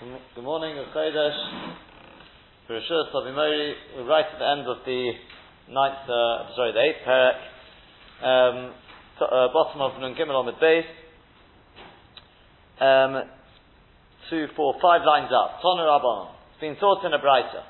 Good 0.00 0.44
morning, 0.44 0.76
Chodesh. 0.94 1.34
Rishus 2.70 3.10
Avimori. 3.12 3.74
We're 3.96 4.06
right 4.06 4.26
at 4.32 4.38
the 4.38 4.46
end 4.46 4.68
of 4.68 4.76
the 4.86 5.10
ninth, 5.74 6.06
uh, 6.06 6.54
sorry, 6.54 6.70
the 6.70 6.86
eighth 6.86 7.02
parak. 7.02 7.34
Um, 8.22 8.74
to, 9.18 9.24
uh, 9.24 9.52
bottom 9.52 9.80
of 9.82 10.00
Nun 10.00 10.14
Gimel 10.14 10.38
on 10.38 10.46
the 10.46 10.54
base. 10.54 10.86
Um, 12.78 13.26
two, 14.30 14.46
four, 14.54 14.78
five 14.80 15.02
lines 15.02 15.32
up. 15.34 15.58
Tonu 15.66 15.82
Rabban. 15.82 16.30
It's 16.52 16.60
been 16.60 16.76
taught 16.76 17.04
in 17.04 17.12
a 17.12 17.18
brighter. 17.18 17.66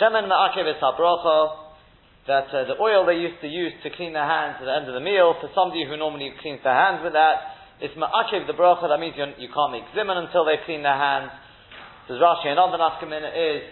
Shemen 0.00 0.32
Ma'akev 0.32 0.64
es 0.72 0.80
That 0.80 2.48
uh, 2.48 2.64
the 2.64 2.80
oil 2.80 3.04
they 3.04 3.20
used 3.20 3.42
to 3.42 3.46
use 3.46 3.74
to 3.82 3.90
clean 3.90 4.14
their 4.14 4.24
hands 4.24 4.56
at 4.60 4.64
the 4.64 4.74
end 4.74 4.88
of 4.88 4.94
the 4.94 5.04
meal, 5.04 5.34
for 5.38 5.50
somebody 5.54 5.84
who 5.84 5.98
normally 5.98 6.32
cleans 6.40 6.60
their 6.64 6.72
hands 6.72 7.04
with 7.04 7.12
that, 7.12 7.55
it's 7.80 7.92
ma'akev 7.92 8.46
the 8.46 8.56
bracha, 8.56 8.88
that 8.88 9.00
means 9.00 9.14
you, 9.16 9.26
you 9.36 9.50
can't 9.52 9.72
make 9.72 9.84
zimun 9.92 10.16
until 10.16 10.44
they 10.48 10.56
clean 10.64 10.80
their 10.80 10.96
hands. 10.96 11.30
Says 12.08 12.16
Rashi, 12.16 12.48
another 12.48 12.80
nafkamina 12.80 13.28
is, 13.34 13.62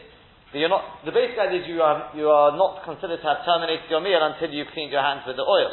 that 0.52 0.58
you're 0.58 0.68
not, 0.68 1.02
the 1.06 1.14
basic 1.14 1.38
idea 1.38 1.62
is 1.62 1.66
you 1.66 1.80
are, 1.80 2.12
you 2.12 2.28
are 2.28 2.52
not 2.52 2.84
considered 2.84 3.18
to 3.22 3.26
have 3.26 3.46
terminated 3.48 3.88
your 3.88 4.04
meal 4.04 4.20
until 4.20 4.52
you've 4.52 4.70
cleaned 4.76 4.92
your 4.92 5.02
hands 5.02 5.24
with 5.26 5.40
the 5.40 5.46
oil. 5.46 5.72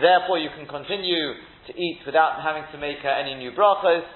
Therefore, 0.00 0.38
you 0.38 0.48
can 0.56 0.64
continue 0.64 1.36
to 1.68 1.72
eat 1.76 2.00
without 2.08 2.40
having 2.40 2.64
to 2.72 2.78
make 2.80 3.04
uh, 3.04 3.12
any 3.12 3.36
new 3.36 3.52
brachas, 3.52 4.06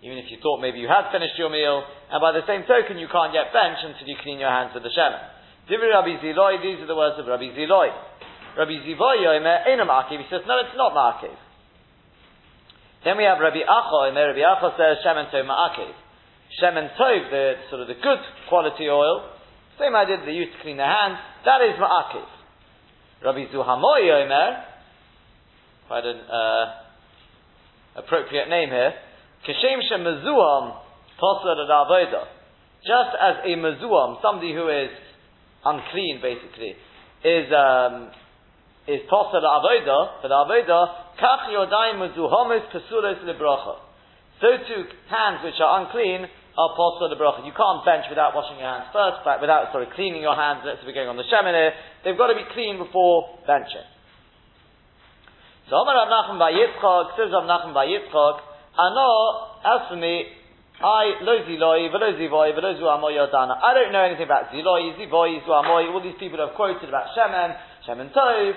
even 0.00 0.16
if 0.16 0.32
you 0.32 0.38
thought 0.40 0.64
maybe 0.64 0.80
you 0.80 0.88
had 0.88 1.12
finished 1.12 1.36
your 1.36 1.52
meal, 1.52 1.84
and 2.10 2.18
by 2.20 2.32
the 2.32 2.46
same 2.48 2.64
token, 2.64 2.96
you 2.96 3.08
can't 3.12 3.32
get 3.36 3.52
bench 3.52 3.76
until 3.84 4.08
you 4.08 4.16
clean 4.24 4.40
your 4.40 4.50
hands 4.50 4.72
with 4.72 4.82
the 4.82 4.92
shemen. 4.94 5.20
Divri 5.68 5.92
Rabbi 5.92 6.16
Ziloi, 6.22 6.62
these 6.64 6.80
are 6.80 6.88
the 6.88 6.96
words 6.96 7.20
of 7.20 7.26
Rabbi 7.26 7.52
Ziloi. 7.52 7.92
Rabbi 8.56 8.76
Ziloi, 8.88 9.24
he 10.16 10.26
says, 10.30 10.42
no, 10.48 10.54
it's 10.64 10.76
not 10.78 10.94
ma'akev. 10.94 11.45
Then 13.06 13.18
we 13.18 13.22
have 13.22 13.38
Rabbi 13.38 13.62
Acha, 13.62 14.10
and 14.10 14.18
Rabbi 14.18 14.42
Acha 14.42 14.74
says 14.74 14.98
Shemen 15.06 15.30
Tov 15.30 15.46
Ma'akev. 15.46 15.94
Shemen 16.58 16.90
Tov, 16.98 17.30
the 17.30 17.54
sort 17.70 17.82
of 17.82 17.86
the 17.86 17.94
good 17.94 18.18
quality 18.48 18.90
oil, 18.90 19.30
same 19.78 19.94
idea 19.94 20.16
that 20.16 20.26
they 20.26 20.32
used 20.34 20.50
to 20.58 20.62
clean 20.62 20.76
their 20.76 20.90
hands, 20.90 21.14
that 21.44 21.62
is 21.62 21.78
Ma'akev. 21.78 22.26
Rabbi 23.22 23.46
Zuhamoy 23.54 24.10
Omer, 24.10 24.64
quite 25.86 26.04
an 26.04 26.18
uh, 26.18 28.02
appropriate 28.02 28.48
name 28.48 28.70
here, 28.70 28.94
Kashem 29.46 29.86
Shem 29.88 30.00
Mezuam 30.00 30.74
Tosar 31.22 31.62
Avoda. 31.62 32.26
Just 32.82 33.14
as 33.22 33.36
a 33.46 33.54
Mezuam, 33.54 34.20
somebody 34.20 34.52
who 34.52 34.66
is 34.66 34.90
unclean 35.64 36.18
basically, 36.20 36.74
is 37.22 37.46
um, 37.54 38.10
is 38.88 38.98
Tosar 39.06 39.46
Avoda, 39.46 40.20
for 40.20 40.26
the 40.26 40.34
Avoda, 40.34 41.05
Kach 41.16 41.48
yodayim 41.48 42.00
lebracha. 43.24 43.74
So 44.40 44.48
too, 44.68 44.84
hands 45.08 45.40
which 45.44 45.56
are 45.60 45.80
unclean 45.80 46.28
are 46.56 46.70
possible 46.76 47.08
lebracha. 47.08 47.44
You 47.44 47.52
can't 47.56 47.84
bench 47.84 48.04
without 48.08 48.34
washing 48.34 48.58
your 48.60 48.68
hands 48.68 48.92
first, 48.92 49.24
but 49.24 49.40
without 49.40 49.72
sorry 49.72 49.88
cleaning 49.94 50.20
your 50.20 50.36
hands. 50.36 50.60
Let's 50.64 50.80
say 50.80 50.86
we're 50.86 50.96
going 50.96 51.08
on 51.08 51.16
the 51.16 51.24
shemineh. 51.24 51.70
They've 52.04 52.16
got 52.16 52.28
to 52.28 52.36
be 52.36 52.44
clean 52.52 52.76
before 52.78 53.40
benching. 53.48 53.88
So 55.68 55.76
Omar 55.76 55.96
Rav 55.98 56.08
Nachman 56.12 56.38
by 56.38 56.52
Yitzchak 56.52 57.16
says 57.16 57.32
Rav 57.32 57.44
Nachman 57.44 57.74
by 57.74 57.86
Yitzchak, 57.86 58.38
Ano, 58.78 59.56
as 59.64 59.88
for 59.88 59.96
me, 59.96 60.28
I 60.78 61.16
lo 61.24 61.40
ziloi, 61.48 61.90
velo 61.90 62.12
zivoy, 62.12 62.54
velo 62.54 62.76
zu 62.76 62.84
amoy 62.84 63.16
yodana. 63.16 63.56
I 63.56 63.72
don't 63.72 63.92
know 63.92 64.04
anything 64.04 64.28
about 64.28 64.52
ziloi, 64.52 64.92
zivoy, 65.00 65.40
zuamoy. 65.48 65.88
All 65.92 66.02
these 66.02 66.20
people 66.20 66.38
have 66.44 66.54
quoted 66.54 66.88
about 66.88 67.16
shemen, 67.16 67.56
shemen 67.88 68.12
tov. 68.12 68.52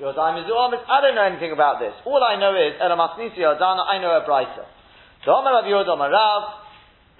Your 0.00 0.16
dime 0.16 0.40
is 0.40 0.48
I 0.48 0.98
don't 1.04 1.12
know 1.12 1.28
anything 1.28 1.52
about 1.52 1.76
this. 1.76 1.92
All 2.08 2.24
I 2.24 2.40
know 2.40 2.56
is 2.56 2.72
Elamasnisi 2.80 3.36
Yodana, 3.36 3.84
I 3.84 4.00
know 4.00 4.16
a 4.16 4.24
brighter. 4.24 4.64
So 5.28 5.36
Omer 5.36 5.52
Rav 5.52 5.68
Yehuda 5.68 5.92
Omer 5.92 6.08
Rav, 6.08 6.42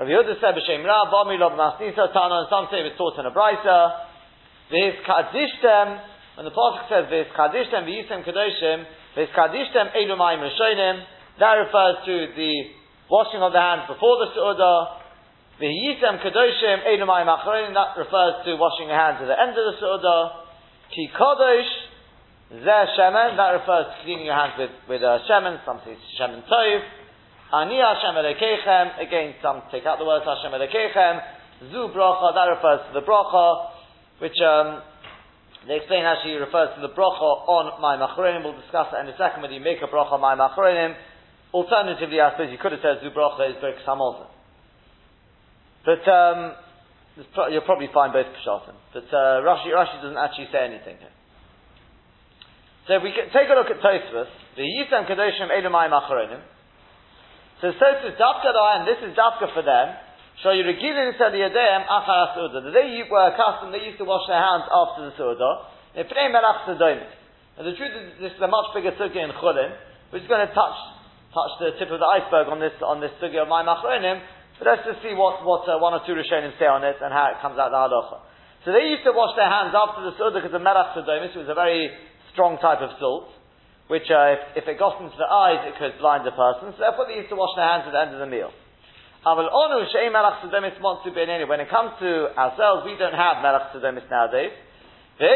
Rav 0.00 0.08
Yehuda 0.08 0.40
said 0.40 0.56
B'Shem 0.56 0.80
Rav, 0.80 1.12
Bami 1.12 1.36
Lob 1.36 1.60
Masnisa 1.60 2.08
Tana, 2.08 2.40
and 2.40 2.48
some 2.48 2.72
say 2.72 2.80
it 2.80 2.88
was 2.88 2.96
taught 2.96 3.20
in 3.20 3.28
a 3.28 3.34
brighter. 3.36 3.80
V'his 4.72 4.96
kadishtem, 5.04 6.00
when 6.40 6.48
the 6.48 6.56
Pasuk 6.56 6.88
says 6.88 7.04
V'his 7.12 7.28
kadishtem 7.36 7.84
v'yisem 7.84 8.24
kadoshim, 8.24 8.88
V'his 9.12 9.28
kadishtem 9.36 9.92
elu 9.92 10.16
mayim 10.16 10.40
rishonim, 10.40 11.04
that 11.36 11.60
refers 11.60 12.00
to 12.08 12.32
the 12.32 12.52
washing 13.12 13.44
of 13.44 13.52
the 13.52 13.60
hands 13.60 13.92
before 13.92 14.24
the 14.24 14.32
Su'udah. 14.32 15.60
V'yisem 15.60 16.16
kadoshim 16.24 16.88
elu 16.96 17.04
mayim 17.04 17.28
achronim, 17.28 17.76
that 17.76 17.92
refers 18.00 18.40
to 18.48 18.56
washing 18.56 18.88
your 18.88 18.96
hands 18.96 19.20
at 19.20 19.28
the 19.28 19.36
end 19.36 19.52
of 19.52 19.68
the 19.68 19.76
Su'udah. 19.84 20.48
Ki 20.96 21.12
kadosh, 21.12 21.68
Zeh 22.50 22.86
shemen, 22.98 23.38
that 23.38 23.62
refers 23.62 23.86
to 23.86 23.94
cleaning 24.02 24.26
your 24.26 24.34
hands 24.34 24.58
with, 24.58 24.74
with 24.90 25.02
uh, 25.02 25.22
shemen, 25.30 25.62
some 25.64 25.78
say 25.86 25.94
shemen 26.18 26.42
tov. 26.50 26.82
Ani 27.54 27.78
Hashem 27.78 28.14
elekechem, 28.18 28.98
again 29.06 29.34
some 29.42 29.62
take 29.70 29.86
out 29.86 29.98
the 29.98 30.04
word 30.04 30.22
Hashem 30.26 30.50
elekechem. 30.50 31.70
Zu 31.70 31.94
bracha, 31.94 32.34
that 32.34 32.50
refers 32.50 32.80
to 32.90 32.92
the 32.98 33.06
bracha, 33.06 33.70
which 34.18 34.34
um, 34.42 34.82
they 35.68 35.76
explain 35.76 36.02
how 36.02 36.18
she 36.24 36.34
refers 36.34 36.74
to 36.74 36.80
the 36.80 36.90
bracha 36.90 37.46
on 37.46 37.80
my 37.80 37.94
machronim. 37.94 38.42
We'll 38.42 38.58
discuss 38.58 38.88
that 38.90 39.06
in 39.06 39.14
a 39.14 39.16
second 39.16 39.42
when 39.42 39.52
you 39.52 39.60
make 39.60 39.78
a 39.78 39.86
bracha 39.86 40.18
on 40.18 40.20
my 40.20 40.34
machronim. 40.34 40.96
Alternatively, 41.54 42.20
I 42.20 42.32
suppose 42.32 42.50
you 42.50 42.58
could 42.58 42.72
have 42.72 42.82
said 42.82 42.98
zu 43.02 43.14
bracha 43.14 43.46
is 43.50 43.62
berk 43.62 43.78
samolza. 43.86 44.26
But 45.86 46.02
um, 46.10 46.54
you'll 47.50 47.62
probably 47.62 47.88
find 47.94 48.12
both 48.12 48.26
pshatim. 48.42 48.74
But 48.92 49.06
uh, 49.14 49.40
Rashi, 49.46 49.70
Rashi 49.70 50.02
doesn't 50.02 50.18
actually 50.18 50.48
say 50.52 50.66
anything 50.66 50.98
here. 50.98 51.14
So 52.88 52.96
if 52.96 53.02
we 53.02 53.12
take 53.12 53.48
a 53.48 53.56
look 53.56 53.68
at 53.68 53.80
Tosfos, 53.80 54.30
the 54.56 54.64
Yisam 54.64 55.04
Kadoshim 55.04 55.52
Elumayim 55.52 55.92
Achronim. 55.92 56.40
So 57.60 57.72
Tosfos 57.76 58.16
Dafka 58.16 58.50
and 58.50 58.88
this 58.88 59.00
is 59.04 59.16
Dafka 59.16 59.52
for 59.52 59.62
them. 59.62 59.96
Show 60.42 60.56
you 60.56 60.64
regilin 60.64 61.12
said 61.20 61.36
the 61.36 61.44
Yadeim 61.44 61.84
Achar 61.84 62.32
Suda. 62.32 62.64
The 62.64 62.72
day 62.72 62.96
you 62.96 63.04
were 63.12 63.28
accustomed, 63.28 63.76
they 63.76 63.84
used 63.84 64.00
to 64.00 64.08
wash 64.08 64.24
their 64.24 64.40
hands 64.40 64.64
after 64.72 65.04
the 65.04 65.12
Suda. 65.12 65.68
Pray 66.08 66.32
Melach 66.32 66.64
And 66.64 67.66
the 67.68 67.76
truth 67.76 67.92
is, 67.92 68.06
this 68.24 68.32
is 68.32 68.40
a 68.40 68.48
much 68.48 68.72
bigger 68.72 68.96
sukkah 68.96 69.20
in 69.20 69.36
Chulin. 69.36 69.76
which 70.10 70.24
is 70.24 70.28
going 70.28 70.46
to 70.46 70.52
touch 70.54 70.78
touch 71.30 71.52
the 71.62 71.70
tip 71.78 71.92
of 71.94 72.00
the 72.02 72.08
iceberg 72.08 72.50
on 72.50 72.58
this 72.58 72.74
on 72.82 73.04
this 73.04 73.12
sukkah 73.20 73.44
of 73.44 73.48
my 73.52 73.60
Achronim. 73.62 74.24
But 74.60 74.76
let's 74.76 74.84
just 74.84 75.00
see 75.00 75.16
what, 75.16 75.40
what 75.40 75.64
uh, 75.68 75.80
one 75.80 75.96
or 75.96 76.04
two 76.04 76.12
Rishonim 76.12 76.52
say 76.60 76.68
on 76.68 76.84
it 76.84 77.00
and 77.00 77.12
how 77.12 77.32
it 77.32 77.40
comes 77.40 77.56
out 77.56 77.72
the 77.72 77.80
halacha. 77.80 78.28
So 78.64 78.76
they 78.76 78.92
used 78.92 79.08
to 79.08 79.12
wash 79.16 79.32
their 79.32 79.48
hands 79.48 79.72
after 79.72 80.04
the 80.04 80.12
Suda 80.20 80.36
because 80.36 80.52
of 80.52 80.60
Melach 80.60 80.92
Sedomis, 80.92 81.32
it 81.32 81.40
was 81.40 81.48
a 81.48 81.56
very 81.56 81.88
strong 82.40 82.56
type 82.56 82.80
of 82.80 82.96
salt, 82.96 83.28
which 83.92 84.08
uh, 84.08 84.32
if, 84.32 84.64
if, 84.64 84.68
it 84.72 84.80
got 84.80 84.96
into 84.96 85.12
the 85.20 85.28
eyes, 85.28 85.60
it 85.68 85.76
could 85.76 86.00
blind 86.00 86.24
a 86.24 86.32
person. 86.32 86.72
So 86.72 86.80
therefore, 86.80 87.04
they 87.04 87.20
used 87.20 87.28
to 87.28 87.36
wash 87.36 87.52
their 87.52 87.68
hands 87.68 87.84
at 87.84 87.92
the 87.92 88.00
end 88.00 88.16
of 88.16 88.20
the 88.24 88.32
meal. 88.32 88.48
When 89.20 89.44
it 91.60 91.68
comes 91.68 91.92
to 92.00 92.32
ourselves, 92.32 92.88
we 92.88 92.96
don't 92.96 93.12
have 93.12 93.44
melach 93.44 93.76
sedemis 93.76 94.08
nowadays. 94.08 94.56
We 95.20 95.28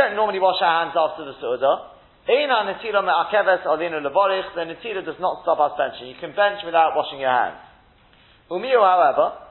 don't 0.00 0.16
normally 0.16 0.40
wash 0.40 0.56
our 0.64 0.74
hands 0.80 0.96
after 0.96 1.28
the 1.28 1.36
su'udah. 1.36 1.92
The 2.24 2.32
netila 4.64 5.04
does 5.04 5.20
not 5.20 5.44
stop 5.44 5.60
us 5.60 5.76
benching. 5.76 6.08
You 6.08 6.16
can 6.16 6.32
bench 6.32 6.64
without 6.64 6.96
washing 6.96 7.20
your 7.20 7.28
hands. 7.28 7.60
However, 8.48 9.44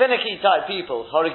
finicky 0.00 0.40
type 0.40 0.64
people, 0.64 1.04
who 1.04 1.28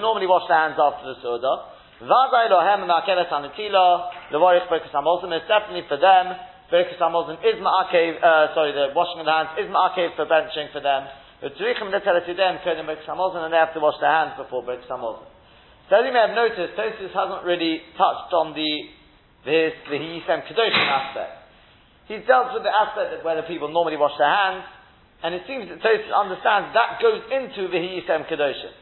normally 0.00 0.24
wash 0.24 0.48
their 0.48 0.56
hands 0.56 0.80
after 0.80 1.12
the 1.12 1.20
Suda, 1.20 1.68
lohem 2.00 2.88
berkus 2.88 4.88
it's 4.88 5.44
definitely 5.44 5.84
for 5.84 6.00
them, 6.00 6.32
berkus 6.72 6.96
is 6.96 7.60
ma'akev, 7.60 8.24
uh, 8.24 8.56
sorry, 8.56 8.72
the 8.72 8.96
washing 8.96 9.20
of 9.20 9.28
the 9.28 9.36
hands 9.36 9.52
is 9.60 9.68
ma'akev 9.68 10.16
for 10.16 10.24
benching 10.24 10.72
for 10.72 10.80
them, 10.80 11.04
but 11.44 11.52
tzrichim 11.60 11.92
netel 11.92 12.16
etidem, 12.16 12.64
kodim 12.64 12.88
berkus 12.88 13.04
hamolzim, 13.04 13.44
and 13.44 13.52
they 13.52 13.60
have 13.60 13.74
to 13.74 13.80
wash 13.80 14.00
their 14.00 14.10
hands 14.10 14.32
before 14.40 14.64
berkus. 14.64 14.88
So 14.88 15.20
as 15.94 16.02
you 16.02 16.10
may 16.10 16.18
have 16.18 16.34
noticed, 16.34 16.74
Tosis 16.74 17.14
hasn't 17.14 17.46
really 17.46 17.78
touched 17.94 18.34
on 18.34 18.58
the, 18.58 18.90
the 19.44 19.70
Yisem 19.86 20.42
Kedoshim 20.42 20.88
aspect. 20.90 21.46
He's 22.08 22.26
dealt 22.26 22.54
with 22.54 22.64
the 22.66 22.74
aspect 22.74 23.14
that 23.14 23.22
whether 23.22 23.46
people 23.46 23.70
normally 23.70 23.94
wash 23.94 24.18
their 24.18 24.26
hands, 24.26 24.66
and 25.22 25.34
it 25.34 25.42
seems 25.48 25.68
that 25.68 25.80
Tosis 25.80 26.12
understands 26.12 26.76
that 26.76 27.00
goes 27.00 27.22
into 27.32 27.68
the 27.68 27.80
Yisem 27.80 28.28
Kedoshim. 28.28 28.74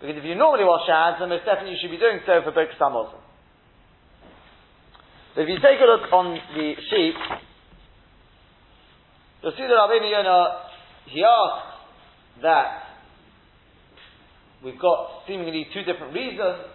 Because 0.00 0.16
if 0.16 0.24
you 0.24 0.34
normally 0.34 0.64
wash 0.64 0.84
hands, 0.88 1.16
then 1.20 1.30
most 1.30 1.44
definitely 1.46 1.72
you 1.72 1.80
should 1.80 1.90
be 1.90 1.96
doing 1.96 2.20
so 2.26 2.42
for 2.44 2.52
Birkas 2.52 2.80
also. 2.80 3.16
So 5.34 5.40
if 5.40 5.48
you 5.48 5.56
take 5.56 5.80
a 5.80 5.88
look 5.88 6.12
on 6.12 6.38
the 6.54 6.74
sheet, 6.90 7.16
you'll 9.42 9.56
see 9.56 9.66
that 9.66 9.74
Rabbeinu 9.74 10.60
he 11.06 11.24
asks 11.24 11.74
that 12.42 12.82
we've 14.62 14.78
got 14.78 15.24
seemingly 15.26 15.66
two 15.72 15.82
different 15.82 16.14
reasons. 16.14 16.68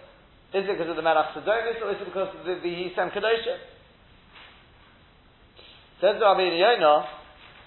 Is 0.53 0.65
it 0.65 0.77
because 0.77 0.89
of 0.89 0.95
the 0.95 1.01
Melach 1.01 1.33
Sadonis 1.33 1.81
or 1.81 1.91
is 1.91 2.01
it 2.01 2.05
because 2.05 2.33
of 2.33 2.45
the, 2.45 2.55
the 2.61 2.69
Yisem 2.69 3.13
Kedoshim? 3.13 3.57
Says 6.01 6.15
Rabbeinu 6.21 6.57
Yonah, 6.57 7.18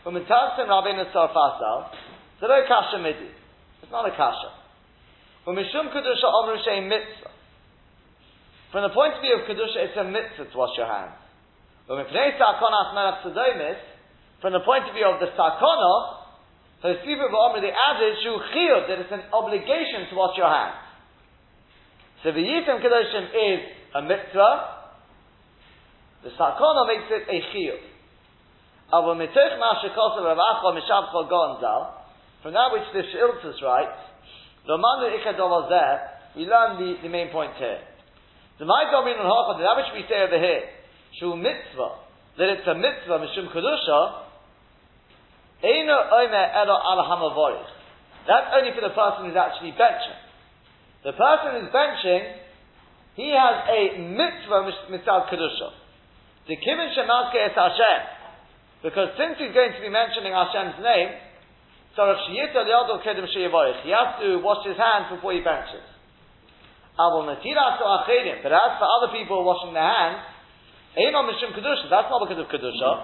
when 0.04 0.14
Mitzvah 0.14 0.66
Rabbeinu 0.66 1.12
Sarfasal, 1.14 1.90
it's 1.92 2.42
no 2.42 2.62
kasha 2.66 2.98
midi. 2.98 3.30
It's 3.82 3.92
not 3.92 4.06
a 4.06 4.10
kasha. 4.10 4.50
When 5.44 5.56
Mishum 5.56 5.94
Kedusha 5.94 6.26
Omru 6.26 6.56
Shei 6.64 6.80
Mitzvah. 6.80 7.30
From 8.72 8.88
the 8.88 8.94
point 8.96 9.14
of 9.14 9.20
view 9.20 9.36
of 9.36 9.44
Kedusha, 9.44 9.84
it's 9.84 9.96
a 10.00 10.04
mitzvah 10.04 10.48
to 10.48 10.56
wash 10.56 10.72
your 10.80 10.88
hands. 10.88 11.12
From 11.86 12.00
the 12.00 12.08
point 14.64 14.88
of 14.88 14.94
view 14.96 15.06
of 15.06 15.20
the 15.20 15.28
Sakona, 15.36 15.94
so 16.80 16.88
Sivu 17.04 17.28
Ba'omer, 17.28 17.60
they 17.60 17.70
added 17.70 18.16
Shu 18.24 18.32
Chiyud, 18.32 18.88
that 18.88 18.98
it's 18.98 19.12
an 19.12 19.28
obligation 19.30 20.08
to 20.10 20.16
wash 20.16 20.38
your 20.38 20.48
hands. 20.48 20.80
So 22.24 22.32
the 22.32 22.40
Yisem 22.40 22.80
Kedoshim 22.80 23.28
is 23.28 23.60
a 23.94 24.02
mitzvah, 24.02 24.54
the 26.24 26.30
Sakona 26.30 26.86
makes 26.88 27.12
it 27.12 27.28
a 27.28 27.38
Chiyud. 27.52 27.91
From 28.92 29.16
that 32.52 32.68
which 32.76 32.84
the 32.92 33.02
Shiltus 33.08 33.56
writes, 33.64 33.96
the 34.66 34.76
Manu 34.76 35.08
Ikadol 35.16 35.68
there, 35.72 36.10
we 36.36 36.44
learn 36.44 36.76
the, 36.76 37.00
the 37.02 37.08
main 37.08 37.30
point 37.30 37.56
here. 37.56 37.80
The 38.58 38.66
my 38.66 38.84
Domin 38.92 39.16
and 39.16 39.24
Hocha, 39.24 39.58
that 39.58 39.76
which 39.80 39.92
we 39.96 40.04
say 40.08 40.22
over 40.28 40.36
here, 40.36 40.68
Shu 41.18 41.36
Mitzvah, 41.36 41.90
that 42.36 42.48
it's 42.52 42.68
a 42.68 42.74
mitzvah, 42.74 43.18
Mishum 43.24 43.48
Kedusha, 43.48 44.28
Eino 45.64 45.96
Omer 46.12 46.46
Elo 46.52 46.76
Al 46.76 47.00
Hamavorich. 47.08 47.72
That's 48.28 48.52
only 48.54 48.70
for 48.74 48.82
the 48.82 48.94
person 48.94 49.26
who's 49.26 49.36
actually 49.36 49.72
benching. 49.72 50.20
The 51.04 51.12
person 51.12 51.58
who's 51.58 51.72
benching, 51.72 52.36
he 53.16 53.34
has 53.34 53.66
a 53.68 53.98
mitzvah 53.98 54.68
mitzvah 54.90 55.26
kedusha. 55.32 55.70
The 56.46 56.56
kivin 56.56 56.92
shemaske 56.94 57.38
es 57.50 57.54
Hashem, 57.54 58.21
because 58.82 59.08
since 59.16 59.38
he's 59.38 59.54
going 59.54 59.72
to 59.72 59.80
be 59.80 59.88
mentioning 59.88 60.34
Hashem's 60.34 60.78
name, 60.82 61.08
he 61.94 62.00
has 62.00 62.16
to 64.18 64.38
wash 64.42 64.66
his 64.66 64.76
hands 64.76 65.06
before 65.10 65.32
he 65.32 65.40
benches. 65.40 65.82
But 66.96 67.28
as 67.38 68.78
for 68.78 68.88
other 68.88 69.08
people 69.12 69.44
washing 69.44 69.72
their 69.72 69.86
hands, 69.86 70.18
that's 70.94 72.10
not 72.10 72.20
because 72.26 72.38
of 72.38 72.48
kedusha. 72.48 73.00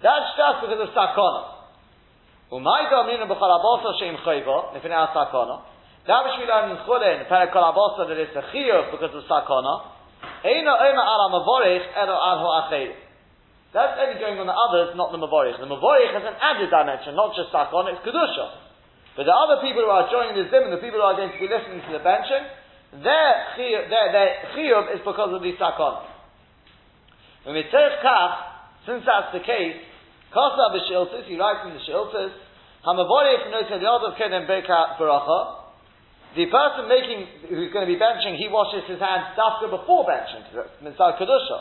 That's 0.00 0.36
just 0.36 0.60
because 0.62 0.80
of 0.80 0.88
sakona. 0.94 1.44
That 6.06 6.24
which 6.24 6.38
we 6.40 6.46
learn 6.46 6.70
in 6.70 6.76
Chulin, 6.88 7.26
Perekalabosa, 7.28 8.08
that 8.08 8.16
it's 8.16 8.36
a 8.36 8.42
chiyuv 8.52 8.90
because 8.92 9.14
of 9.14 9.24
sakona. 9.24 9.80
That's 13.68 13.94
only 14.00 14.16
going 14.16 14.40
on 14.40 14.48
the 14.48 14.56
others, 14.56 14.96
not 14.96 15.12
the 15.12 15.20
mavorich. 15.20 15.60
The 15.60 15.68
mavorich 15.68 16.12
has 16.16 16.24
an 16.24 16.36
added 16.40 16.70
dimension, 16.72 17.14
not 17.14 17.36
just 17.36 17.52
sakona, 17.52 17.92
it's 17.92 18.00
kedusha. 18.00 18.64
But 19.14 19.26
the 19.28 19.34
other 19.34 19.60
people 19.60 19.82
who 19.84 19.90
are 19.90 20.08
joining 20.08 20.38
the 20.40 20.48
zim, 20.48 20.64
and 20.70 20.72
the 20.72 20.80
people 20.80 21.02
who 21.02 21.06
are 21.06 21.18
going 21.18 21.30
to 21.34 21.40
be 21.42 21.50
listening 21.50 21.82
to 21.84 21.90
the 21.92 22.00
benching, 22.00 22.48
their 23.04 23.34
chiyuv, 23.58 24.94
is 24.94 25.02
because 25.04 25.34
of 25.34 25.42
the 25.42 25.52
sakona. 25.60 26.06
When 27.44 27.54
we 27.54 27.62
take 27.68 28.00
kach, 28.00 28.86
since 28.86 29.04
that's 29.04 29.32
the 29.36 29.40
case, 29.44 29.76
Kasa 30.32 30.70
b'shiltis, 30.76 31.24
he 31.24 31.38
writes 31.38 31.64
in 31.64 31.72
the 31.74 31.80
shiltis, 31.80 32.32
Hamavorich 32.84 33.50
noted 33.50 33.82
yadav 33.82 34.16
kedem 34.16 34.46
beka 34.46 34.96
baracha. 34.98 35.57
The 36.36 36.44
person 36.52 36.88
making, 36.92 37.48
who's 37.48 37.72
going 37.72 37.88
to 37.88 37.92
be 37.92 37.96
benching, 37.96 38.36
he 38.36 38.52
washes 38.52 38.84
his 38.84 39.00
hands 39.00 39.32
after 39.32 39.72
before 39.72 40.04
benching, 40.04 40.44
mitzvah 40.84 41.16
kedusha. 41.16 41.58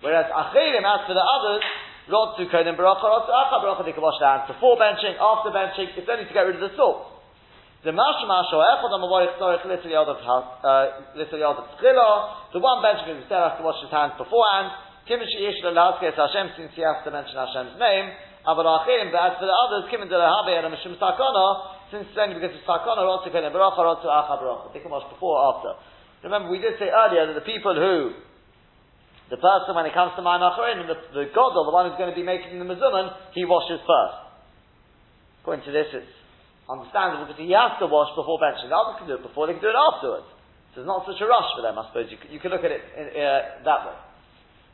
Whereas 0.00 0.30
achirim, 0.30 0.86
as 0.86 1.02
for 1.10 1.14
the 1.16 1.26
others, 1.26 1.62
rot 2.06 2.38
to 2.38 2.46
kedem 2.46 2.78
baracha, 2.78 3.02
rot 3.02 3.26
to 3.26 3.34
acha 3.34 3.56
baracha, 3.58 3.82
they 3.82 3.92
can 3.92 4.06
wash 4.06 4.20
their 4.22 4.30
hands 4.30 4.46
before 4.46 4.78
benching, 4.78 5.18
after 5.18 5.50
benching, 5.50 5.90
it's 5.98 6.06
only 6.06 6.24
to 6.24 6.34
get 6.34 6.46
rid 6.46 6.54
of 6.54 6.62
the 6.62 6.76
salt. 6.78 7.16
The 7.82 7.90
mashma 7.90 8.46
sho 8.50 8.62
echad 8.62 8.90
hamavorich 8.94 9.38
tzorich 9.38 9.66
little 9.66 9.90
yadav 9.90 10.18
uh, 10.18 11.14
little 11.14 11.38
yadav 11.38 11.66
tchila. 11.78 12.52
The 12.52 12.58
one 12.58 12.82
benching 12.82 13.22
is 13.22 13.30
has 13.30 13.58
to 13.58 13.62
wash 13.62 13.82
his 13.82 13.90
hands 13.90 14.14
beforehand. 14.18 14.70
Kimin 15.06 15.26
sheyesh 15.26 15.62
lelazkes 15.62 16.18
Hashem, 16.18 16.50
since 16.58 16.72
he 16.74 16.82
has 16.82 16.98
to 17.06 17.10
mention 17.10 17.38
Hashem's 17.38 17.78
name, 17.78 18.10
Aval 18.46 18.62
Achirim, 18.62 19.10
but 19.10 19.18
as 19.18 19.34
for 19.42 19.46
the 19.50 19.58
others, 19.58 19.90
Kimin 19.90 20.06
de 20.06 20.14
lehabe 20.14 20.54
and 20.54 20.70
Mishum 20.70 20.94
Sakana, 21.02 21.90
since 21.90 22.06
only 22.14 22.38
because 22.38 22.54
of 22.54 22.62
Sakana, 22.62 23.02
Rotsu 23.02 23.34
Kene 23.34 23.50
Baruch, 23.50 23.74
Rotsu 23.74 24.06
Acha 24.06 24.38
Baruch. 24.38 24.70
They 24.70 24.78
can 24.78 24.90
wash 24.94 25.02
before 25.10 25.34
or 25.34 25.58
after. 25.58 25.72
Remember, 26.22 26.50
we 26.50 26.62
did 26.62 26.78
say 26.78 26.86
earlier 26.86 27.26
that 27.26 27.34
the 27.34 27.42
people 27.42 27.74
who, 27.74 28.14
the 29.34 29.42
person 29.42 29.74
when 29.74 29.86
it 29.90 29.94
comes 29.94 30.14
to 30.14 30.22
Mayim 30.22 30.46
Acharim, 30.46 30.86
the, 30.86 30.98
the 31.10 31.26
God, 31.34 31.58
or 31.58 31.66
the 31.66 31.74
one 31.74 31.90
who's 31.90 31.98
going 31.98 32.10
to 32.10 32.14
be 32.14 32.22
making 32.22 32.54
the 32.62 32.66
Mizuman, 32.66 33.10
he 33.34 33.42
washes 33.42 33.82
first. 33.82 34.18
According 35.42 35.66
to 35.66 35.74
this, 35.74 35.90
it's 35.90 36.14
understandable 36.70 37.26
because 37.26 37.42
he 37.42 37.50
has 37.50 37.74
to 37.82 37.90
wash 37.90 38.14
before 38.14 38.38
benching. 38.38 38.70
The 38.70 38.78
others 38.78 39.02
can 39.02 39.10
do 39.10 39.18
it 39.18 39.26
before, 39.26 39.50
they 39.50 39.58
can 39.58 39.62
do 39.62 39.74
it 39.74 39.78
afterwards. 39.78 40.30
So 40.74 40.86
it's 40.86 40.90
not 40.90 41.02
such 41.02 41.18
a 41.18 41.26
rush 41.26 41.50
for 41.58 41.66
them, 41.66 41.78
I 41.78 41.86
suppose. 41.90 42.10
You, 42.14 42.18
you 42.30 42.38
could 42.38 42.54
look 42.54 42.62
at 42.62 42.70
it 42.70 42.82
in, 42.94 43.06
uh, 43.10 43.66
that 43.66 43.80
way. 43.90 43.98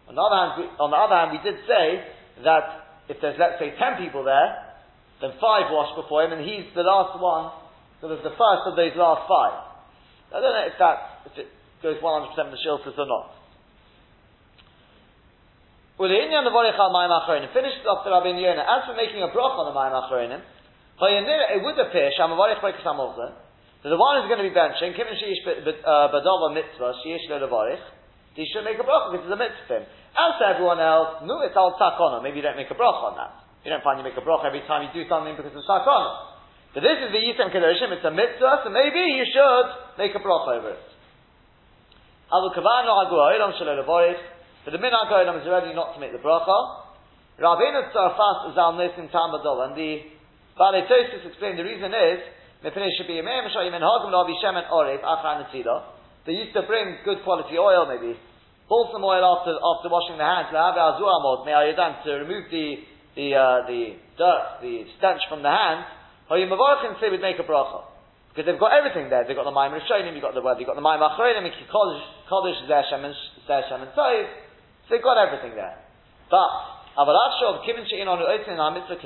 On 0.09 0.19
the 0.19 0.25
other 0.25 0.37
hand, 0.37 0.53
we, 0.61 0.65
on 0.77 0.91
the 0.91 1.01
other 1.01 1.15
hand, 1.15 1.31
we 1.33 1.41
did 1.41 1.63
say 1.65 2.05
that 2.45 2.82
if 3.09 3.19
there's, 3.21 3.39
let's 3.39 3.59
say, 3.59 3.75
ten 3.79 3.99
people 3.99 4.23
there, 4.23 4.75
then 5.23 5.35
five 5.39 5.71
wash 5.71 5.95
before 5.95 6.27
him, 6.27 6.35
and 6.35 6.43
he's 6.43 6.67
the 6.75 6.83
last 6.83 7.19
one, 7.19 7.55
so 8.03 8.11
there's 8.11 8.27
the 8.27 8.35
first 8.35 8.65
of 8.67 8.75
those 8.75 8.95
last 8.99 9.27
five. 9.31 9.55
I 10.35 10.43
don't 10.43 10.55
know 10.55 10.67
if 10.67 10.79
that, 10.79 10.97
if 11.31 11.35
it 11.47 11.49
goes 11.83 11.99
100% 12.03 12.35
of 12.35 12.51
the 12.51 12.61
shiltus 12.63 12.99
or 12.99 13.07
not. 13.07 13.39
Well, 16.01 16.11
the 16.11 16.19
Inyan 16.19 16.49
of 16.49 16.55
Orichal 16.57 16.91
Mayim 16.91 17.15
Achronim 17.15 17.53
finishes 17.55 17.87
off 17.87 18.03
the 18.03 18.11
Rabbi 18.11 18.35
Yonah. 18.35 18.65
As 18.65 18.89
for 18.91 18.97
making 18.99 19.23
a 19.23 19.31
broch 19.31 19.55
on 19.55 19.71
the 19.71 19.77
Mayim 19.77 19.95
Achronim, 19.95 20.43
it 20.43 21.61
would 21.63 21.79
appear, 21.79 22.11
Shamavarich 22.19 22.59
Brekas 22.59 22.83
Hamolza, 22.83 23.39
that 23.85 23.91
the 23.91 23.99
one 23.99 24.19
who's 24.19 24.31
going 24.31 24.43
to 24.43 24.49
be 24.49 24.55
benching, 24.55 24.99
Kivin 24.99 25.15
Sheish 25.15 25.43
uh, 25.47 26.11
Badova 26.11 26.55
Mitzvah, 26.55 26.95
Sheish 27.07 27.29
Lo 27.29 27.77
he 28.35 28.49
should 28.53 28.65
make 28.65 28.81
a 28.81 28.85
bracha 28.85 29.13
because 29.13 29.29
it's 29.29 29.35
a 29.35 29.41
mitzvah. 29.41 29.85
As 30.13 30.37
to 30.39 30.45
everyone 30.45 30.77
else, 30.77 31.25
no, 31.25 31.41
it's 31.41 31.57
al 31.57 31.73
takona. 31.81 32.23
Maybe 32.23 32.37
you 32.41 32.47
don't 32.47 32.57
make 32.57 32.71
a 32.71 32.77
bracha 32.77 33.13
on 33.13 33.17
that. 33.17 33.33
You 33.65 33.73
don't 33.73 33.81
find 33.81 33.97
you 33.97 34.05
make 34.05 34.17
a 34.17 34.21
bracha 34.21 34.45
every 34.45 34.61
time 34.69 34.85
you 34.85 34.93
do 34.93 35.09
something 35.09 35.33
because 35.37 35.57
of 35.57 35.65
takona. 35.65 36.33
But 36.75 36.85
this 36.85 37.01
is 37.01 37.13
the 37.13 37.21
Yisem 37.21 37.53
Kedoshim, 37.53 37.93
it's 37.97 38.05
a 38.05 38.11
mitzvah, 38.11 38.65
so 38.65 38.71
maybe 38.73 39.01
you 39.01 39.25
should 39.29 39.69
make 39.97 40.13
a 40.17 40.21
bracha 40.21 40.57
over 40.57 40.77
it. 40.77 40.85
But 42.33 42.55
the 44.73 44.79
Minhag 44.79 45.09
Ha'olam 45.09 45.41
is 45.41 45.49
ready 45.49 45.75
not 45.75 45.93
to 45.95 46.01
make 46.01 46.13
the 46.13 46.19
bracha. 46.19 46.81
Rabbeinu 47.41 47.93
Tzarfas 47.93 48.53
is 48.53 48.57
al 48.57 48.73
Nesim 48.73 49.11
Tamadol, 49.13 49.69
and 49.69 49.77
the 49.77 50.01
Balei 50.59 50.89
Tosis 50.89 51.27
explained 51.29 51.59
the 51.59 51.65
reason 51.65 51.93
is, 51.93 52.21
They 52.63 52.71
used 56.33 56.55
to 56.55 56.63
bring 56.63 56.97
good 57.05 57.23
quality 57.25 57.59
oil, 57.59 57.87
maybe, 57.89 58.17
balsam 58.69 59.05
oil 59.05 59.25
after, 59.25 59.55
after 59.57 59.89
washing 59.89 60.19
the 60.19 60.27
hands, 60.27 60.51
to 60.53 62.11
remove 62.23 62.51
the, 62.51 62.67
the, 63.17 63.27
uh, 63.35 63.67
the 63.67 63.97
dirt, 64.19 64.47
the 64.63 64.85
stench 64.99 65.23
from 65.29 65.43
the 65.43 65.51
hands, 65.51 65.87
Hoyim 66.31 66.49
say 67.01 67.11
would 67.11 67.21
make 67.21 67.39
a 67.39 67.45
bracha. 67.45 67.93
Because 68.33 68.49
they've 68.49 68.61
got 68.61 68.73
everything 68.73 69.13
there. 69.13 69.29
They've 69.29 69.37
got 69.37 69.45
the 69.45 69.53
Maim 69.53 69.77
Rishonim, 69.77 70.17
you've 70.17 70.25
got 70.25 70.33
the 70.33 70.41
word, 70.41 70.57
you've 70.57 70.65
got 70.65 70.81
the 70.81 70.85
Maim 70.85 71.05
Achronim, 71.05 71.45
Kodesh, 71.69 72.65
Zeh 72.65 72.89
Shem 72.89 73.05
and 73.05 73.93
Toiv. 73.93 74.27
So 74.89 74.89
they've 74.89 75.05
got 75.05 75.21
everything 75.21 75.53
there. 75.53 75.77
But, 76.33 76.49
Avalashov, 76.97 77.61
Kivin 77.69 77.85
Shein 77.85 78.09
on 78.09 78.17
Oitin, 78.25 78.57
our 78.57 78.73
mitzvah 78.73 78.97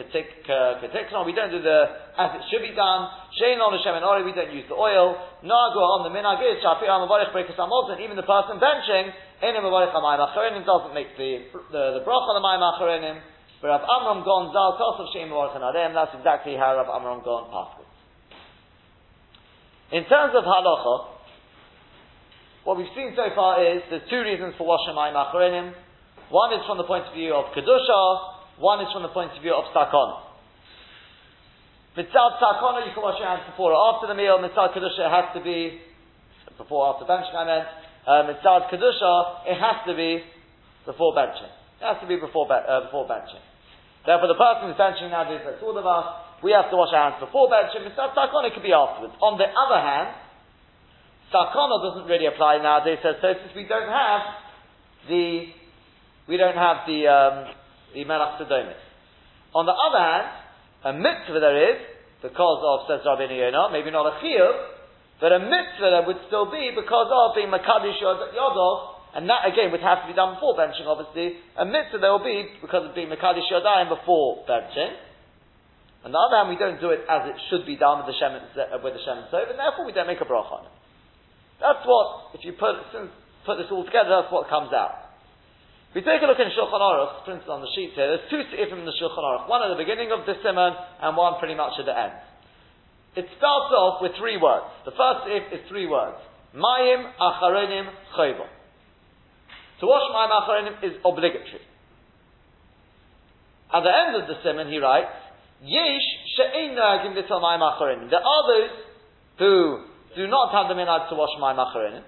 we 1.27 1.35
don't 1.35 1.51
do 1.51 1.59
the, 1.59 1.79
as 2.15 2.39
it 2.39 2.43
should 2.55 2.63
be 2.63 2.71
done. 2.79 3.11
Shein 3.35 3.59
on 3.59 3.75
Shem 3.83 3.99
and 3.99 4.07
Ori, 4.07 4.23
we 4.23 4.31
don't 4.31 4.55
use 4.55 4.71
the 4.71 4.79
oil. 4.79 5.19
Nagu 5.43 5.83
on 5.83 6.07
the 6.07 6.15
Minagid, 6.15 6.63
Shafi 6.63 6.87
Amavarich 6.87 7.35
Brekas 7.35 7.59
Amolton, 7.59 7.99
even 7.99 8.15
the 8.15 8.23
person 8.23 8.63
benching, 8.63 9.11
Enim 9.43 9.65
Amavarich 9.65 9.93
Amayim 9.93 10.21
Acharonim 10.25 10.65
doesn't 10.65 10.95
make 10.95 11.13
the, 11.21 11.45
the, 11.69 12.01
the 12.01 12.03
brach 12.05 12.25
on 12.25 12.41
the 12.41 12.45
Mayim 12.45 12.65
Acharonim. 12.65 13.21
But 13.61 13.69
Rav 13.69 13.85
Amram 13.85 14.25
Gon 14.25 14.53
Zal 14.53 14.81
Tosov 14.81 15.13
Shein 15.13 15.29
Mavarich 15.29 15.57
Adem, 15.61 15.93
that's 15.93 16.17
exactly 16.17 16.57
how 16.57 16.77
Rav 16.77 16.89
Amram 16.89 17.21
Gon 17.21 17.53
passes. 17.53 17.85
In 19.93 20.09
terms 20.09 20.33
of 20.33 20.45
halacha, 20.45 21.17
what 22.65 22.77
we've 22.81 22.91
seen 22.97 23.13
so 23.15 23.29
far 23.37 23.61
is 23.61 23.83
there's 23.93 24.09
two 24.09 24.25
reasons 24.25 24.55
for 24.57 24.65
washing 24.65 24.97
Mayim 24.97 25.13
Acharonim. 25.13 25.77
One 26.33 26.57
is 26.57 26.65
from 26.67 26.79
the 26.79 26.89
point 26.89 27.05
of 27.05 27.13
view 27.13 27.37
of 27.37 27.53
Kedusha, 27.53 28.59
one 28.59 28.81
is 28.81 28.89
from 28.93 29.03
the 29.05 29.13
point 29.13 29.37
of 29.37 29.43
view 29.43 29.53
of 29.53 29.69
Sakona. 29.77 30.25
Mitzvah 31.97 32.41
Sakona, 32.41 32.89
you 32.89 32.93
can 32.97 33.05
wash 33.05 33.21
your 33.21 33.29
hands 33.29 33.45
before 33.49 33.73
or 33.73 33.95
after 33.95 34.09
the 34.09 34.17
meal. 34.17 34.41
Mitzvah 34.41 34.73
Kedusha, 34.73 35.13
has 35.13 35.29
to 35.37 35.45
be, 35.45 35.81
before 36.57 36.89
or 36.89 36.97
after 36.97 37.05
benching, 37.05 37.37
I 37.37 37.45
meant. 37.45 37.86
Uh, 38.07 38.23
Mitzvah 38.31 38.71
Kedusha, 38.71 39.51
it 39.51 39.59
has 39.59 39.83
to 39.87 39.95
be 39.99 40.23
before 40.87 41.11
benching. 41.13 41.51
It 41.83 41.85
has 41.85 41.99
to 42.01 42.07
be 42.07 42.17
before, 42.17 42.47
be- 42.47 42.55
uh, 42.55 42.87
before 42.87 43.11
benching. 43.11 43.43
Therefore, 44.07 44.31
the 44.31 44.39
person 44.39 44.71
who's 44.71 44.79
benching 44.79 45.11
nowadays, 45.11 45.43
that's 45.43 45.59
all 45.59 45.75
of 45.75 45.85
us, 45.85 46.07
we 46.43 46.55
have 46.55 46.71
to 46.71 46.77
wash 46.79 46.95
our 46.95 47.11
hands 47.11 47.19
before 47.19 47.51
benching. 47.51 47.83
Mitzvah 47.83 48.15
Sakona 48.15 48.55
could 48.55 48.63
be 48.63 48.73
afterwards. 48.73 49.19
On 49.19 49.35
the 49.35 49.51
other 49.51 49.83
hand, 49.83 50.15
Sakona 51.35 51.83
doesn't 51.83 52.07
really 52.07 52.27
apply 52.27 52.63
nowadays, 52.63 53.03
so 53.03 53.11
since 53.19 53.51
we 53.59 53.67
don't 53.67 53.91
have 53.91 54.23
the 55.09 55.51
we 56.29 56.37
don't 56.37 56.57
have 56.57 56.87
the 56.87 57.07
um, 57.07 57.55
the 57.95 58.05
Melach 58.05 58.39
Sodomis. 58.39 58.79
On 59.55 59.67
the 59.67 59.75
other 59.75 59.99
hand, 59.99 60.27
a 60.85 60.93
mitzvah 60.93 61.41
there 61.41 61.75
is, 61.75 61.79
because 62.23 62.61
of, 62.63 62.87
says 62.87 63.07
Rabbi 63.07 63.33
Yonah, 63.33 63.71
maybe 63.73 63.91
not 63.91 64.07
a 64.07 64.19
chiyuv, 64.23 64.76
but 65.21 65.33
a 65.33 65.41
mitzvah 65.41 65.91
there 65.91 66.05
would 66.07 66.21
still 66.29 66.51
be 66.51 66.73
because 66.77 67.09
of 67.09 67.35
being 67.35 67.49
Makadish 67.49 68.01
Yodov 68.03 68.97
and 69.17 69.25
that 69.33 69.49
again 69.49 69.73
would 69.73 69.81
have 69.81 70.05
to 70.05 70.09
be 70.13 70.17
done 70.17 70.37
before 70.37 70.53
benching, 70.53 70.85
obviously. 70.85 71.41
A 71.57 71.65
mitzvah 71.65 72.05
there 72.05 72.13
will 72.13 72.21
be, 72.21 72.53
because 72.61 72.85
of 72.85 72.93
being 72.93 73.09
Makadish 73.09 73.49
Yadayim 73.49 73.89
before 73.89 74.45
benching. 74.45 74.93
On 76.05 76.13
the 76.13 76.21
other 76.21 76.37
hand, 76.37 76.53
we 76.53 76.61
don't 76.61 76.77
do 76.85 76.93
it 76.93 77.01
as 77.09 77.25
it 77.25 77.37
should 77.49 77.65
be 77.65 77.81
done 77.81 78.05
with 78.05 78.13
the 78.13 78.17
Shem, 78.21 78.37
with 78.37 78.93
the 78.93 79.01
Shem 79.09 79.25
Tov, 79.33 79.49
and 79.49 79.57
therefore 79.57 79.89
we 79.89 79.97
don't 79.97 80.07
make 80.07 80.21
a 80.21 80.29
bracha 80.29 80.61
on 80.61 80.69
it. 80.69 80.75
That's 81.65 81.81
what, 81.89 82.37
if 82.37 82.45
you 82.45 82.53
put, 82.61 82.77
put 83.49 83.57
this 83.57 83.73
all 83.73 83.89
together, 83.89 84.21
that's 84.21 84.29
what 84.29 84.53
comes 84.53 84.77
out. 84.77 85.17
We 85.97 86.05
take 86.05 86.21
a 86.21 86.29
look 86.29 86.37
in 86.37 86.53
Shulchan 86.53 86.77
Aruch, 86.77 87.25
printed 87.25 87.49
on 87.49 87.65
the 87.65 87.73
sheet 87.73 87.97
here, 87.97 88.21
there's 88.21 88.29
two 88.29 88.45
seifim 88.53 88.85
in 88.85 88.87
the 88.87 88.93
Shulchan 89.01 89.25
Aruch. 89.25 89.49
One 89.49 89.65
at 89.65 89.73
the 89.73 89.81
beginning 89.81 90.13
of 90.13 90.29
the 90.29 90.37
simon, 90.45 90.77
and 90.77 91.17
one 91.17 91.41
pretty 91.41 91.57
much 91.57 91.81
at 91.81 91.89
the 91.89 91.97
end. 91.97 92.13
It 93.17 93.25
starts 93.41 93.73
off 93.73 94.05
with 94.05 94.13
three 94.21 94.37
words. 94.37 94.69
The 94.85 94.93
first 94.93 95.25
if 95.33 95.49
is 95.49 95.65
three 95.73 95.89
words. 95.89 96.21
Mayim 96.53 97.01
acharonim 97.17 97.89
chayva. 98.13 98.45
To 99.81 99.85
wash 99.89 100.05
mayim 100.13 100.33
acharonim 100.37 100.85
is 100.85 101.01
obligatory. 101.01 101.65
At 103.73 103.81
the 103.81 103.93
end 103.93 104.21
of 104.21 104.29
the 104.29 104.37
simon, 104.45 104.69
he 104.69 104.79
writes, 104.79 105.17
Yesh 105.65 106.05
she'ein 106.37 106.77
nagim 106.77 107.17
little 107.17 107.41
mayim 107.41 107.65
acharonim. 107.65 108.11
There 108.13 108.21
are 108.21 108.45
those 108.53 108.77
who 109.39 109.85
do 110.15 110.27
not 110.29 110.53
have 110.53 110.69
the 110.69 110.77
minhag 110.77 111.09
to 111.09 111.15
wash 111.17 111.33
mayim 111.41 111.57
acharonim. 111.57 112.05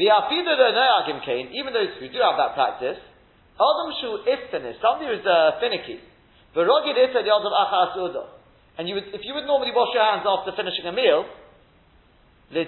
V'afidu 0.00 0.52
nagim 0.72 1.24
kain, 1.24 1.52
even 1.52 1.74
those 1.74 1.92
who 2.00 2.08
do 2.08 2.18
have 2.24 2.40
that 2.40 2.54
practice, 2.54 2.96
adam 3.60 3.88
shu 4.00 4.24
iftanis, 4.24 4.80
somebody 4.80 5.12
who's 5.12 5.26
uh, 5.26 5.60
finicky. 5.60 6.00
V'rogid 6.56 6.96
ifed 6.96 7.20
yadav 7.20 7.52
achas 7.52 7.96
udah. 8.00 8.35
And 8.78 8.88
you 8.88 8.94
would, 8.94 9.08
if 9.12 9.24
you 9.24 9.32
would 9.34 9.46
normally 9.46 9.72
wash 9.72 9.94
your 9.94 10.04
hands 10.04 10.26
after 10.28 10.52
finishing 10.52 10.84
a 10.86 10.92
meal, 10.92 11.24
for 12.52 12.60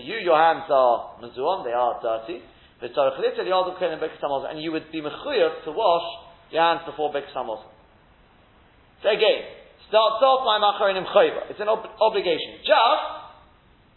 you, 0.00 0.16
your 0.22 0.38
hands 0.38 0.64
are 0.70 1.16
mezuam, 1.18 1.64
they 1.64 1.72
are 1.72 2.00
dirty. 2.02 2.42
And 2.80 4.60
you 4.62 4.72
would 4.72 4.92
be 4.92 5.00
mechuyev 5.00 5.64
to 5.64 5.72
wash 5.72 6.06
your 6.52 6.62
hands 6.62 6.82
before 6.86 7.12
Bik 7.12 7.32
Samos. 7.32 7.60
So 9.02 9.08
again, 9.08 9.42
starts 9.88 10.22
off 10.22 10.44
by 10.44 10.58
Macharonim 10.60 11.06
Chayva. 11.08 11.50
It's 11.50 11.60
an 11.60 11.68
ob- 11.68 11.88
obligation. 12.00 12.58
Just, 12.60 13.06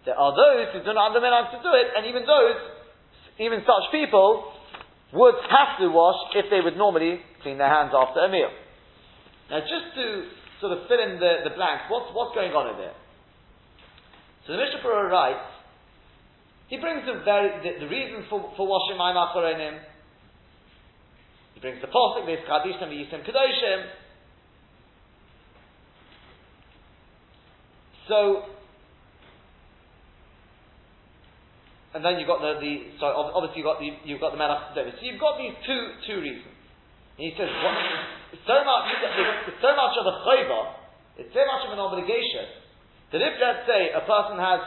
there 0.06 0.18
are 0.18 0.32
those 0.32 0.74
who 0.74 0.80
do 0.84 0.94
not 0.94 1.12
have 1.12 1.22
the 1.22 1.26
minhag 1.26 1.52
to 1.52 1.60
do 1.62 1.72
it, 1.76 1.88
and 1.98 2.08
even 2.08 2.24
those, 2.26 2.56
even 3.40 3.60
such 3.68 3.92
people, 3.92 4.54
would 5.14 5.36
have 5.50 5.80
to 5.80 5.90
wash 5.90 6.18
if 6.36 6.46
they 6.50 6.62
would 6.62 6.78
normally 6.78 7.20
clean 7.44 7.58
their 7.58 7.70
hands 7.70 7.92
after 7.94 8.22
a 8.22 8.30
meal. 8.30 8.50
Now, 9.50 9.60
just 9.66 9.96
to 9.98 10.06
sort 10.62 10.78
of 10.78 10.88
fill 10.88 11.02
in 11.02 11.18
the, 11.18 11.50
the 11.50 11.54
blanks, 11.58 11.90
what's, 11.90 12.14
what's 12.14 12.36
going 12.36 12.54
on 12.54 12.74
in 12.74 12.78
there? 12.78 12.98
So 14.46 14.54
the 14.54 14.60
Mishnah 14.62 14.82
Berurah 14.86 15.10
writes, 15.10 15.50
he 16.70 16.78
brings 16.78 17.02
the, 17.06 17.26
very, 17.26 17.50
the, 17.66 17.86
the 17.86 17.90
reason 17.90 18.26
for, 18.30 18.54
for 18.56 18.68
washing 18.68 18.98
my 18.98 19.10
macharonim. 19.14 19.82
He 21.56 21.60
brings 21.60 21.82
the 21.82 21.88
posik, 21.88 22.26
this 22.26 22.46
kadishim, 22.46 22.94
yisim, 22.94 23.26
kadoshim. 23.26 23.90
So, 28.08 28.44
and 31.94 32.06
then 32.06 32.18
you've 32.18 32.28
got 32.28 32.42
the, 32.42 32.58
the 32.62 32.98
so 33.00 33.06
obviously 33.06 33.62
you've 33.62 33.70
got 33.70 33.80
the 33.80 33.90
you've 34.06 34.22
got 34.22 34.32
the 34.34 34.38
melach 34.38 34.74
So 34.74 34.82
you've 35.02 35.20
got 35.22 35.38
these 35.38 35.54
two 35.66 35.82
two 36.08 36.22
reasons. 36.22 36.54
And 37.18 37.30
he 37.30 37.34
says, 37.38 37.50
what, 37.62 37.76
it's 38.32 38.46
so 38.46 38.58
much, 38.62 38.86
it's 39.48 39.62
so 39.62 39.74
much 39.74 39.94
of 39.98 40.06
a 40.06 40.16
chayva, 40.26 40.62
it's 41.18 41.34
so 41.34 41.44
much 41.46 41.66
of 41.66 41.74
an 41.74 41.82
obligation, 41.82 42.46
that 43.12 43.22
if, 43.22 43.34
let's 43.42 43.66
say, 43.66 43.90
a 43.90 44.06
person 44.06 44.38
has 44.38 44.62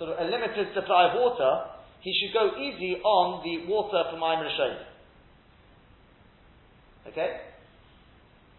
sort 0.00 0.10
of 0.10 0.16
a 0.18 0.26
limited 0.26 0.72
supply 0.72 1.12
of 1.12 1.20
water, 1.20 1.76
he 2.00 2.12
should 2.16 2.32
go 2.32 2.56
easy 2.56 3.00
on 3.04 3.44
the 3.44 3.68
water 3.68 4.04
for 4.10 4.16
my 4.16 4.36
Rishonim. 4.36 4.84
Okay? 7.12 7.52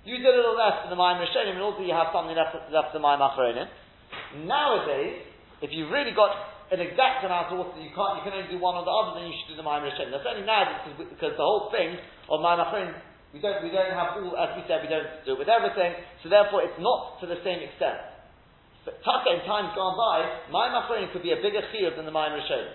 Did 0.05 0.21
a 0.21 0.29
little 0.29 0.53
less 0.53 0.85
than 0.85 0.93
the 0.93 1.01
Mayim 1.01 1.17
Rishonim, 1.17 1.57
and 1.57 1.65
also 1.65 1.81
you 1.81 1.93
have 1.93 2.13
something 2.13 2.37
left, 2.37 2.53
left 2.69 2.93
the 2.93 3.01
Mayim 3.01 3.21
Achronim. 3.21 3.65
Nowadays, 4.45 5.25
if 5.65 5.73
you've 5.73 5.89
really 5.89 6.13
got 6.13 6.29
an 6.69 6.77
exact 6.81 7.25
amount 7.25 7.53
of 7.53 7.57
water, 7.57 7.81
you 7.81 7.89
can't, 7.93 8.21
you 8.21 8.23
can 8.25 8.33
only 8.37 8.49
do 8.49 8.61
one 8.61 8.77
or 8.77 8.85
the 8.85 8.93
other, 8.93 9.17
then 9.17 9.29
you 9.29 9.33
should 9.33 9.53
do 9.53 9.57
the 9.57 9.65
Ma'am 9.65 9.81
Rishonim. 9.81 10.13
That's 10.13 10.25
only 10.29 10.45
now 10.45 10.65
because, 10.85 11.09
because 11.09 11.33
the 11.37 11.45
whole 11.45 11.73
thing 11.73 11.97
of 12.29 12.41
Ma'am 12.41 12.61
we 13.35 13.43
don't, 13.43 13.59
we 13.59 13.67
don't 13.67 13.91
have 13.91 14.15
all, 14.15 14.31
as 14.39 14.55
we 14.55 14.63
said, 14.63 14.79
we 14.79 14.87
don't 14.87 15.11
do 15.27 15.35
it 15.35 15.39
with 15.43 15.51
everything, 15.51 15.91
so 16.23 16.31
therefore 16.31 16.63
it's 16.63 16.79
not 16.79 17.19
to 17.19 17.27
the 17.27 17.35
same 17.43 17.59
extent. 17.59 17.99
But 18.87 19.03
Taka 19.03 19.27
in 19.35 19.43
times 19.43 19.75
gone 19.75 19.99
by, 19.99 20.23
my 20.55 20.71
Ma'am 20.71 20.87
could 21.11 21.19
be 21.19 21.35
a 21.35 21.43
bigger 21.43 21.59
chiyuv 21.67 21.99
than 21.99 22.07
the 22.07 22.15
Ma'am 22.15 22.31
Rishonim. 22.31 22.71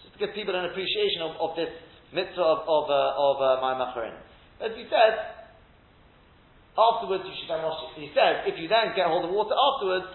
Just 0.00 0.16
to 0.16 0.18
give 0.18 0.32
people 0.32 0.56
an 0.56 0.72
appreciation 0.72 1.28
of, 1.28 1.36
of 1.36 1.52
this 1.60 1.68
mitzvah 2.16 2.40
of, 2.40 2.64
of, 2.64 2.84
uh, 2.88 3.20
of 3.20 3.36
uh, 3.60 4.64
As 4.64 4.72
we 4.72 4.88
said, 4.88 5.12
afterwards 6.80 7.28
you 7.28 7.36
should 7.36 7.52
then 7.52 7.68
wash 7.68 7.84
it. 7.92 8.00
He 8.00 8.08
says, 8.16 8.48
if 8.48 8.56
you 8.56 8.72
then 8.72 8.96
get 8.96 9.12
hold 9.12 9.28
of 9.28 9.32
water 9.36 9.52
afterwards, 9.52 10.08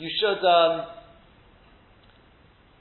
you 0.00 0.08
should, 0.08 0.40
um, 0.40 0.99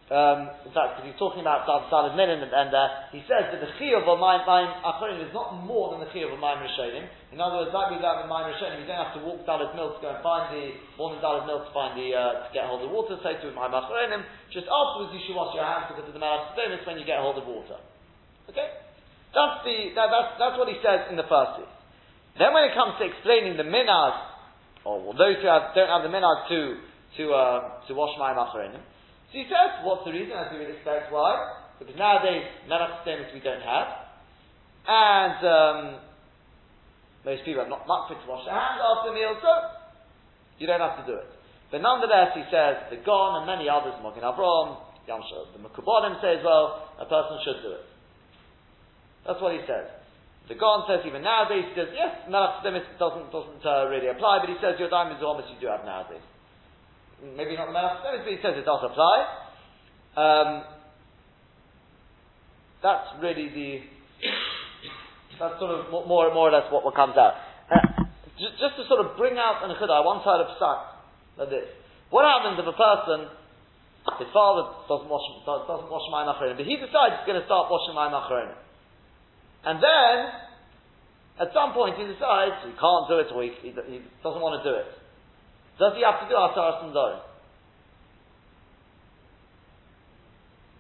um, 0.10 0.50
in 0.66 0.74
fact, 0.74 0.98
because 0.98 1.06
he's 1.06 1.22
talking 1.22 1.46
about 1.46 1.70
Dalad 1.70 2.18
Minin, 2.18 2.42
and, 2.42 2.50
and 2.50 2.74
uh, 2.74 3.14
he 3.14 3.22
says 3.30 3.46
that 3.54 3.62
the 3.62 3.70
chiyuv 3.78 4.10
of 4.10 4.18
Mayim 4.18 4.42
Achronim 4.82 5.22
is 5.22 5.30
not 5.38 5.54
more 5.62 5.94
than 5.94 6.02
the 6.02 6.10
chiyuv 6.10 6.34
of 6.34 6.42
Mayim 6.42 6.66
Rishonim. 6.66 7.06
In 7.30 7.38
other 7.38 7.62
words, 7.62 7.70
like 7.70 7.94
we 7.94 8.02
learned 8.02 8.26
with 8.26 8.32
Mayim 8.34 8.50
Rishonim, 8.50 8.82
you 8.82 8.90
don't 8.90 8.98
have 8.98 9.14
to 9.14 9.22
walk 9.22 9.46
Dalad 9.46 9.78
Mil 9.78 9.94
to 9.94 10.02
go 10.02 10.10
and 10.10 10.26
find 10.26 10.50
the, 10.50 10.82
more 10.98 11.14
than 11.14 11.22
Dalad 11.22 11.46
Mil 11.46 11.62
to 11.62 11.70
find 11.78 11.94
the, 11.94 12.10
uh, 12.18 12.42
to 12.42 12.50
get 12.58 12.66
hold 12.66 12.82
of 12.82 12.90
water, 12.90 13.22
so 13.22 13.30
to 13.30 13.48
Mayim 13.54 13.70
Achronim. 13.70 14.26
Just 14.50 14.66
afterwards 14.66 15.14
you 15.14 15.22
should 15.30 15.38
wash 15.38 15.54
your 15.54 15.62
hands 15.62 15.94
because 15.94 16.10
of 16.10 16.18
the 16.18 16.22
Malach 16.22 16.58
when 16.58 16.98
you 16.98 17.06
get 17.06 17.22
hold 17.22 17.38
of 17.38 17.46
water. 17.46 17.78
Okay? 18.50 18.66
That's 19.30 19.62
the, 19.62 19.94
that, 19.94 20.10
that's, 20.10 20.32
that's 20.42 20.58
what 20.58 20.74
he 20.74 20.82
says 20.82 21.06
in 21.14 21.22
the 21.22 21.30
first 21.30 21.62
piece. 21.62 21.76
Then 22.42 22.50
when 22.50 22.66
it 22.66 22.74
comes 22.74 22.98
to 22.98 23.06
explaining 23.06 23.62
the 23.62 23.68
minhag, 23.70 24.18
or 24.90 25.06
well, 25.06 25.14
those 25.14 25.38
who 25.38 25.46
have, 25.46 25.78
don't 25.78 25.86
have 25.86 26.02
the 26.02 26.10
minhag 26.10 26.50
to, 26.50 26.82
to, 27.22 27.24
uh, 27.30 27.86
to 27.86 27.94
wash 27.94 28.18
Mayim 28.18 28.42
Achronim, 28.42 28.82
so 29.30 29.38
he 29.38 29.46
says, 29.46 29.86
what's 29.86 30.02
the 30.10 30.12
reason? 30.12 30.34
As 30.34 30.50
we 30.50 30.58
would 30.58 30.74
expect, 30.74 31.14
why? 31.14 31.38
Because 31.78 31.94
nowadays, 31.94 32.50
melach 32.66 33.06
statements 33.06 33.30
we 33.30 33.46
don't 33.46 33.62
have. 33.62 34.10
And 34.90 35.40
um, 35.46 35.82
most 37.22 37.46
people 37.46 37.62
are 37.62 37.70
not 37.70 37.86
much 37.86 38.10
to 38.10 38.18
wash 38.26 38.50
their 38.50 38.58
hands 38.58 38.82
after 38.82 39.14
the 39.14 39.16
meal, 39.16 39.38
so 39.38 39.54
you 40.58 40.66
don't 40.66 40.82
have 40.82 40.98
to 40.98 41.06
do 41.06 41.14
it. 41.14 41.30
But 41.70 41.86
nonetheless, 41.86 42.34
he 42.34 42.42
says, 42.50 42.90
the 42.90 42.98
Gon 43.06 43.38
and 43.38 43.46
many 43.46 43.70
others, 43.70 43.94
Mokin 44.02 44.26
Avram, 44.26 44.82
Yamsha, 45.06 45.54
the 45.54 45.62
Mekubalim 45.62 46.18
say 46.26 46.42
as 46.42 46.44
well, 46.44 46.90
a 46.98 47.06
person 47.06 47.38
should 47.46 47.62
do 47.62 47.72
it. 47.78 47.86
That's 49.30 49.38
what 49.46 49.54
he 49.54 49.62
says. 49.70 49.94
The 50.50 50.58
Gon 50.58 50.90
says 50.90 51.06
even 51.06 51.22
nowadays, 51.22 51.70
he 51.70 51.78
says, 51.78 51.94
yes, 51.94 52.26
Melach 52.26 52.66
doesn't, 52.66 53.30
doesn't 53.30 53.62
uh, 53.62 53.86
really 53.94 54.10
apply, 54.10 54.42
but 54.42 54.50
he 54.50 54.58
says 54.58 54.82
your 54.82 54.90
diamonds 54.90 55.22
are 55.22 55.30
almost 55.30 55.54
you 55.54 55.62
do 55.62 55.70
have 55.70 55.86
nowadays 55.86 56.26
maybe 57.24 57.56
not 57.56 57.68
the 57.68 57.76
Melech 57.76 58.04
but 58.04 58.28
he 58.28 58.38
says 58.42 58.56
it 58.56 58.66
does 58.66 58.84
apply. 58.84 59.18
Um, 60.16 60.64
that's 62.82 63.08
really 63.22 63.52
the, 63.52 63.70
that's 65.40 65.60
sort 65.60 65.72
of 65.76 65.92
more, 65.92 66.08
more 66.08 66.48
or 66.48 66.52
less 66.52 66.72
what, 66.72 66.84
what 66.84 66.96
comes 66.96 67.16
out. 67.20 67.36
Uh, 67.68 68.08
just, 68.40 68.56
just, 68.56 68.76
to 68.80 68.88
sort 68.88 69.04
of 69.04 69.20
bring 69.20 69.36
out 69.36 69.60
an 69.68 69.76
chidai, 69.76 70.00
one 70.04 70.24
side 70.24 70.40
of 70.40 70.48
psak, 70.56 70.80
like 71.38 71.52
this. 71.52 71.68
What 72.10 72.24
happens 72.24 72.56
if 72.56 72.66
a 72.66 72.74
person, 72.74 73.28
his 74.18 74.32
father 74.32 74.64
doesn't 74.88 75.12
wash, 75.12 75.28
doesn't 75.46 75.92
wash 75.92 76.08
my 76.10 76.24
but 76.24 76.66
he 76.66 76.80
decides 76.80 77.20
he's 77.20 77.28
going 77.28 77.40
to 77.40 77.46
start 77.46 77.68
washing 77.68 77.94
my 77.94 78.08
achronim. 78.08 78.56
And 79.68 79.84
then, 79.84 80.16
at 81.40 81.52
some 81.52 81.76
point 81.76 82.00
he 82.00 82.08
decides 82.08 82.64
he 82.64 82.72
can't 82.80 83.06
do 83.12 83.20
it 83.20 83.28
or 83.36 83.44
he, 83.44 83.52
he, 83.60 83.72
he 83.76 83.98
doesn't 84.24 84.40
want 84.40 84.60
to 84.60 84.64
do 84.64 84.76
it. 84.76 84.88
Does 85.80 85.96
he 85.96 86.04
have 86.04 86.20
to 86.20 86.28
do 86.28 86.36
Asaras 86.36 86.84
and 86.84 86.92
Dorim? 86.94 87.24
It's 90.60 90.76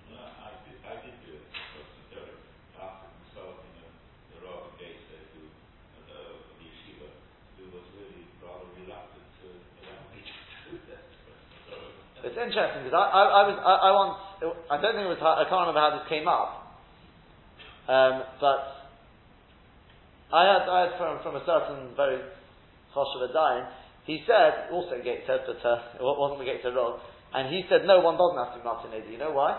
interesting 3.56 6.44
because 6.44 6.60
I, 7.00 7.08
I, 7.08 7.24
I 7.64 7.64
was 7.72 7.88
really 7.96 8.28
rather 8.44 8.68
reluctant 8.76 9.24
to 9.40 9.48
allow 9.80 10.04
me 10.12 10.20
to 10.20 10.36
do 10.68 10.76
that. 10.92 11.08
It's 12.28 12.36
interesting 12.36 12.84
because 12.84 13.00
I, 13.00 13.08
I 13.08 13.96
once 13.96 14.20
I 14.68 14.76
don't 14.84 15.00
think 15.00 15.08
it 15.08 15.16
was 15.16 15.24
I 15.24 15.48
can't 15.48 15.64
remember 15.64 15.80
how 15.80 15.96
this 15.96 16.04
came 16.12 16.28
up, 16.28 16.76
um, 17.88 18.28
but 18.44 18.92
I 20.36 20.44
had 20.44 20.68
I 20.68 20.92
had 20.92 21.00
from 21.00 21.24
from 21.24 21.40
a 21.40 21.44
certain 21.48 21.96
very 21.96 22.20
choshev 22.92 23.32
dying 23.32 23.79
he 24.10 24.26
said, 24.26 24.74
also 24.74 24.98
in 24.98 25.06
Gate 25.06 25.22
said, 25.30 25.46
but 25.46 25.62
it 25.62 26.02
wasn't 26.02 26.42
the 26.42 26.50
Gate 26.50 26.66
Rod, 26.66 26.98
and 27.30 27.54
he 27.54 27.62
said, 27.70 27.86
no, 27.86 28.02
one 28.02 28.18
doesn't 28.18 28.42
have 28.42 28.58
to 28.58 28.60
be 28.60 28.66
Martin 28.66 28.90
Neder. 28.90 29.06
You 29.06 29.22
know 29.22 29.38
why? 29.38 29.54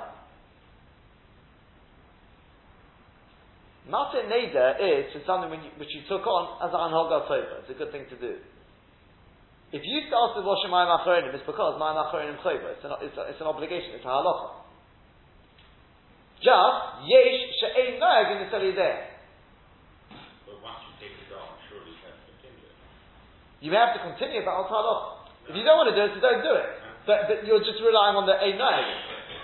Neder 4.27 4.75
is 4.83 5.15
something 5.23 5.55
you, 5.63 5.71
which 5.79 5.95
you 5.95 6.03
took 6.11 6.27
on 6.27 6.59
as 6.67 6.75
an 6.75 6.83
Anhoga 6.83 7.31
Tova. 7.31 7.63
It's 7.63 7.71
a 7.71 7.79
good 7.79 7.95
thing 7.95 8.11
to 8.11 8.19
do. 8.19 8.43
If 9.71 9.87
you 9.87 10.03
start 10.11 10.35
with 10.35 10.43
washing 10.43 10.75
my 10.75 10.83
Achronim, 10.83 11.31
it's 11.31 11.47
because 11.47 11.79
my 11.79 11.95
Achronim 11.95 12.43
Chova. 12.43 12.75
It's, 12.75 12.83
an, 12.83 12.91
it's, 13.07 13.15
it's 13.15 13.41
an 13.41 13.47
obligation, 13.47 13.95
it's 13.95 14.05
a 14.05 14.11
halacha. 14.11 14.67
Just 16.43 17.07
yesh 17.07 17.55
she'ein 17.63 18.03
noeg 18.03 18.35
in 18.35 18.51
the 18.51 18.73
there. 18.75 19.15
But 20.43 20.59
once 20.59 20.83
you 20.89 20.93
take 20.99 21.15
it 21.15 21.31
off, 21.37 21.55
surely 21.69 21.95
you 21.95 22.03
have 22.03 22.19
to 22.19 22.35
continue 22.35 22.67
it. 22.67 22.75
You 23.61 23.69
may 23.69 23.81
have 23.81 23.93
to 23.97 24.03
continue, 24.03 24.41
but 24.41 24.57
I'll 24.57 24.69
try 24.69 24.81
it 24.81 24.89
off. 24.89 25.29
If 25.49 25.55
you 25.57 25.65
don't 25.65 25.77
want 25.77 25.93
to 25.93 25.97
do 25.97 26.05
it, 26.09 26.17
so 26.17 26.19
don't 26.21 26.45
do 26.45 26.55
it. 26.57 26.69
But, 27.05 27.29
but 27.29 27.39
you're 27.45 27.65
just 27.65 27.81
relying 27.81 28.17
on 28.17 28.25
the 28.25 28.37
ein 28.37 28.57
noeg. 28.57 28.89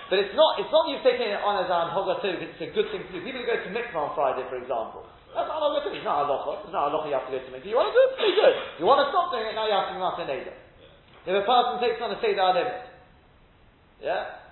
But 0.09 0.23
it's 0.23 0.33
not, 0.33 0.57
it's 0.57 0.71
not 0.71 0.87
you've 0.87 1.03
taken 1.03 1.27
it 1.27 1.41
on 1.43 1.59
as 1.61 1.67
an 1.67 1.91
hoga 1.91 2.17
too, 2.23 2.31
it's 2.39 2.63
a 2.63 2.71
good 2.71 2.87
thing 2.95 3.03
to 3.03 3.11
do. 3.11 3.19
People 3.21 3.43
who 3.43 3.47
go 3.47 3.59
to 3.59 3.69
mikvah 3.75 4.07
on 4.07 4.11
Friday, 4.15 4.47
for 4.47 4.55
example. 4.55 5.03
That's 5.35 5.51
not 5.51 5.59
hoga 5.59 5.83
too. 5.83 5.93
It's 5.93 6.07
not 6.07 6.23
halacha. 6.23 6.63
It's 6.63 6.71
not 6.71 6.89
halacha 6.89 7.11
you 7.11 7.17
have 7.17 7.27
to 7.27 7.33
go 7.35 7.39
to 7.43 7.51
mikvah. 7.51 7.67
You 7.67 7.77
want 7.77 7.91
to 7.91 7.95
do 7.95 8.01
it, 8.07 8.11
pretty 8.15 8.35
good. 8.39 8.55
You 8.79 8.85
want 8.87 9.03
to 9.03 9.07
stop 9.11 9.35
doing 9.35 9.51
it, 9.51 9.53
now 9.53 9.67
you 9.67 9.75
have 9.75 9.91
to 9.91 9.93
be 9.93 10.01
master 10.01 10.25
neder. 10.25 10.55
If 11.27 11.35
a 11.35 11.43
person 11.43 11.73
takes 11.83 11.99
on 11.99 12.15
a 12.15 12.19
seder 12.23 12.55
limit, 12.55 12.87
yeah? 13.99 14.47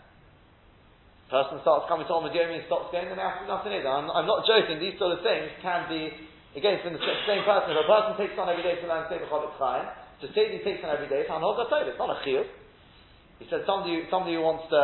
Person 1.31 1.63
starts 1.63 1.87
coming 1.87 2.03
to 2.05 2.13
Omid 2.19 2.35
Yomi 2.35 2.59
and 2.59 2.67
stops 2.67 2.91
going, 2.91 3.07
then 3.07 3.15
they 3.15 3.23
have 3.23 3.39
to 3.39 3.47
be 3.47 3.49
master 3.49 3.71
neder. 3.71 3.87
I'm, 3.87 4.11
I'm 4.11 4.27
not 4.27 4.43
joking, 4.43 4.83
these 4.83 4.99
sort 4.99 5.15
of 5.15 5.23
things 5.23 5.55
can 5.63 5.87
be, 5.87 6.11
again, 6.55 6.79
it's 6.79 6.83
from 6.83 6.95
the 6.95 7.03
same 7.27 7.43
person. 7.43 7.75
If 7.75 7.83
a 7.83 7.87
person 7.87 8.11
takes 8.15 8.35
on 8.39 8.47
every 8.47 8.63
day 8.63 8.79
to 8.79 8.85
learn 8.87 9.05
Seder 9.11 9.27
Chavik 9.27 9.55
Chaim, 9.59 9.85
to 10.23 10.25
say 10.31 10.55
he 10.55 10.63
takes 10.63 10.81
on 10.81 10.89
every 10.89 11.11
day, 11.11 11.27
it's 11.27 11.31
It's 11.31 11.99
not 11.99 12.11
a 12.11 12.19
chiyuv. 12.23 12.47
He 13.39 13.45
said 13.51 13.67
somebody, 13.67 14.07
somebody 14.07 14.39
who 14.39 14.43
wants 14.47 14.71
to 14.71 14.81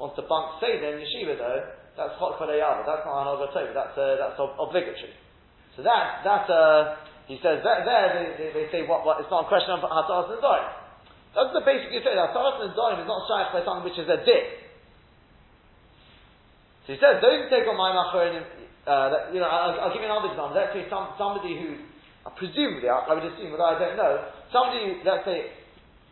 wants 0.00 0.16
to 0.16 0.24
bunk 0.24 0.56
Seder 0.64 0.96
in 0.96 1.04
yeshiva 1.04 1.36
though, 1.36 1.60
that's 1.92 2.16
hot 2.16 2.40
for 2.40 2.48
That's 2.48 3.04
not 3.04 3.12
an 3.20 3.28
Tov, 3.52 3.68
that's, 3.76 3.92
uh, 3.98 4.16
that's 4.16 4.40
obligatory. 4.40 5.12
So 5.76 5.84
that, 5.84 6.24
that, 6.24 6.48
uh, 6.48 6.96
he 7.28 7.36
says, 7.44 7.60
that, 7.60 7.84
there 7.84 8.08
they, 8.16 8.26
they, 8.40 8.48
they, 8.56 8.66
say, 8.72 8.88
what, 8.88 9.04
what, 9.04 9.20
it's 9.20 9.30
not 9.30 9.44
a 9.44 9.48
question 9.52 9.76
of 9.76 9.84
Hataras 9.84 10.32
and 10.32 10.40
Zorim. 10.40 10.66
That's 11.36 11.52
the 11.54 11.62
basic 11.62 11.92
you 11.92 12.00
say, 12.00 12.16
Hataras 12.16 12.64
and 12.64 12.72
Zorim 12.72 13.04
is 13.04 13.08
not 13.10 13.28
shaykh 13.28 13.52
by 13.52 13.60
something 13.62 13.84
which 13.84 14.00
is 14.00 14.08
a 14.08 14.18
dick. 14.24 14.46
So 16.88 16.96
he 16.96 16.98
says, 16.98 17.20
those 17.20 17.44
who 17.44 17.46
take 17.52 17.68
on 17.68 17.76
my 17.76 17.92
macharon, 17.92 18.40
uh, 18.86 19.06
that, 19.12 19.22
you 19.34 19.40
know, 19.40 19.50
I'll, 19.50 19.76
I'll, 19.76 19.92
give 19.92 20.00
you 20.00 20.08
another 20.08 20.32
example. 20.32 20.56
Let's 20.56 20.72
say 20.72 20.88
some, 20.88 21.12
somebody 21.20 21.56
who, 21.56 21.84
presumably, 22.36 22.88
I, 22.88 23.08
I 23.08 23.12
would 23.12 23.26
assume, 23.28 23.52
but 23.52 23.60
I 23.60 23.76
don't 23.76 23.96
know, 23.96 24.14
somebody, 24.52 25.00
let's 25.04 25.24
say, 25.28 25.60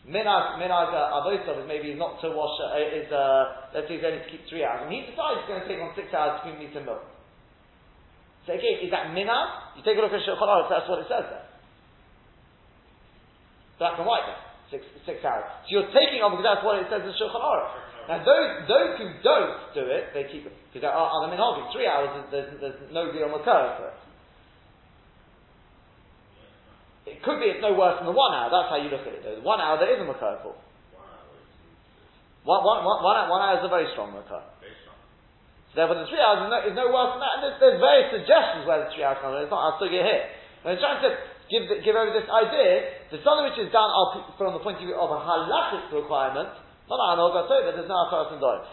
Minag, 0.09 0.57
minag 0.57 0.89
uh, 0.89 1.21
avosov 1.21 1.61
is 1.61 1.69
maybe 1.69 1.93
not 1.93 2.17
to 2.25 2.33
wash, 2.33 2.57
uh, 2.65 2.81
is, 2.81 3.13
uh, 3.13 3.77
let's 3.77 3.85
say 3.93 4.01
he's 4.01 4.07
only 4.09 4.25
to 4.25 4.29
keep 4.33 4.41
three 4.49 4.65
hours, 4.65 4.89
and 4.89 4.89
he 4.89 5.05
decides 5.05 5.45
he's 5.45 5.49
going 5.53 5.61
to 5.61 5.69
take 5.69 5.85
on 5.85 5.93
six 5.93 6.09
hours 6.17 6.41
to 6.41 6.49
meet 6.57 6.73
and 6.73 6.89
milk. 6.89 7.05
So 8.49 8.57
again, 8.57 8.81
is 8.81 8.89
that 8.89 9.13
minag? 9.13 9.77
You 9.77 9.85
take 9.85 10.01
a 10.01 10.03
look 10.05 10.17
at 10.17 10.25
Shulchan 10.25 10.49
Aruch, 10.49 10.73
that's 10.73 10.89
what 10.89 11.05
it 11.05 11.13
says 11.13 11.29
there. 11.29 11.45
Black 13.77 14.01
and 14.01 14.09
white 14.09 14.25
six, 14.73 14.85
six 15.05 15.21
hours. 15.25 15.45
So 15.69 15.77
you're 15.77 15.93
taking 15.93 16.25
on 16.25 16.37
because 16.37 16.57
that's 16.57 16.65
what 16.65 16.81
it 16.81 16.89
says 16.89 17.05
in 17.05 17.13
Shulchan 17.17 17.45
Aruch. 17.45 17.73
Now 18.09 18.25
those, 18.25 18.65
those 18.65 18.97
who 18.97 19.07
don't 19.21 19.57
do 19.77 19.85
it, 19.85 20.17
they 20.17 20.25
keep 20.33 20.49
it, 20.49 20.57
because 20.73 20.89
are, 20.89 20.97
are 20.97 21.29
the 21.29 21.37
minhagim, 21.37 21.69
three 21.77 21.85
hours, 21.85 22.09
there's, 22.33 22.57
there's 22.57 22.81
no 22.89 23.13
real 23.13 23.29
makar 23.29 23.77
for 23.77 23.93
it. 23.93 23.99
It 27.09 27.21
could 27.25 27.41
be 27.41 27.53
it's 27.53 27.65
no 27.65 27.73
worse 27.77 28.01
than 28.01 28.09
the 28.09 28.17
one 28.17 28.33
hour. 28.37 28.53
That's 28.53 28.69
how 28.69 28.81
you 28.81 28.93
look 28.93 29.05
at 29.05 29.13
it. 29.17 29.25
Though. 29.25 29.41
One 29.41 29.61
hour 29.61 29.81
there 29.81 29.93
is 29.93 30.01
a 30.01 30.09
makar 30.09 30.41
for. 30.45 30.57
One, 32.45 32.65
one, 32.65 32.85
one, 32.85 33.01
one, 33.05 33.17
one 33.29 33.43
hour 33.45 33.61
is 33.61 33.65
a 33.65 33.73
very 33.73 33.89
strong 33.93 34.13
makar. 34.13 34.45
So 35.73 35.75
therefore, 35.77 36.01
the 36.01 36.09
three 36.09 36.21
hours 36.21 36.45
is 36.45 36.49
no, 36.49 36.59
is 36.65 36.77
no 36.77 36.89
worse 36.89 37.17
than 37.17 37.21
that. 37.21 37.33
And 37.37 37.43
there's, 37.45 37.57
there's 37.61 37.81
various 37.81 38.09
suggestions 38.13 38.65
where 38.65 38.85
the 38.85 38.89
three 38.93 39.05
hours 39.05 39.21
come. 39.21 39.37
It's 39.37 39.53
not. 39.53 39.61
I'll 39.61 39.77
still 39.77 39.93
get 39.93 40.05
here. 40.05 40.25
But 40.65 40.77
I'm 40.77 40.81
trying 40.81 41.01
to 41.05 41.13
give 41.49 41.65
give 41.85 41.97
over 41.97 42.13
this 42.13 42.29
idea. 42.29 43.09
The 43.13 43.21
something 43.25 43.53
which 43.53 43.61
is 43.61 43.73
done 43.73 43.89
from 44.37 44.57
the 44.57 44.65
point 44.65 44.81
of 44.81 44.85
view 44.85 44.97
of 44.97 45.09
a 45.13 45.21
halachic 45.21 45.93
requirement, 45.93 46.53
not 46.89 47.15
an 47.15 47.21
but 47.21 47.47
there's 47.77 47.89
no 47.89 48.09
person 48.09 48.41
doing. 48.41 48.65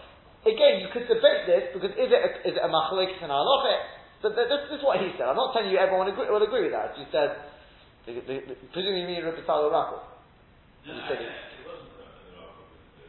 Again, 0.48 0.80
you 0.80 0.90
could 0.94 1.10
debate 1.10 1.50
this 1.50 1.74
because 1.76 1.92
is 2.00 2.10
it 2.10 2.22
a, 2.22 2.30
is 2.48 2.54
it 2.56 2.64
a 2.64 2.70
machalik 2.70 3.12
and 3.20 3.34
a 3.34 3.36
halachic? 3.36 3.82
But 4.24 4.38
this, 4.40 4.48
this, 4.48 4.80
is 4.80 4.84
what 4.86 5.02
he 5.04 5.12
said. 5.20 5.28
I'm 5.28 5.36
not 5.36 5.52
telling 5.52 5.70
you 5.70 5.78
everyone 5.78 6.08
agree, 6.08 6.30
will 6.30 6.42
agree 6.42 6.70
with 6.70 6.76
that. 6.76 6.96
He 6.96 7.06
said 7.12 7.36
the, 8.06 8.14
the, 8.24 8.36
the, 8.48 8.54
presumably 8.72 9.04
you 9.04 9.10
mean 9.10 9.26
Rabbi 9.26 9.42
Salo 9.46 9.68
Rachel. 9.74 10.06
No, 10.86 10.94
you 10.94 11.04
said 11.10 11.20
it. 11.20 11.34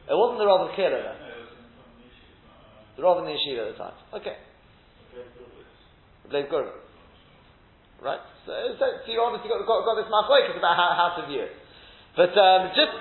It 0.09 0.17
wasn't 0.17 0.39
the 0.39 0.47
Rav 0.47 0.71
Killer 0.75 1.03
then. 1.03 1.19
No, 1.19 1.35
the 2.97 3.03
Rav 3.03 3.19
in 3.21 3.25
the 3.29 3.35
yeshiva 3.37 3.69
at 3.69 3.69
the 3.75 3.79
time. 3.79 3.97
Okay. 4.17 4.37
Lev 6.33 6.49
Gurba. 6.51 6.73
Right? 8.03 8.21
So, 8.45 8.53
so, 8.79 8.85
so, 9.05 9.09
you 9.13 9.21
obviously 9.21 9.49
got, 9.49 9.63
got, 9.67 9.85
got 9.85 9.97
this 9.97 10.11
machlokes 10.11 10.57
about 10.57 10.77
how, 10.77 10.91
how 10.97 11.09
to 11.21 11.29
view 11.29 11.49
it. 11.49 11.55
But 12.17 12.33
um, 12.33 12.73
just 12.73 12.93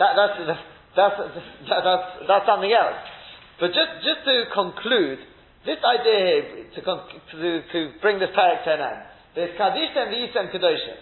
that, 0.00 0.16
that's, 0.16 0.36
that's, 0.48 0.64
that's, 0.96 1.16
that's, 1.68 2.06
that's 2.24 2.46
something 2.48 2.72
else. 2.72 2.96
But 3.60 3.76
just, 3.76 4.00
just 4.00 4.24
to 4.24 4.48
conclude, 4.56 5.20
this 5.68 5.76
idea 5.84 6.16
here, 6.24 6.44
to, 6.72 6.80
to, 6.80 7.48
to 7.60 7.78
bring 8.00 8.16
this 8.16 8.32
parak 8.32 8.64
to 8.64 8.72
an 8.72 8.80
end, 8.80 9.00
there's 9.36 9.52
Kadishtem, 9.60 10.08
the 10.08 10.18
Yisem 10.24 10.48
Kedoshim. 10.48 10.98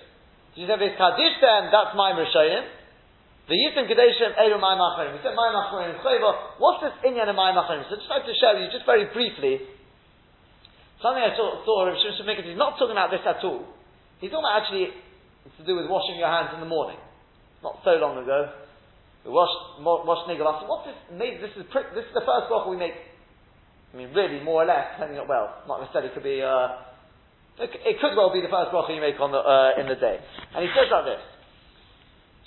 You 0.58 0.66
said 0.66 0.82
there's 0.82 0.98
Kadishtem, 0.98 1.70
that's 1.70 1.94
my 1.94 2.10
Rishonim. 2.18 2.66
The 3.46 3.54
Yisem 3.54 3.86
Kedoshim, 3.86 4.34
Eru 4.34 4.58
my 4.58 4.74
Macharim. 4.74 5.14
We 5.14 5.22
said 5.22 5.38
my 5.38 5.48
Macharim 5.54 5.94
is. 5.94 6.02
What's 6.58 6.82
this 6.82 6.98
Inyan 7.06 7.30
of 7.30 7.38
my 7.38 7.54
Macharim? 7.54 7.86
So 7.86 7.94
I 7.94 8.02
just 8.02 8.10
like 8.10 8.26
to 8.26 8.34
show 8.34 8.58
you, 8.58 8.66
just 8.74 8.84
very 8.84 9.06
briefly, 9.14 9.62
something 10.98 11.22
I 11.22 11.38
saw, 11.38 11.62
saw 11.62 11.86
Rav 11.86 11.94
Shimon 11.94 12.42
he's 12.42 12.58
not 12.58 12.76
talking 12.82 12.98
about 12.98 13.14
this 13.14 13.22
at 13.22 13.38
all. 13.46 13.62
He's 14.18 14.34
talking 14.34 14.42
about 14.42 14.66
actually, 14.66 14.90
it's 15.46 15.56
to 15.62 15.64
do 15.64 15.78
with 15.78 15.86
washing 15.86 16.18
your 16.18 16.28
hands 16.28 16.50
in 16.52 16.60
the 16.60 16.68
morning. 16.68 16.98
Not 17.62 17.78
so 17.86 17.94
long 18.02 18.18
ago. 18.18 18.67
We 19.28 19.36
washed, 19.36 19.84
washed 19.84 20.24
nigel. 20.24 20.48
What's 20.64 20.88
this? 20.88 20.96
This 21.12 21.52
is, 21.60 21.68
this 21.68 22.06
is 22.08 22.14
the 22.16 22.24
first 22.24 22.48
bracha 22.48 22.64
we 22.64 22.80
make. 22.80 22.96
I 23.92 24.00
mean, 24.00 24.08
really, 24.16 24.40
more 24.40 24.64
or 24.64 24.68
less, 24.68 24.96
depending 24.96 25.20
on, 25.20 25.28
well, 25.28 25.68
not 25.68 25.84
necessarily, 25.84 26.16
could 26.16 26.24
be, 26.24 26.40
uh, 26.40 26.80
it, 27.60 27.68
it 27.76 28.00
could 28.00 28.16
well 28.16 28.32
be 28.32 28.40
the 28.40 28.48
first 28.48 28.72
bracha 28.72 28.88
you 28.88 29.04
make 29.04 29.20
on 29.20 29.28
the, 29.28 29.44
uh, 29.44 29.76
in 29.76 29.84
the 29.84 30.00
day. 30.00 30.16
And 30.56 30.64
he 30.64 30.72
says 30.72 30.88
like 30.88 31.12
this. 31.12 31.20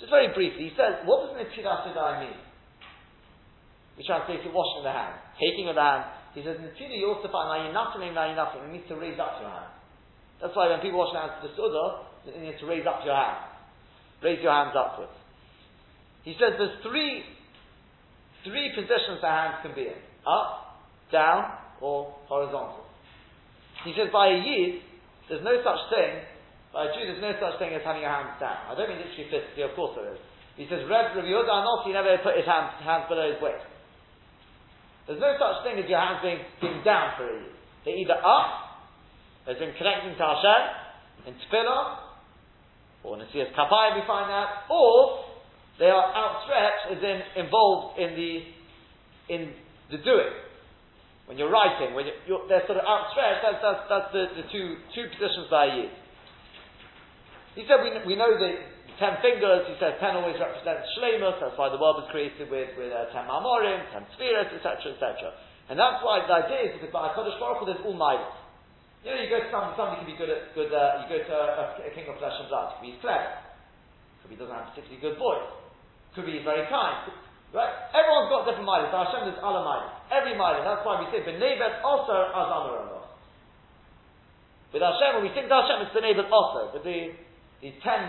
Just 0.02 0.10
very 0.10 0.34
briefly, 0.34 0.70
he 0.70 0.74
says, 0.74 1.06
what 1.06 1.22
does 1.22 1.38
Netilas 1.38 1.86
Yadayim 1.86 2.34
mean? 2.34 2.40
We 3.94 4.02
translate 4.02 4.42
it 4.42 4.50
washing 4.50 4.82
the 4.82 4.90
hand, 4.90 5.22
taking 5.38 5.70
of 5.70 5.78
the 5.78 5.86
hand. 5.86 6.10
He 6.34 6.42
says, 6.42 6.58
Netilah 6.58 6.98
you 6.98 7.14
also 7.14 7.30
find 7.30 7.46
now 7.46 7.62
you're 7.62 7.70
nothing, 7.70 8.10
now 8.10 8.26
you're 8.26 8.34
nothing. 8.34 8.66
It 8.66 8.74
means 8.74 8.90
to 8.90 8.98
raise 8.98 9.22
up 9.22 9.38
your 9.38 9.54
hand. 9.54 9.70
That's 10.42 10.58
why 10.58 10.66
when 10.66 10.82
people 10.82 10.98
wash 10.98 11.14
their 11.14 11.22
hands 11.22 11.38
to 11.38 11.46
the 11.46 11.54
Sudah, 11.54 12.10
you 12.26 12.42
need 12.42 12.58
to 12.58 12.66
raise 12.66 12.82
up 12.90 13.06
your 13.06 13.14
hand. 13.14 13.46
Raise 14.18 14.42
your 14.42 14.50
hands 14.50 14.74
upwards. 14.74 15.14
He 16.24 16.34
says 16.38 16.54
there's 16.58 16.78
three, 16.86 17.22
three 18.46 18.70
positions 18.74 19.18
the 19.20 19.28
hands 19.28 19.58
can 19.62 19.74
be 19.74 19.90
in. 19.90 19.98
Up, 20.22 20.78
down, 21.10 21.58
or 21.82 22.14
horizontal. 22.30 22.86
He 23.82 23.90
says 23.98 24.14
by 24.14 24.30
a 24.30 24.38
yid, 24.38 24.86
there's 25.28 25.42
no 25.42 25.58
such 25.66 25.82
thing, 25.90 26.22
by 26.70 26.86
a 26.86 26.90
Jew, 26.94 27.02
there's 27.04 27.20
no 27.20 27.34
such 27.42 27.58
thing 27.58 27.74
as 27.74 27.82
having 27.82 28.06
your 28.06 28.14
hands 28.14 28.38
down. 28.38 28.70
I 28.70 28.78
don't 28.78 28.88
mean 28.88 29.02
literally 29.02 29.28
physically, 29.28 29.66
of 29.66 29.74
course 29.74 29.98
there 29.98 30.14
is. 30.14 30.22
He 30.54 30.70
says, 30.70 30.86
Rev, 30.86 31.18
Rev 31.18 31.26
Yehuda 31.26 31.50
Anossi 31.50 31.90
never 31.90 32.14
put 32.22 32.38
his 32.38 32.46
hands, 32.46 32.78
hands 32.86 33.10
below 33.10 33.26
his 33.26 33.40
waist. 33.42 33.66
There's 35.10 35.18
no 35.18 35.34
such 35.34 35.66
thing 35.66 35.82
as 35.82 35.90
your 35.90 35.98
hands 35.98 36.22
being, 36.22 36.38
being 36.62 36.80
down 36.86 37.18
for 37.18 37.26
a 37.26 37.34
Yid. 37.34 37.56
They're 37.82 37.98
either 37.98 38.20
up, 38.22 38.78
as 39.50 39.58
in 39.58 39.74
connecting 39.74 40.14
to 40.14 40.22
Hashem, 40.22 40.62
in 41.26 41.34
Tefillah, 41.42 42.14
or 43.02 43.18
in 43.18 43.26
Nasias 43.26 43.50
Kapayim 43.58 43.98
we 43.98 44.06
find 44.06 44.30
that, 44.30 44.70
or 44.70 45.31
they 45.78 45.88
are 45.88 46.06
outstretched, 46.12 46.96
as 46.96 47.00
in 47.00 47.44
involved 47.44 47.98
in 47.98 48.10
the, 48.16 48.32
in 49.32 49.40
the 49.90 49.98
doing. 50.04 50.32
When 51.26 51.38
you're 51.38 51.50
writing, 51.50 51.94
when 51.94 52.04
you're, 52.04 52.20
you're, 52.26 52.44
they're 52.50 52.66
sort 52.66 52.76
of 52.76 52.84
outstretched, 52.84 53.40
that's, 53.40 53.62
that's, 53.62 53.82
that's 53.88 54.10
the, 54.12 54.24
the 54.42 54.46
two, 54.52 54.76
two 54.92 55.06
positions 55.16 55.48
by 55.48 55.70
a 55.70 55.88
He 57.54 57.64
said 57.64 57.80
we, 57.80 57.94
we 58.04 58.14
know 58.18 58.36
the 58.36 58.58
ten 59.00 59.16
fingers, 59.24 59.64
he 59.70 59.78
says 59.80 59.96
ten 60.02 60.18
always 60.18 60.36
represents 60.36 60.92
shlemus, 60.98 61.40
that's 61.40 61.56
why 61.56 61.72
the 61.72 61.80
world 61.80 62.04
was 62.04 62.08
created 62.12 62.50
with, 62.52 62.74
with 62.76 62.92
uh, 62.92 63.08
ten 63.14 63.24
marmorim, 63.30 63.80
ten 63.94 64.04
spheres, 64.18 64.50
etc., 64.50 64.92
etc. 64.92 65.32
And 65.70 65.78
that's 65.78 66.02
why 66.04 66.20
the 66.26 66.36
idea 66.46 66.68
is 66.68 66.72
because 66.76 66.92
by 66.92 67.14
Kodesh 67.16 67.38
Baruch 67.38 67.64
there's 67.64 67.80
all 67.86 67.96
midas. 67.96 68.28
You 69.06 69.14
know, 69.14 69.18
you 69.18 69.30
go 69.30 69.42
to 69.42 69.50
somebody, 69.50 69.74
somebody 69.74 69.98
can 70.04 70.08
be 70.12 70.18
good 70.18 70.30
at, 70.30 70.54
good, 70.54 70.70
uh, 70.70 71.02
you 71.02 71.06
go 71.10 71.18
to 71.18 71.34
a, 71.34 71.86
a, 71.86 71.90
king 71.90 72.06
of 72.06 72.18
flesh 72.22 72.38
and 72.38 72.46
blood, 72.46 72.78
could 72.78 72.86
be 72.86 72.94
clever, 73.02 73.34
could 74.22 74.30
be 74.30 74.38
doesn't 74.38 74.54
have 74.54 74.68
a 74.68 74.70
particularly 74.70 75.02
good 75.02 75.18
voice, 75.18 75.42
could 76.14 76.26
be 76.26 76.44
very 76.44 76.68
kind, 76.68 77.12
Right? 77.52 77.72
Everyone's 77.92 78.32
got 78.32 78.48
different. 78.48 78.64
But 78.64 78.88
Hashem 78.88 79.28
is 79.28 79.36
Allah 79.44 79.60
miles. 79.60 79.92
Every 80.08 80.32
mile. 80.32 80.56
That's 80.64 80.80
why 80.88 81.04
we 81.04 81.06
say, 81.12 81.20
B'nevet 81.20 81.84
Osir 81.84 82.32
Azamar 82.32 82.80
Allah. 82.80 83.04
With 84.72 84.80
Hashem, 84.80 85.20
when 85.20 85.28
we 85.28 85.32
sing 85.36 85.52
to 85.52 85.56
Hashem, 85.60 85.84
it's 85.84 85.92
B'nevet 85.92 86.32
also. 86.32 86.72
With 86.72 86.80
the, 86.80 87.12
the 87.60 87.76
ten 87.84 88.08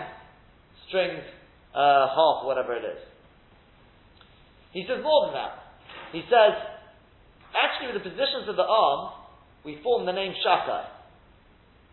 strings, 0.88 1.28
uh, 1.76 2.08
harp, 2.08 2.48
whatever 2.48 2.72
it 2.72 2.88
is. 2.88 3.00
He 4.72 4.88
says 4.88 5.04
more 5.04 5.28
than 5.28 5.36
that. 5.36 5.52
He 6.16 6.24
says, 6.32 6.56
actually 7.52 7.92
with 7.92 8.00
the 8.00 8.08
positions 8.08 8.48
of 8.48 8.56
the 8.56 8.64
arm, 8.64 9.12
we 9.60 9.76
form 9.84 10.08
the 10.08 10.16
name 10.16 10.32
Shakai. 10.40 10.88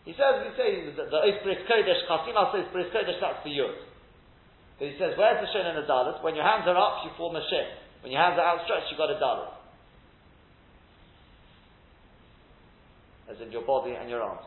He 0.07 0.15
says, 0.15 0.39
we 0.39 0.55
say, 0.55 0.87
the, 0.95 1.19
Ois 1.19 1.43
Kodesh, 1.67 2.07
Chasim 2.07 2.71
Bris 2.71 2.87
Kodesh, 2.95 3.19
that's 3.19 3.43
the 3.43 3.51
Yud. 3.51 3.90
He 4.81 4.97
says, 4.97 5.13
where's 5.13 5.37
the 5.37 5.49
shin 5.53 5.69
and 5.69 5.77
the 5.77 5.85
dalit? 5.85 6.25
When 6.25 6.33
your 6.33 6.43
hands 6.43 6.65
are 6.65 6.73
up, 6.73 7.05
you 7.05 7.13
form 7.13 7.37
a 7.37 7.43
shin. 7.45 7.69
When 8.01 8.09
your 8.09 8.17
hands 8.17 8.41
are 8.41 8.57
outstretched, 8.57 8.89
you've 8.89 8.97
got 8.97 9.13
a 9.13 9.21
dalit. 9.21 9.61
as 13.31 13.39
in 13.39 13.51
your 13.51 13.63
body 13.63 13.95
and 13.95 14.09
your 14.09 14.21
arms. 14.21 14.43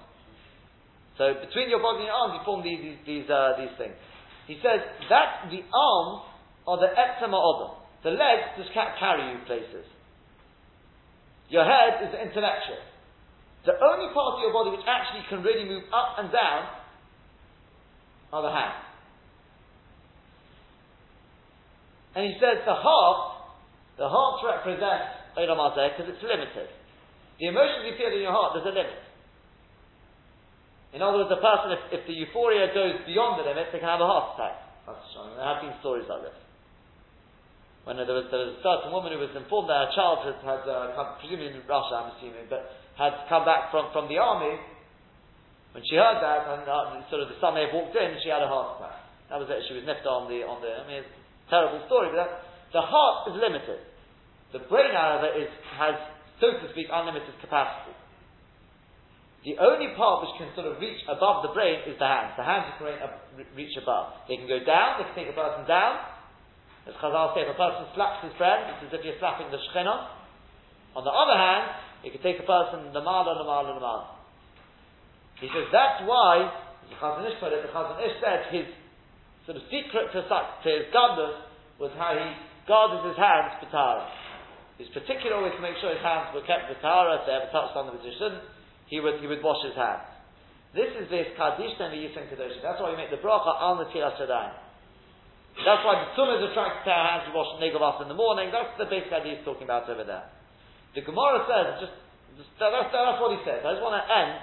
So 1.17 1.33
between 1.41 1.71
your 1.71 1.81
body 1.81 2.05
and 2.05 2.13
your 2.13 2.19
arms, 2.19 2.33
you 2.37 2.43
form 2.45 2.61
these 2.61 2.81
these 2.85 3.01
these, 3.07 3.27
uh, 3.31 3.57
these 3.57 3.73
things. 3.81 3.97
He 4.47 4.61
says 4.61 4.85
that 5.09 5.49
the 5.49 5.65
arms 5.73 6.29
are 6.69 6.79
the 6.85 6.93
etzema 6.93 7.39
odom. 7.41 7.81
The 8.05 8.13
legs 8.13 8.61
just 8.61 8.75
can't 8.77 8.93
carry 9.01 9.33
you 9.33 9.41
places. 9.49 9.89
Your 11.49 11.65
head 11.65 12.05
is 12.05 12.13
the 12.13 12.21
intellectual. 12.21 12.83
The 13.65 13.73
only 13.81 14.13
part 14.13 14.37
of 14.37 14.45
your 14.45 14.53
body 14.53 14.77
which 14.77 14.85
actually 14.85 15.25
can 15.33 15.41
really 15.41 15.65
move 15.65 15.89
up 15.89 16.21
and 16.21 16.29
down 16.29 16.69
are 18.33 18.43
the 18.43 18.53
hands. 18.53 18.85
And 22.15 22.23
he 22.27 22.35
says 22.39 22.63
the 22.63 22.79
heart, 22.79 23.51
the 23.99 24.09
heart 24.09 24.43
represents 24.43 25.39
Olam 25.39 25.59
because 25.75 26.07
it's 26.11 26.23
limited. 26.23 26.71
The 27.43 27.51
emotions 27.51 27.91
you 27.91 27.95
feel 27.99 28.15
in 28.15 28.23
your 28.23 28.33
heart, 28.35 28.55
there's 28.55 28.71
a 28.71 28.75
limit. 28.75 29.03
In 30.95 31.03
other 31.03 31.27
words, 31.27 31.35
a 31.35 31.43
person, 31.43 31.75
if, 31.75 31.83
if 31.91 32.03
the 32.07 32.15
euphoria 32.15 32.71
goes 32.71 33.03
beyond 33.03 33.43
the 33.43 33.51
limit, 33.51 33.75
they 33.75 33.83
can 33.83 33.91
have 33.91 33.99
a 33.99 34.07
heart 34.07 34.39
attack. 34.39 34.63
There 34.87 35.43
have 35.43 35.59
been 35.59 35.75
stories 35.83 36.07
like 36.07 36.23
this 36.23 36.39
when 37.85 38.01
there 38.01 38.09
was, 38.09 38.33
there 38.33 38.41
was 38.41 38.57
a 38.57 38.63
certain 38.65 38.91
woman 38.97 39.13
who 39.13 39.21
was 39.21 39.33
informed 39.37 39.69
that 39.69 39.89
her 39.89 39.93
child 39.93 40.25
had, 40.25 40.41
had 40.41 40.65
uh, 40.65 40.97
come, 40.97 41.21
presumably 41.21 41.53
in 41.53 41.61
Russia, 41.69 42.01
I'm 42.01 42.17
assuming, 42.17 42.49
but 42.49 42.73
had 42.97 43.13
come 43.29 43.45
back 43.45 43.69
from, 43.69 43.93
from 43.93 44.09
the 44.09 44.17
army. 44.17 44.57
When 45.77 45.85
she 45.85 46.01
heard 46.01 46.17
that, 46.25 46.49
and 46.49 46.65
uh, 46.65 47.05
sort 47.13 47.21
of 47.21 47.29
the 47.29 47.37
son 47.45 47.53
may 47.53 47.69
have 47.69 47.77
walked 47.77 47.93
in, 47.93 48.17
she 48.25 48.33
had 48.33 48.41
a 48.41 48.49
heart 48.49 48.81
attack. 48.81 49.05
That 49.29 49.37
was 49.37 49.53
it. 49.53 49.69
She 49.69 49.77
was 49.77 49.85
nipped 49.85 50.07
on 50.09 50.31
the 50.31 50.47
on 50.47 50.63
the. 50.63 50.71
I 50.71 50.85
mean, 50.87 51.05
terrible 51.51 51.83
story, 51.87 52.11
but 52.13 52.45
the 52.73 52.83
heart 52.83 53.31
is 53.31 53.37
limited. 53.37 53.81
The 54.53 54.63
brain, 54.71 54.95
however, 54.95 55.35
is 55.35 55.51
has, 55.77 55.99
so 56.41 56.55
to 56.55 56.67
speak, 56.73 56.87
unlimited 56.93 57.35
capacity. 57.41 57.95
The 59.45 59.61
only 59.61 59.93
part 59.93 60.25
which 60.25 60.35
can 60.41 60.49
sort 60.57 60.73
of 60.73 60.81
reach 60.81 61.05
above 61.05 61.45
the 61.45 61.53
brain 61.53 61.85
is 61.85 62.01
the 62.01 62.09
hands. 62.09 62.33
The 62.39 62.47
hands 62.47 62.73
can 62.81 62.89
reach 63.53 63.77
above. 63.77 64.25
They 64.25 64.41
can 64.41 64.49
go 64.49 64.63
down. 64.65 64.97
They 64.97 65.05
can 65.13 65.17
take 65.27 65.29
a 65.29 65.37
person 65.37 65.69
down 65.69 66.15
as 66.85 66.93
Chazal 67.01 67.33
say, 67.33 67.49
if 67.49 67.49
a 67.49 67.57
person 67.57 67.89
slaps 67.97 68.21
his 68.21 68.37
friend, 68.37 68.69
it's 68.77 68.93
as 68.93 69.01
if 69.01 69.05
you're 69.05 69.17
slapping 69.17 69.49
the 69.49 69.57
Shekhinah. 69.57 71.01
On 71.01 71.03
the 71.03 71.13
other 71.13 71.33
hand, 71.33 71.81
it 72.05 72.13
can 72.13 72.21
take 72.21 72.37
a 72.37 72.45
person 72.45 72.93
the 72.93 73.01
mala, 73.01 73.41
the 73.41 73.49
mala, 73.49 73.73
the 73.73 73.81
mala. 73.81 74.21
He 75.41 75.49
says 75.49 75.65
that's 75.73 76.05
why, 76.05 76.45
the 76.85 76.97
Chazon 77.01 77.25
Ish 77.25 77.41
put 77.41 77.57
it, 77.57 77.65
the 77.65 77.73
Chazon 77.73 77.97
Ish 78.05 78.21
said 78.21 78.53
his 78.53 78.69
sort 79.45 79.61
of 79.61 79.65
secret 79.69 80.13
to, 80.13 80.21
to 80.25 80.69
his 80.69 80.89
gadlus 80.93 81.37
was 81.77 81.93
how 82.01 82.17
he 82.17 82.29
guarded 82.65 83.05
his 83.05 83.17
hands 83.17 83.61
for 83.61 83.69
Torah. 83.69 84.09
His 84.81 84.91
particular 84.91 85.39
always 85.39 85.55
to 85.55 85.63
make 85.63 85.79
sure 85.79 85.93
his 85.93 86.03
hands 86.03 86.35
were 86.35 86.43
kept 86.49 86.67
for 86.67 86.77
Torah, 86.83 87.23
if 87.23 87.29
they 87.29 87.35
ever 87.37 87.51
touched 87.53 87.77
something 87.77 87.95
which 87.95 88.09
they 88.09 88.17
he 88.91 88.99
would, 89.01 89.21
he 89.21 89.27
would 89.31 89.41
wash 89.41 89.63
his 89.65 89.77
hands. 89.77 90.05
This 90.75 90.91
is 90.99 91.07
this 91.07 91.31
Kaddish 91.39 91.79
and 91.79 91.95
the 91.95 92.01
Yisrael 92.03 92.27
Kadosh. 92.27 92.59
That's 92.59 92.83
why 92.83 92.91
we 92.91 92.99
make 92.99 93.15
the 93.15 93.23
bracha 93.23 93.55
al 93.63 93.79
Natilas 93.79 94.19
Shadayim. 94.19 94.59
That's 95.63 95.87
why 95.87 96.03
the 96.03 96.09
tumah 96.19 96.43
is 96.43 96.51
attracted 96.51 96.83
to 96.83 96.91
our 96.91 97.05
hands 97.15 97.31
to 97.31 97.33
wash 97.33 97.55
Negavath 97.63 98.03
in 98.03 98.11
the 98.11 98.19
morning. 98.19 98.51
That's 98.51 98.75
the 98.75 98.91
basic 98.91 99.15
idea 99.15 99.39
he's 99.39 99.47
talking 99.47 99.63
about 99.63 99.87
over 99.87 100.03
there. 100.03 100.27
The 100.99 101.07
Gemara 101.07 101.47
says, 101.47 101.79
just, 101.79 101.95
just 102.35 102.51
that's, 102.59 102.91
that's 102.91 103.21
what 103.23 103.39
he 103.39 103.41
says. 103.47 103.63
I 103.63 103.79
just 103.79 103.85
want 103.87 103.95
to 103.95 104.03
end 104.03 104.35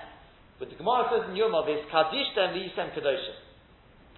with 0.64 0.72
the 0.72 0.80
Gemara 0.80 1.12
says 1.12 1.28
in 1.28 1.36
Yom 1.36 1.52
is 1.68 1.84
Kaddish 1.92 2.32
them 2.32 2.56
v'yisem 2.56 2.96
Kedoshim. 2.96 3.51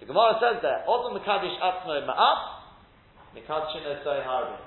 The 0.04 0.12
Gemara 0.12 0.36
says 0.36 0.60
there, 0.60 0.84
Odom 0.84 1.16
Mekadosh 1.16 1.56
Atzmo 1.64 1.96
Ma'at, 2.04 2.40
Mekadishin 3.32 3.88
Esoi 3.88 4.20
Harbin. 4.20 4.60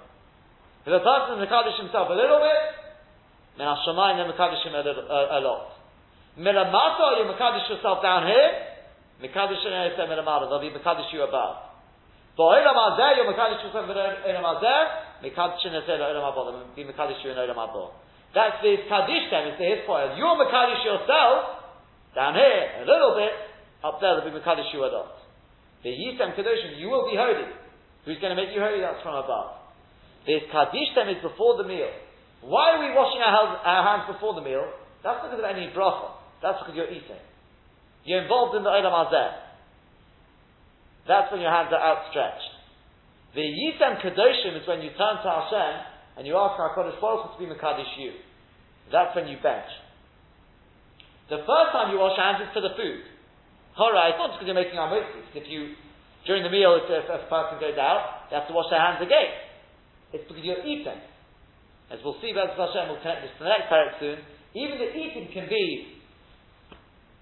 If 0.81 0.89
a 0.89 1.03
person 1.05 1.37
is 1.37 1.77
himself 1.77 2.09
a 2.09 2.17
little 2.17 2.41
bit, 2.41 2.57
then 3.61 3.69
Hashemayim 3.69 4.17
then 4.17 4.33
Mekadishim 4.33 4.73
a, 4.73 4.81
a, 4.81 5.37
a 5.37 5.39
lot. 5.45 5.77
Milamata, 6.41 7.21
you 7.21 7.29
Mekadosh 7.29 7.69
yourself 7.69 8.01
down 8.01 8.25
here, 8.25 8.49
Mekadosh 9.29 9.61
Esoi 9.61 10.09
Milamata, 10.09 10.49
they'll 10.49 10.57
be 10.57 10.73
Mekadosh 10.73 11.13
you 11.13 11.21
above. 11.21 11.69
Ba'olam 12.33 12.73
hazeh, 12.73 13.21
you're 13.21 13.29
yourself 13.29 13.85
in 13.85 13.93
Olam 13.93 14.41
hazeh, 14.41 15.21
Mekadosh 15.21 15.63
yourself 15.65 15.85
in 15.85 16.01
Olam 16.01 16.33
haba, 16.33 16.75
be 16.75 16.81
Mekadosh 16.81 17.23
you 17.23 17.29
in 17.29 17.37
Olam 17.37 17.61
haba. 17.61 17.93
That's 18.33 18.57
this 18.65 18.79
Kaddish 18.89 19.29
then, 19.29 19.53
it's 19.53 19.61
the 19.61 19.85
point. 19.85 20.17
You're 20.17 20.33
Mekadosh 20.33 20.81
yourself, 20.81 21.61
down 22.15 22.33
here, 22.33 22.81
a 22.81 22.85
little 22.89 23.13
bit, 23.13 23.37
up 23.85 24.01
there, 24.01 24.17
they'll 24.17 24.33
be 24.33 24.33
Mekadosh 24.33 24.73
you 24.73 24.81
a 24.81 24.89
lot. 24.89 25.16
The 25.87 25.95
Yisem 25.95 26.35
Kadoshim, 26.35 26.75
you 26.75 26.91
will 26.91 27.07
be 27.07 27.15
holy. 27.15 27.47
Who's 28.03 28.19
going 28.19 28.35
to 28.35 28.39
make 28.39 28.51
you 28.51 28.59
holy? 28.59 28.83
That's 28.83 28.99
from 29.07 29.15
above. 29.23 29.55
This 30.27 30.43
Kaddish 30.51 30.91
then 30.99 31.07
is 31.15 31.23
before 31.23 31.55
the 31.55 31.63
meal. 31.63 31.87
Why 32.43 32.75
are 32.75 32.83
we 32.83 32.91
washing 32.91 33.23
our 33.23 33.31
hands, 33.31 33.55
our 33.63 33.83
hands 33.87 34.05
before 34.11 34.35
the 34.35 34.43
meal? 34.43 34.67
That's 34.99 35.23
because 35.23 35.39
of 35.39 35.47
any 35.47 35.71
bracha. 35.71 36.11
That's 36.43 36.59
because 36.59 36.75
you're 36.75 36.91
eating. 36.91 37.23
You're 38.03 38.27
involved 38.27 38.59
in 38.59 38.67
the 38.67 38.73
Olam 38.75 38.91
Hazeh. 38.91 39.31
That's 41.07 41.31
when 41.31 41.39
your 41.39 41.55
hands 41.55 41.71
are 41.71 41.79
outstretched. 41.79 42.51
The 43.31 43.47
Yisem 43.47 44.03
Kadoshim 44.03 44.59
is 44.59 44.67
when 44.67 44.83
you 44.83 44.91
turn 44.99 45.23
to 45.23 45.29
Hashem 45.31 46.19
and 46.19 46.27
you 46.27 46.35
ask 46.35 46.59
HaKadosh 46.59 46.99
Baruch 46.99 47.31
to 47.31 47.39
be 47.39 47.47
Makadish 47.47 47.95
you. 47.95 48.11
That's 48.91 49.15
when 49.15 49.31
you 49.31 49.39
bench. 49.39 49.71
The 51.31 51.47
first 51.47 51.71
time 51.71 51.95
you 51.95 51.99
wash 52.03 52.19
your 52.19 52.27
hands 52.27 52.43
is 52.43 52.51
for 52.51 52.59
the 52.59 52.75
food. 52.75 53.16
Alright, 53.77 54.17
it's 54.17 54.19
not 54.19 54.33
just 54.33 54.41
because 54.41 54.49
you're 54.49 54.57
making 54.57 54.81
our 54.81 54.89
If 55.37 55.45
you, 55.45 55.77
during 56.25 56.41
the 56.41 56.49
meal, 56.49 56.81
if, 56.81 56.89
if, 56.89 57.05
a 57.05 57.29
person 57.29 57.61
goes 57.61 57.77
out, 57.77 58.25
they 58.27 58.35
have 58.35 58.49
to 58.49 58.55
wash 58.57 58.73
their 58.73 58.81
hands 58.81 58.97
again. 59.05 59.29
It's 60.17 60.25
because 60.25 60.41
you're 60.41 60.65
eating. 60.65 60.97
As 61.93 62.01
we'll 62.01 62.17
see, 62.19 62.33
Bez 62.33 62.57
Hashem 62.57 62.89
will 62.89 62.99
connect 63.05 63.21
this 63.21 63.33
to 63.37 63.45
the 63.45 63.53
next 63.53 63.69
parak 63.69 64.01
soon. 64.01 64.17
Even 64.57 64.81
the 64.81 64.89
eating 64.91 65.29
can 65.29 65.45
be 65.45 65.93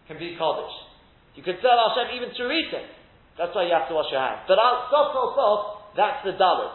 can 0.07 0.17
be 0.21 0.37
Kaddish. 0.37 0.75
You 1.35 1.43
could 1.43 1.59
serve 1.59 1.75
Hashem 1.75 2.15
even 2.15 2.29
through 2.37 2.53
eating. 2.53 2.87
That's 3.35 3.51
why 3.51 3.67
you 3.67 3.73
have 3.73 3.89
to 3.91 3.95
wash 3.97 4.07
your 4.13 4.21
hands. 4.21 4.47
But 4.47 4.61
out 4.61 4.87
soft, 4.87 5.11
soft, 5.11 5.33
soft, 5.35 5.65
that's 5.97 6.21
the 6.23 6.33
dalit. 6.39 6.71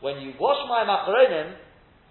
When 0.00 0.18
you 0.24 0.34
wash 0.40 0.58
my 0.66 0.82
macaronim, 0.82 1.54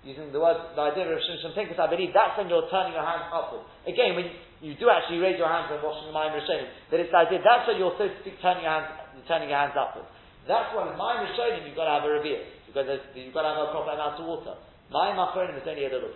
using 0.08 0.32
the 0.32 0.40
word, 0.40 0.56
the 0.76 0.82
idea 0.82 1.12
of 1.12 1.20
Shimshon 1.20 1.52
Pinkus, 1.52 1.76
I 1.76 1.92
believe 1.92 2.16
that's 2.16 2.38
when 2.40 2.48
you're 2.48 2.70
turning 2.72 2.96
your 2.96 3.04
hands 3.04 3.28
upwards. 3.28 3.68
Again, 3.84 4.16
when 4.16 4.32
you, 4.62 4.74
do 4.78 4.90
actually 4.90 5.22
raise 5.22 5.38
your 5.38 5.50
hands 5.50 5.70
when 5.70 5.82
washing 5.86 6.10
the 6.10 6.16
Mayim 6.16 6.34
Rishonim, 6.34 6.70
that 6.90 6.98
it's 6.98 7.14
the 7.14 7.20
idea, 7.22 7.40
that's 7.46 7.66
when 7.70 7.78
you're 7.78 7.94
so 7.98 8.10
turning 8.42 8.66
your 8.66 8.74
hands, 8.74 8.90
turning 9.30 9.50
your 9.50 9.60
hands 9.60 9.78
upwards. 9.78 10.10
That's 10.50 10.74
why 10.74 10.88
with 10.90 10.98
Mayim 10.98 11.30
Rishonim, 11.30 11.68
you've 11.68 11.78
got 11.78 11.86
to 11.86 11.94
have 12.02 12.06
a 12.08 12.12
reveal. 12.14 12.42
To, 12.78 12.84
you've 13.18 13.34
got 13.34 13.46
to 13.46 13.52
have 13.54 13.62
a 13.68 13.72
proper 13.74 13.94
amount 13.94 14.22
of 14.22 14.26
water. 14.26 14.54
My 14.94 15.12
Macaronim 15.12 15.58
is 15.58 15.68
only 15.68 15.86
a 15.86 15.92
little. 15.92 16.14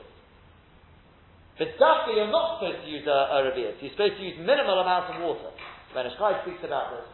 But 1.57 1.77
Dafka, 1.77 2.15
you're 2.15 2.31
not 2.31 2.57
supposed 2.57 2.85
to 2.85 2.89
use 2.89 3.05
a, 3.05 3.17
a. 3.37 3.37
You're 3.53 3.93
supposed 3.93 4.17
to 4.17 4.23
use 4.23 4.37
minimal 4.39 4.79
amounts 4.79 5.13
of 5.13 5.21
water. 5.21 5.51
When 5.93 6.05
a 6.05 6.11
scribe 6.15 6.41
speaks 6.47 6.63
about 6.63 6.95
this, 6.95 7.07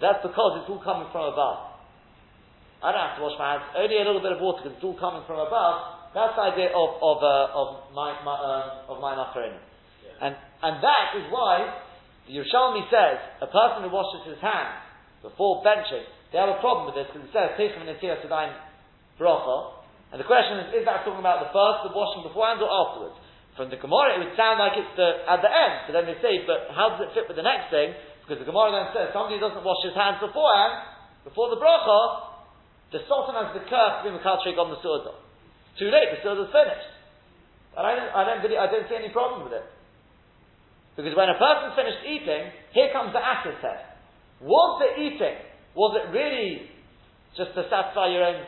that's 0.00 0.22
because 0.22 0.62
it's 0.62 0.68
all 0.70 0.80
coming 0.84 1.08
from 1.10 1.32
above. 1.32 1.80
I 2.84 2.92
don't 2.92 3.00
have 3.00 3.16
to 3.18 3.24
wash 3.24 3.36
my 3.40 3.56
hands, 3.56 3.66
only 3.74 3.96
a 3.96 4.04
little 4.04 4.20
bit 4.20 4.36
of 4.36 4.40
water 4.40 4.62
because 4.62 4.76
it's 4.76 4.84
all 4.84 4.96
coming 5.00 5.24
from 5.26 5.40
above. 5.40 6.12
That's 6.12 6.36
the 6.36 6.44
idea 6.48 6.70
of, 6.76 7.00
of, 7.00 7.18
uh, 7.24 7.60
of 7.60 7.68
my, 7.96 8.14
my, 8.22 8.36
uh, 8.36 8.92
of 8.92 9.00
my 9.00 9.16
macaroni. 9.16 9.58
And, 10.22 10.32
and 10.62 10.74
that 10.80 11.06
is 11.16 11.26
why 11.28 11.68
the 12.26 12.34
Yerushalmi 12.36 12.88
says 12.88 13.16
a 13.42 13.50
person 13.50 13.86
who 13.86 13.90
washes 13.92 14.26
his 14.26 14.40
hands 14.42 14.82
before 15.22 15.62
benching, 15.62 16.04
they 16.32 16.38
have 16.38 16.50
a 16.50 16.60
problem 16.60 16.90
with 16.90 16.98
this 16.98 17.08
because 17.10 17.26
it 17.28 17.32
says, 17.32 17.54
Teichem 17.54 17.86
and 17.86 17.90
Netiyah 17.94 18.22
Sedaim 18.24 18.52
Bracha. 19.20 19.82
And 20.10 20.18
the 20.22 20.28
question 20.28 20.58
is, 20.62 20.82
is 20.82 20.84
that 20.86 21.02
talking 21.06 21.22
about 21.22 21.42
the 21.42 21.50
first, 21.50 21.86
the 21.86 21.92
washing 21.94 22.26
beforehand 22.26 22.62
or 22.62 22.70
afterwards? 22.70 23.18
From 23.54 23.72
the 23.72 23.80
Gemara, 23.80 24.20
it 24.20 24.26
would 24.26 24.36
sound 24.36 24.60
like 24.60 24.76
it's 24.76 24.94
the, 25.00 25.24
at 25.24 25.40
the 25.40 25.48
end. 25.48 25.88
But 25.88 25.92
then 25.96 26.04
they 26.06 26.18
say, 26.20 26.44
but 26.44 26.68
how 26.76 26.92
does 26.92 27.08
it 27.08 27.10
fit 27.16 27.24
with 27.24 27.40
the 27.40 27.46
next 27.46 27.72
thing? 27.72 27.96
Because 28.22 28.42
the 28.42 28.48
Gemara 28.48 28.74
then 28.74 28.86
says, 28.92 29.06
somebody 29.16 29.40
doesn't 29.40 29.64
wash 29.64 29.80
his 29.80 29.96
hands 29.96 30.20
beforehand, 30.20 30.96
before 31.24 31.50
the 31.50 31.58
bracha, 31.58 32.36
the 32.94 33.02
Sultan 33.10 33.34
has 33.34 33.50
the 33.50 33.66
curse 33.66 33.94
to 33.98 34.02
be 34.06 34.14
Makatrik 34.14 34.54
on 34.60 34.70
the 34.70 34.78
Sudah. 34.78 35.18
Too 35.74 35.90
late, 35.90 36.14
the 36.14 36.22
Sudah's 36.22 36.52
finished. 36.54 36.90
And 37.74 37.82
I 37.82 37.92
don't, 37.98 38.10
I 38.14 38.22
don't, 38.22 38.40
really, 38.46 38.58
I 38.60 38.70
don't 38.70 38.86
see 38.86 38.94
any 38.94 39.10
problem 39.10 39.42
with 39.42 39.52
it. 39.58 39.66
Because 40.96 41.12
when 41.12 41.28
a 41.28 41.36
person's 41.36 41.76
finished 41.76 42.02
eating, 42.08 42.50
here 42.72 42.88
comes 42.90 43.12
the 43.12 43.20
acid 43.20 43.60
test. 43.60 43.84
Was 44.40 44.80
the 44.80 44.90
eating, 44.96 45.36
was 45.76 45.92
it 46.00 46.08
really 46.12 46.72
just 47.36 47.52
to 47.52 47.68
satisfy 47.68 48.08
your 48.08 48.24
own, 48.24 48.40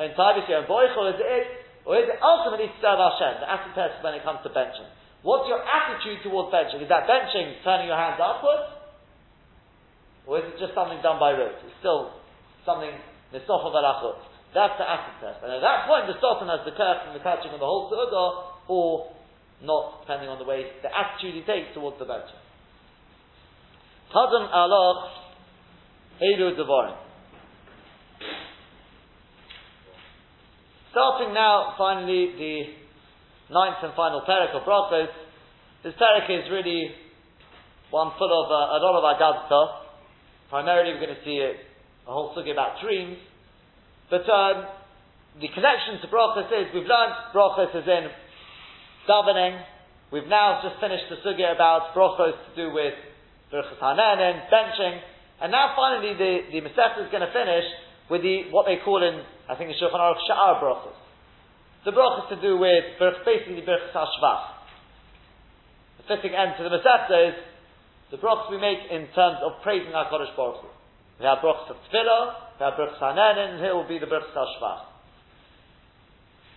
own 0.00 0.12
tabis, 0.16 0.48
your 0.48 0.64
own 0.64 0.68
boich, 0.68 0.96
or 0.96 1.12
is 1.12 1.20
it 1.20 1.60
or 1.84 1.96
is 1.96 2.08
it 2.08 2.20
ultimately 2.20 2.68
to 2.68 2.78
serve 2.80 3.00
Hashem? 3.00 3.40
The 3.40 3.48
acid 3.48 3.72
test 3.72 4.04
when 4.04 4.12
it 4.12 4.24
comes 4.24 4.44
to 4.44 4.52
benching. 4.52 4.88
What's 5.24 5.48
your 5.48 5.60
attitude 5.60 6.24
towards 6.24 6.52
benching? 6.52 6.80
Is 6.80 6.88
that 6.92 7.08
benching 7.08 7.60
turning 7.64 7.88
your 7.88 7.96
hands 7.96 8.20
upwards? 8.20 8.68
Or 10.28 10.40
is 10.40 10.44
it 10.48 10.60
just 10.60 10.76
something 10.76 11.00
done 11.00 11.20
by 11.20 11.32
rote? 11.32 11.56
It's 11.64 11.76
still 11.80 12.20
something 12.64 12.92
nisof 13.32 13.64
of. 13.64 14.16
That's 14.52 14.76
the 14.76 14.86
acid 14.86 15.14
test. 15.22 15.38
And 15.44 15.52
at 15.52 15.62
that 15.62 15.86
point, 15.86 16.10
the 16.10 16.16
sultan 16.20 16.50
has 16.50 16.64
the 16.66 16.74
curse 16.74 17.00
and 17.06 17.14
the 17.14 17.22
catching 17.22 17.52
of 17.54 17.60
the 17.62 17.68
whole 17.68 17.88
su'udah, 17.88 18.68
or 18.68 19.12
not, 19.62 20.00
depending 20.02 20.28
on 20.28 20.38
the 20.38 20.44
way, 20.44 20.64
the 20.82 20.88
attitude 20.88 21.34
he 21.34 21.42
takes 21.42 21.74
towards 21.74 21.98
the 21.98 22.04
benching. 22.04 22.40
Tadam 24.14 24.48
aloch, 24.50 25.10
Eilu 26.22 26.56
Devarim. 26.56 26.96
Starting 30.90 31.32
now, 31.34 31.74
finally, 31.78 32.34
the 32.36 33.54
ninth 33.54 33.78
and 33.82 33.94
final 33.94 34.22
parak 34.26 34.50
of 34.56 34.66
brachos. 34.66 35.06
This 35.84 35.94
parak 35.94 36.26
is 36.26 36.50
really 36.50 36.90
one 37.90 38.10
full 38.18 38.30
of 38.30 38.50
uh, 38.50 38.74
a 38.74 38.78
lot 38.82 38.98
of 38.98 39.04
agadta. 39.06 39.86
Primarily, 40.48 40.94
we're 40.94 41.06
going 41.06 41.14
to 41.14 41.24
see 41.24 41.38
a, 41.38 41.52
a 42.08 42.12
whole 42.12 42.34
sugi 42.34 42.50
about 42.50 42.80
dreams, 42.82 43.18
but 44.10 44.26
um, 44.28 44.66
the 45.40 45.46
connection 45.54 46.02
to 46.02 46.08
brachos 46.08 46.50
is 46.50 46.74
we've 46.74 46.90
learned 46.90 47.14
brachos 47.34 47.70
is 47.70 47.86
in 47.86 48.10
davening. 49.08 49.62
We've 50.12 50.26
now 50.26 50.60
just 50.62 50.80
finished 50.80 51.04
the 51.08 51.16
sugya 51.22 51.54
about 51.54 51.94
brachos 51.94 52.34
to 52.34 52.50
do 52.56 52.74
with 52.74 52.94
berachos 53.52 53.78
hanenin, 53.78 54.50
benching, 54.50 54.98
and 55.40 55.52
now 55.52 55.74
finally 55.76 56.14
the 56.14 56.50
the 56.50 56.58
is 56.58 57.10
going 57.10 57.24
to 57.24 57.32
finish 57.32 57.64
with 58.10 58.22
the 58.22 58.50
what 58.50 58.66
they 58.66 58.78
call 58.84 59.02
in 59.02 59.22
I 59.48 59.54
think 59.56 59.70
in 59.70 59.76
Shulchan 59.78 59.98
Aruch 59.98 60.22
sha'ar 60.28 60.60
brachos. 60.60 60.98
The 61.84 61.92
brachos 61.92 62.28
to 62.28 62.40
do 62.40 62.58
with 62.58 62.84
basically 63.24 63.62
berachos 63.62 63.94
hashvach. 63.94 64.42
The 65.98 66.16
fitting 66.16 66.34
end 66.34 66.54
to 66.58 66.64
the 66.64 66.70
Masechta 66.70 67.28
is 67.30 67.34
the 68.10 68.18
brachos 68.18 68.50
we 68.50 68.58
make 68.58 68.78
in 68.90 69.06
terms 69.14 69.38
of 69.42 69.62
praising 69.62 69.94
our 69.94 70.10
Kodesh 70.10 70.34
Baruch 70.36 70.62
Hu. 70.62 70.68
We 71.20 71.26
have 71.26 71.38
brachos 71.38 71.70
of 71.70 71.76
tefillah, 71.86 72.58
we 72.58 72.64
have 72.64 72.74
brachos 72.74 72.98
hanenin, 72.98 73.54
and 73.54 73.60
here 73.60 73.74
will 73.74 73.88
be 73.88 73.98
the 73.98 74.06
brachos 74.06 74.34
hashvach. 74.34 74.90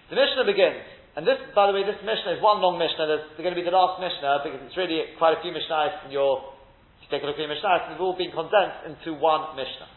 The 0.09 0.15
Mishnah 0.15 0.45
begins, 0.45 0.85
and 1.13 1.29
this, 1.29 1.37
by 1.53 1.69
the 1.69 1.73
way, 1.77 1.85
this 1.85 2.01
Mishnah 2.01 2.33
is 2.33 2.41
one 2.41 2.57
long 2.57 2.81
Mishnah. 2.81 3.05
There's 3.05 3.37
going 3.37 3.53
to 3.53 3.59
be 3.59 3.61
the 3.61 3.75
last 3.75 4.01
Mishnah 4.01 4.41
because 4.41 4.57
it's 4.65 4.73
really 4.73 5.13
quite 5.21 5.37
a 5.37 5.39
few 5.45 5.53
Mishnahs 5.53 6.09
in 6.09 6.09
your. 6.09 6.41
If 6.97 7.05
you 7.05 7.09
take 7.13 7.21
a 7.21 7.29
look 7.29 7.37
at 7.37 7.45
your 7.45 7.53
Mishnahs, 7.53 7.85
they've 7.85 8.01
all 8.01 8.17
been 8.17 8.33
condensed 8.33 8.89
into 8.89 9.13
one 9.21 9.53
Mishnah. 9.53 9.93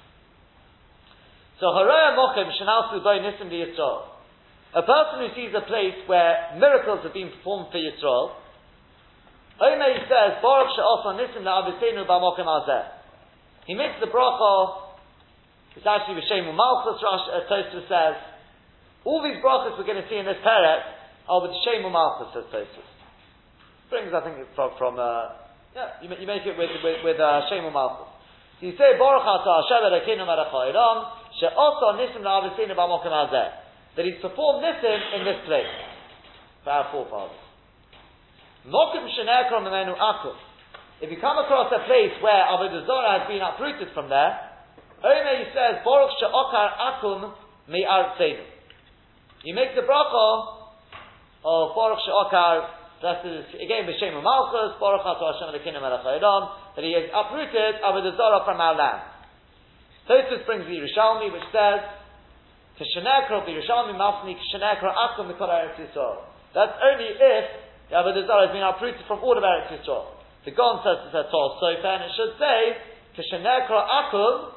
So 1.57 1.73
Haraya 1.73 2.13
Mochim 2.21 2.53
Shanalsu 2.53 3.01
Boy 3.01 3.25
Nisim 3.25 3.49
Yisrael. 3.49 4.13
A 4.77 4.85
person 4.85 5.25
who 5.25 5.33
sees 5.33 5.57
a 5.57 5.65
place 5.65 5.97
where 6.05 6.53
miracles 6.61 7.01
have 7.09 7.17
been 7.17 7.33
performed 7.33 7.73
for 7.73 7.81
Yisrael, 7.81 8.37
Omer 9.57 9.89
says, 10.05 10.37
Baruch 10.45 10.69
She'osa 10.77 11.17
Nisim 11.17 11.49
La'avisenu 11.49 12.05
Ba'mokim 12.05 12.45
Azeh. 12.45 12.93
He 13.65 13.73
makes 13.73 13.97
the 14.05 14.13
bracha, 14.13 14.93
it's 15.81 15.87
actually 15.89 16.21
V'Shemu 16.21 16.53
Malchus, 16.53 17.01
Rosh 17.01 17.25
Tosfos 17.49 17.89
says, 17.89 18.21
all 19.09 19.25
these 19.25 19.41
brachas 19.41 19.79
we're 19.79 19.89
going 19.89 20.03
to 20.03 20.09
see 20.13 20.21
in 20.21 20.27
this 20.27 20.37
parak 20.45 20.96
are 21.29 21.43
with 21.43 21.55
Shemu 21.67 21.91
Malchus, 21.91 22.33
says 22.35 22.47
Tosfos. 22.53 22.89
Brings, 23.91 24.15
I 24.15 24.21
think, 24.23 24.43
from, 24.55 24.71
from 24.79 24.99
uh, 24.99 25.37
yeah, 25.75 26.01
you, 26.03 26.09
you, 26.09 26.27
make 26.27 26.43
it 26.47 26.59
with, 26.59 26.71
with, 26.83 26.99
with 27.05 27.19
uh, 27.21 27.47
Shemu 27.51 27.73
Malchus. 27.73 28.11
So 28.61 28.67
you 28.67 28.75
say, 28.79 28.97
Baruch 28.99 29.27
Ata 29.27 29.67
Hashem 29.67 29.83
Elokeinu 29.85 30.25
Melech 30.25 30.51
HaOlam, 30.51 30.97
She'osa 31.39 31.89
Nisim 32.01 32.25
La'avisenu 32.25 32.75
Ba'mokim 32.75 33.13
Azeh 33.13 33.67
that 33.97 34.05
he's 34.05 34.21
performed 34.21 34.61
nisim 34.61 35.01
in 35.17 35.25
this 35.25 35.41
place 35.49 35.73
for 36.63 36.71
our 36.71 36.87
forefathers. 36.93 37.41
Mokim 38.69 39.09
shenekrom 39.09 39.65
memenu 39.65 39.97
akum. 39.97 40.37
If 41.01 41.11
you 41.11 41.17
come 41.21 41.39
across 41.41 41.73
a 41.73 41.85
place 41.89 42.13
where 42.21 42.45
Avodah 42.45 42.87
Zorah 42.87 43.21
has 43.21 43.29
been 43.29 43.41
uprooted 43.41 43.89
from 43.93 44.09
there, 44.09 44.37
Omer 45.01 45.37
he 45.41 45.49
says, 45.53 45.81
Baruch 45.85 46.13
she'okar 46.21 46.69
akum 46.77 47.33
me'artzeinu. 47.69 48.45
You 49.45 49.55
make 49.55 49.75
the 49.75 49.83
bracha 49.83 50.56
of 51.47 51.79
Baruch 51.79 52.03
she'okar, 52.03 52.67
that 53.07 53.23
is 53.23 53.47
again 53.55 53.87
b'shem 53.87 54.19
Malchus, 54.19 54.75
Baruch 54.83 55.07
Ato 55.07 55.31
Hashem 55.31 55.55
Elokeinu 55.55 55.79
Melech 55.79 56.03
Haolam, 56.03 56.75
that 56.75 56.83
he 56.83 56.91
has 56.91 57.07
uprooted 57.15 57.79
Avodah 57.87 58.43
from 58.43 58.59
our 58.59 58.75
land. 58.75 59.07
Tosfos 60.11 60.43
brings 60.43 60.67
the 60.67 60.75
Yerushalmi, 60.75 61.31
which 61.31 61.47
says 61.55 61.87
Kishanekro 62.83 63.47
b'Yerushalmi 63.47 63.95
Mafni 63.95 64.35
Kishanekro 64.35 64.91
Akum 64.91 65.31
Mikol 65.31 65.47
Eretz 65.47 65.79
Yisrael. 65.79 66.27
That's 66.51 66.75
only 66.83 67.15
if 67.15 67.45
the 67.91 67.95
Avodah 67.95 68.27
has 68.27 68.51
been 68.51 68.67
uprooted 68.67 69.07
from 69.07 69.23
all 69.23 69.39
of 69.39 69.45
Eretz 69.47 69.71
Yisrael. 69.71 70.19
The 70.45 70.51
Gon 70.51 70.83
says 70.83 71.07
it's 71.07 71.15
a 71.15 71.31
Torah 71.31 71.63
Sofer, 71.63 71.95
and 71.95 72.03
it 72.03 72.13
should 72.19 72.35
say 72.43 72.59
Kishanekro 73.15 73.79
Akum. 73.87 74.51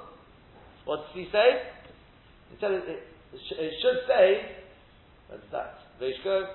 What 0.85 1.05
does 1.05 1.13
he 1.13 1.29
say? 1.29 1.69
He 2.49 2.57
said 2.59 2.71
it, 2.71 2.83
it, 2.89 3.03
it 3.35 3.73
should 3.77 4.09
say. 4.09 4.57
What's 5.29 5.45
that? 5.51 5.77
Vishko. 6.01 6.47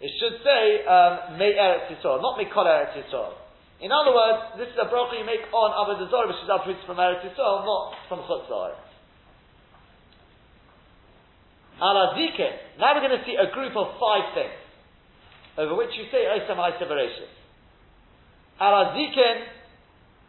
It 0.00 0.10
should 0.18 0.42
say 0.42 0.84
um, 0.86 1.38
May 1.38 1.54
Eretz 1.54 1.90
Yisrael, 1.92 2.20
not 2.20 2.38
Mikol 2.38 2.66
Eretz 2.66 2.98
Yisrael. 2.98 3.34
In 3.80 3.92
other 3.92 4.14
words, 4.14 4.58
this 4.58 4.68
is 4.68 4.78
a 4.80 4.86
bracha 4.86 5.18
you 5.18 5.26
make 5.26 5.44
on 5.52 5.70
Avodah 5.74 6.10
Zarah, 6.10 6.28
which 6.28 6.40
is 6.42 6.50
uprooted 6.50 6.82
from 6.86 6.96
Eretz 6.96 7.22
Yisrael, 7.22 7.64
not 7.64 7.94
from 8.08 8.20
Chutz 8.26 8.48
Alazikin. 11.80 12.78
Now 12.78 12.94
we're 12.94 13.02
going 13.02 13.18
to 13.18 13.24
see 13.26 13.34
a 13.34 13.50
group 13.50 13.74
of 13.76 13.98
five 13.98 14.34
things 14.34 14.54
over 15.58 15.74
which 15.74 15.90
you 15.98 16.06
say 16.10 16.26
Osam 16.26 16.58
Isabereshit. 16.58 17.30
Alazikin, 18.60 19.46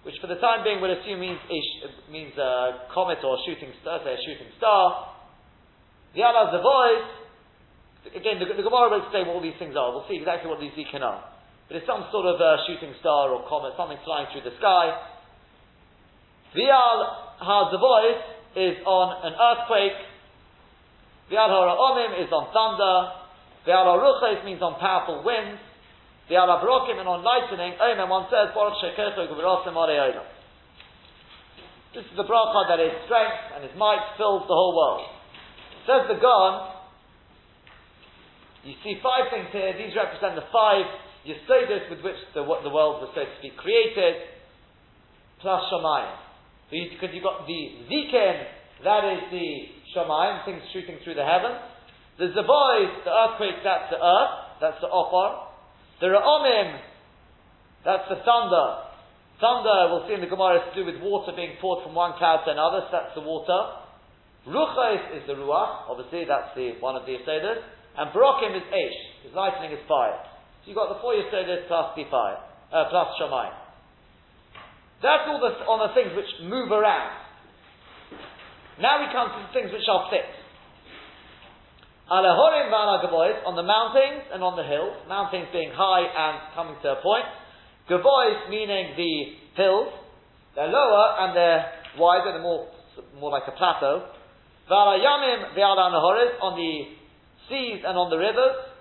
which 0.03 0.15
for 0.21 0.27
the 0.27 0.35
time 0.35 0.63
being 0.63 0.81
we'll 0.81 0.93
assume 0.93 1.19
means 1.19 1.39
a, 1.49 2.11
means 2.11 2.33
a 2.37 2.89
comet 2.93 3.19
or 3.23 3.37
a 3.37 3.41
shooting 3.45 3.73
star, 3.81 4.01
say 4.03 4.13
a 4.13 4.21
shooting 4.25 4.51
star. 4.57 5.13
The 6.13 6.21
Alazavois, 6.21 7.24
again, 8.13 8.37
the, 8.37 8.45
the 8.45 8.61
Gemara 8.61 8.93
will 8.93 9.01
explain 9.01 9.25
what 9.25 9.41
all 9.41 9.45
these 9.45 9.57
things 9.57 9.73
are. 9.73 9.89
We'll 9.89 10.05
see 10.05 10.19
exactly 10.19 10.51
what 10.51 10.61
these 10.61 10.75
zikin 10.77 11.01
are. 11.01 11.23
But 11.65 11.81
it's 11.81 11.89
some 11.89 12.05
sort 12.13 12.29
of 12.29 12.37
shooting 12.69 12.93
star 13.01 13.33
or 13.33 13.41
comet, 13.49 13.73
something 13.73 13.97
flying 14.05 14.29
through 14.29 14.45
the 14.45 14.53
sky. 14.61 14.93
Vial 16.53 16.99
HaZavois 17.41 18.21
is 18.53 18.77
on 18.85 19.07
an 19.25 19.33
earthquake 19.33 19.97
Vial 21.29 21.49
Al 21.49 21.73
Omim 21.73 22.21
is 22.21 22.29
on 22.29 22.53
thunder. 22.53 23.17
Vial 23.65 23.89
Al 23.89 23.97
Ruchos 23.97 24.45
means 24.45 24.61
on 24.61 24.77
powerful 24.77 25.25
winds. 25.25 25.57
Vial 26.29 26.45
Al 26.45 26.61
Abrokim 26.61 27.01
and 27.01 27.09
on 27.09 27.25
lightning. 27.25 27.73
Omen, 27.81 28.09
one 28.09 28.29
says, 28.29 28.53
Baruch 28.53 28.77
Shekecho 28.77 29.25
Gevirasim 29.25 29.73
This 31.97 32.05
is 32.05 32.17
the 32.17 32.25
bracha 32.29 32.69
that 32.69 32.77
his 32.77 32.93
strength 33.09 33.41
and 33.57 33.65
his 33.65 33.73
might 33.77 34.05
fills 34.17 34.45
the 34.45 34.53
whole 34.53 34.77
world. 34.77 35.09
Says 35.89 36.05
the 36.13 36.21
Gon, 36.21 36.74
you 38.65 38.73
see 38.81 38.97
five 39.05 39.29
things 39.29 39.45
here. 39.53 39.77
These 39.77 39.93
represent 39.93 40.33
the 40.33 40.49
five 40.49 40.89
Yesodis 41.21 41.85
with 41.89 42.01
which 42.01 42.17
the, 42.33 42.41
the 42.41 42.73
world 42.73 43.01
was 43.01 43.13
supposed 43.13 43.37
to 43.37 43.41
be 43.45 43.53
created, 43.53 44.25
plus 45.37 45.61
Shemayim. 45.69 46.17
Because 46.73 47.13
you've 47.13 47.25
got 47.25 47.45
the 47.45 47.61
Zikin, 47.85 48.35
that 48.81 49.05
is 49.05 49.21
the 49.29 49.49
Shamayim, 49.93 50.45
things 50.45 50.61
shooting 50.73 50.97
through 51.05 51.13
the 51.13 51.25
heavens. 51.25 51.61
The 52.17 52.33
Zavois, 52.33 53.05
the 53.05 53.13
earthquake, 53.13 53.61
that's 53.61 53.93
the 53.93 54.01
earth, 54.01 54.33
that's 54.61 54.81
the 54.81 54.89
Ophar. 54.89 55.53
The 56.01 56.09
Ra'omim, 56.09 56.81
that's 57.85 58.09
the 58.09 58.17
thunder. 58.25 58.65
Thunder, 59.37 59.93
we'll 59.93 60.07
see 60.07 60.17
in 60.17 60.21
the 60.21 60.31
Gemara, 60.31 60.65
is 60.65 60.73
to 60.73 60.81
do 60.81 60.85
with 60.89 60.97
water 61.05 61.33
being 61.35 61.53
poured 61.61 61.85
from 61.85 61.93
one 61.93 62.17
cloud 62.17 62.45
to 62.45 62.51
another, 62.51 62.87
so 62.87 62.91
that's 62.97 63.13
the 63.13 63.21
water. 63.21 63.85
Ruchos 64.47 65.21
is 65.21 65.23
the 65.27 65.33
Ruach, 65.33 65.89
obviously 65.89 66.25
that's 66.25 66.53
the 66.55 66.77
one 66.79 66.95
of 66.95 67.05
the 67.05 67.17
Yesodis. 67.17 67.74
And 67.97 68.11
Barokim 68.11 68.55
is 68.55 68.65
Aish, 68.71 68.99
his 69.23 69.33
lightning 69.33 69.71
is 69.71 69.79
fire. 69.87 70.19
So 70.63 70.73
you've 70.73 70.75
got 70.75 70.91
the 70.91 70.99
four 70.99 71.13
Yesodis 71.13 71.67
plus 71.67 71.95
the 71.95 72.03
fire, 72.11 72.37
uh, 72.73 72.89
plus 72.89 73.07
Shamayim. 73.21 73.55
That's 75.01 75.23
all 75.27 75.39
the, 75.39 75.53
on 75.69 75.79
the 75.87 75.93
things 75.93 76.11
which 76.15 76.27
move 76.49 76.71
around. 76.71 77.13
Now 78.81 78.99
we 78.99 79.07
come 79.13 79.31
to 79.31 79.39
the 79.47 79.51
things 79.55 79.71
which 79.71 79.87
are 79.87 80.09
fixed. 80.11 80.43
Alahorim 82.11 82.69
v'ala 82.69 83.01
on 83.47 83.55
the 83.55 83.63
mountains 83.63 84.27
and 84.33 84.43
on 84.43 84.55
the 84.55 84.63
hills, 84.63 84.93
mountains 85.07 85.47
being 85.51 85.71
high 85.73 86.05
and 86.05 86.53
coming 86.53 86.75
to 86.83 86.99
a 86.99 87.01
point. 87.01 87.25
Gavois 87.89 88.49
meaning 88.49 88.93
the 88.97 89.13
hills, 89.55 89.93
they're 90.55 90.67
lower 90.67 91.05
and 91.21 91.35
they're 91.35 91.65
wider, 91.97 92.33
they're 92.33 92.41
more, 92.41 92.67
more 93.19 93.31
like 93.31 93.47
a 93.47 93.55
plateau. 93.57 94.09
V'ala 94.69 94.99
yamim 95.01 95.55
v'ala 95.57 96.41
on 96.41 96.53
the 96.57 96.73
seas 97.49 97.81
and 97.85 97.97
on 97.97 98.09
the 98.09 98.17
rivers. 98.17 98.75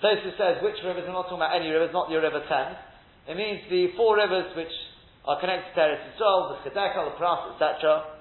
Tosfos 0.00 0.36
says 0.40 0.64
which 0.64 0.80
rivers, 0.80 1.04
we're 1.04 1.12
not 1.12 1.28
talking 1.28 1.44
about 1.44 1.54
any 1.54 1.68
rivers, 1.68 1.92
not 1.92 2.08
your 2.08 2.24
river 2.24 2.40
Thames. 2.48 2.78
It 3.28 3.36
means 3.36 3.60
the 3.68 3.92
four 4.00 4.16
rivers 4.16 4.48
which 4.56 4.72
are 5.28 5.36
connected 5.38 5.76
to 5.76 5.80
Eretz 5.80 6.04
Yisrael, 6.16 6.56
the 6.56 6.70
Chedekah, 6.70 7.12
the 7.12 7.16
Pras, 7.20 7.52
etc. 7.52 8.16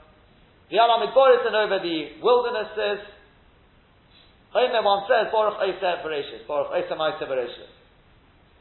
The 0.70 0.78
Alam 0.78 1.08
Boris 1.16 1.42
and 1.48 1.56
over 1.56 1.80
the 1.80 2.20
wildernesses. 2.20 3.02
Omer 4.54 4.84
one 4.84 5.08
says, 5.08 5.32
Baruch 5.32 5.62
Eisa 5.62 6.04
Bereshis, 6.04 6.44
Baruch 6.50 6.74
Eisa 6.76 6.98
Maisa 6.98 7.24
Bereshis. 7.24 7.72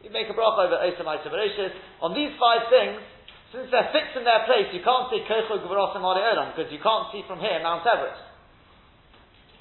You 0.05 0.15
make 0.15 0.31
a 0.31 0.37
bracha 0.37 0.69
over 0.69 0.79
Eisa 0.79 1.03
Maisa 1.03 1.27
Bereshis. 1.27 1.75
On 2.01 2.15
these 2.15 2.31
five 2.39 2.71
things, 2.71 3.03
since 3.51 3.67
they're 3.73 3.91
fixed 3.91 4.15
in 4.15 4.23
their 4.23 4.45
place, 4.45 4.69
you 4.77 4.85
can't 4.85 5.09
see 5.11 5.25
Kocho 5.25 5.59
Gvarosim 5.65 6.05
Olam 6.05 6.55
because 6.55 6.71
you 6.71 6.79
can't 6.79 7.09
see 7.11 7.25
from 7.27 7.41
here 7.41 7.59
Mount 7.65 7.83
Everest. 7.89 8.28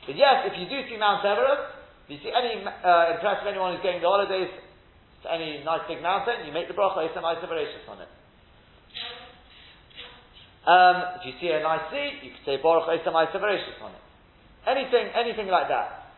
But 0.08 0.16
yes, 0.16 0.48
if 0.48 0.56
you 0.56 0.72
do 0.72 0.88
see 0.88 0.96
Mount 0.96 1.22
Everest, 1.28 1.76
if 2.08 2.16
you 2.16 2.20
see 2.24 2.32
any 2.32 2.64
uh, 2.64 3.20
impressive 3.20 3.44
anyone 3.44 3.76
who's 3.76 3.84
going 3.84 4.00
to 4.00 4.08
holidays 4.08 4.48
to 4.48 5.28
any 5.28 5.60
nice 5.68 5.84
big 5.92 6.00
mountain, 6.00 6.48
you 6.48 6.56
make 6.56 6.72
the 6.72 6.74
bracha 6.74 7.04
Eisa 7.04 7.20
Maisa 7.20 7.44
Bereshis 7.44 7.84
on 7.92 8.00
it. 8.00 8.12
Um, 10.68 11.20
if 11.20 11.28
you 11.28 11.34
see 11.40 11.52
a 11.52 11.64
nice 11.64 11.88
sea, 11.92 12.28
you 12.28 12.32
can 12.36 12.44
say 12.48 12.56
Baruch 12.64 12.88
Eisa 12.88 13.12
on 13.12 13.92
it. 13.92 14.04
Anything, 14.68 15.08
anything 15.16 15.48
like 15.48 15.72
that. 15.72 16.12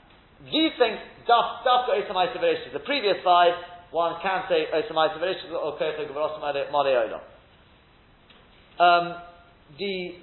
these 0.45 0.73
things, 0.81 0.97
daf, 1.29 1.61
daf 1.61 1.85
Osamaisa 1.89 2.37
Bereshit, 2.41 2.73
the 2.73 2.81
previous 2.81 3.17
five, 3.23 3.53
one 3.91 4.17
can 4.21 4.43
say 4.49 4.65
Osamaisa 4.73 5.21
Bereshit 5.21 5.53
or 5.53 5.77
Koto 5.77 6.05
Gavarosamade 6.09 6.71
Mareola. 6.73 7.21
Um, 8.79 9.21
the, 9.77 10.17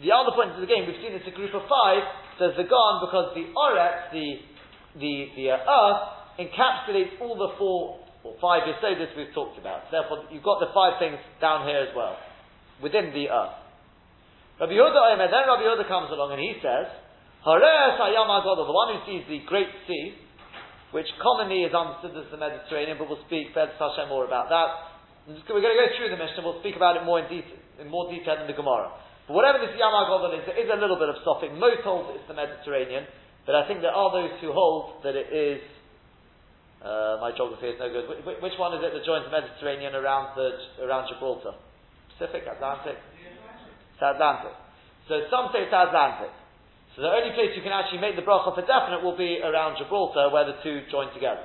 the 0.00 0.12
other 0.12 0.32
point 0.32 0.56
of 0.56 0.60
the 0.60 0.66
game, 0.66 0.86
we've 0.86 0.96
seen 1.02 1.12
it's 1.12 1.28
a 1.28 1.36
group 1.36 1.52
of 1.52 1.68
five, 1.68 2.00
says 2.38 2.52
the 2.56 2.64
Gaon, 2.64 2.94
because 3.04 3.32
the 3.32 3.48
Oret, 3.52 4.12
the, 4.12 4.26
the, 5.00 5.14
the 5.36 5.46
uh, 5.50 5.58
earth, 5.60 6.02
encapsulates 6.40 7.16
all 7.20 7.36
the 7.36 7.56
four 7.56 8.00
or 8.24 8.36
five 8.40 8.68
Yesodis 8.68 9.16
we've 9.16 9.32
talked 9.32 9.58
about. 9.58 9.88
Therefore, 9.90 10.28
you've 10.30 10.44
got 10.44 10.60
the 10.60 10.72
five 10.74 11.00
things 11.00 11.16
down 11.40 11.66
here 11.66 11.80
as 11.80 11.92
well, 11.96 12.16
within 12.82 13.12
the 13.14 13.30
earth. 13.30 13.56
Rabbi 14.60 14.72
Yehuda 14.72 15.00
Omer, 15.16 15.28
then 15.28 15.44
Rabbi 15.48 15.64
Yehuda 15.64 15.86
comes 15.88 16.08
along 16.12 16.32
and 16.32 16.40
he 16.40 16.56
says, 16.64 16.88
Haresh 17.44 18.00
Hayam 18.00 18.26
the 18.26 18.72
one 18.72 18.96
who 18.96 19.00
sees 19.06 19.24
the 19.28 19.44
Great 19.46 19.70
Sea, 19.86 20.16
which 20.92 21.06
commonly 21.20 21.62
is 21.62 21.72
understood 21.76 22.16
as 22.16 22.28
the 22.32 22.40
Mediterranean, 22.40 22.96
but 22.98 23.08
we'll 23.08 23.22
speak 23.28 23.54
Bez 23.54 23.70
Hashem 23.78 24.08
more 24.08 24.24
about 24.24 24.48
that. 24.48 24.96
We're 25.28 25.60
going 25.60 25.76
to 25.76 25.82
go 25.82 25.88
through 25.98 26.10
the 26.10 26.20
Mishnah, 26.20 26.42
we'll 26.42 26.60
speak 26.60 26.76
about 26.76 26.96
it 26.96 27.04
more 27.04 27.20
in, 27.20 27.28
detail, 27.28 27.58
in 27.78 27.86
more 27.90 28.08
detail 28.08 28.40
in 28.40 28.46
the 28.46 28.56
Gemara. 28.56 28.90
But 29.26 29.34
whatever 29.34 29.58
this 29.58 29.74
Yam 29.74 29.90
is, 30.38 30.46
there 30.46 30.58
is 30.58 30.70
a 30.70 30.78
little 30.78 30.98
bit 30.98 31.10
of 31.10 31.18
stopping. 31.22 31.58
Most 31.58 31.82
hold 31.82 32.14
it's 32.14 32.26
the 32.30 32.34
Mediterranean, 32.34 33.10
but 33.42 33.54
I 33.58 33.66
think 33.66 33.82
there 33.82 33.94
are 33.94 34.10
those 34.14 34.38
who 34.38 34.54
hold 34.54 35.02
that 35.02 35.18
it 35.18 35.30
is 35.34 35.62
uh, 36.86 37.18
my 37.18 37.34
geography 37.34 37.74
is 37.74 37.78
no 37.82 37.90
good. 37.90 38.06
Wh- 38.22 38.38
which 38.38 38.54
one 38.60 38.70
is 38.78 38.84
it 38.84 38.94
that 38.94 39.02
joins 39.02 39.26
the 39.26 39.34
Mediterranean 39.34 39.98
around 39.98 40.38
the 40.38 40.54
around 40.86 41.10
Gibraltar? 41.10 41.58
Pacific, 42.14 42.46
Atlantic. 42.46 42.94
It's 42.94 44.02
Atlantic. 44.02 44.54
So 45.10 45.26
some 45.26 45.50
say 45.50 45.66
it's 45.66 45.74
Atlantic. 45.74 46.30
So 46.94 47.02
the 47.02 47.12
only 47.12 47.34
place 47.34 47.52
you 47.58 47.60
can 47.60 47.74
actually 47.74 48.00
make 48.00 48.16
the 48.16 48.24
bracha 48.24 48.54
for 48.54 48.64
definite 48.64 49.02
will 49.02 49.18
be 49.18 49.42
around 49.42 49.76
Gibraltar, 49.82 50.30
where 50.30 50.46
the 50.46 50.56
two 50.62 50.86
join 50.88 51.12
together. 51.12 51.44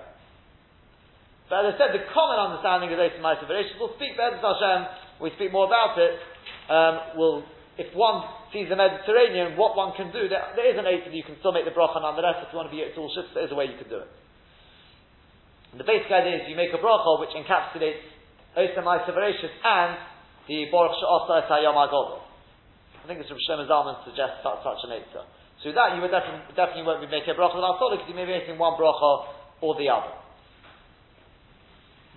But 1.51 1.67
as 1.67 1.75
I 1.75 1.77
said, 1.79 1.89
the 1.91 2.07
common 2.15 2.39
understanding 2.39 2.87
of 2.95 2.99
Eisim 3.01 3.19
Ma'aseh 3.19 3.43
we'll 3.75 3.91
speak 3.99 4.15
Be'ez 4.15 4.39
Hashem, 4.39 4.79
we 5.19 5.35
speak 5.35 5.51
more 5.51 5.67
about 5.67 5.99
it, 5.99 6.15
um, 6.71 7.19
will 7.19 7.43
if 7.81 7.89
one 7.97 8.21
sees 8.53 8.69
the 8.69 8.77
Mediterranean, 8.77 9.57
what 9.57 9.73
one 9.73 9.97
can 9.97 10.13
do, 10.13 10.29
there, 10.29 10.53
there 10.53 10.69
is 10.69 10.77
an 10.77 10.85
eight 10.85 11.01
that 11.09 11.13
you 11.13 11.25
can 11.25 11.35
still 11.41 11.51
make 11.51 11.65
the 11.65 11.73
bracha 11.73 11.97
nonetheless. 11.97 12.45
If 12.45 12.53
you 12.53 12.61
want 12.61 12.69
to 12.69 12.75
be 12.75 12.85
Yitzul 12.85 13.09
Shitz, 13.17 13.33
there 13.33 13.49
is 13.49 13.51
a 13.51 13.57
way 13.57 13.65
you 13.65 13.79
can 13.81 13.89
do 13.89 14.05
it. 14.05 14.09
The 15.81 15.87
basic 15.87 16.11
idea 16.11 16.43
is 16.43 16.51
you 16.51 16.59
make 16.59 16.69
a 16.75 16.81
bracha 16.83 17.17
which 17.17 17.33
encapsulates 17.33 18.05
Osam 18.53 18.85
Isavaratius 18.85 19.55
and 19.63 19.97
the 20.45 20.67
Baruch 20.69 20.99
Sha'asa 20.99 21.47
Agodah. 21.49 22.21
I 23.01 23.07
think 23.07 23.23
it's 23.23 23.29
from 23.31 23.39
Shlomo 23.41 23.65
Zalman 23.65 24.03
suggests 24.05 24.45
such, 24.45 24.61
such 24.61 24.83
an. 24.85 24.93
So 25.63 25.71
that 25.71 25.95
you 25.95 26.01
would 26.05 26.11
definitely, 26.11 26.53
definitely 26.53 26.85
won't 26.85 27.01
be 27.01 27.09
making 27.09 27.33
a 27.33 27.37
bracha 27.39 27.57
Al 27.57 27.79
because 27.79 28.05
you 28.05 28.13
may 28.13 28.29
be 28.29 28.35
making 28.35 28.59
one 28.61 28.77
bracha 28.77 29.31
or 29.63 29.73
the 29.79 29.89
other. 29.89 30.13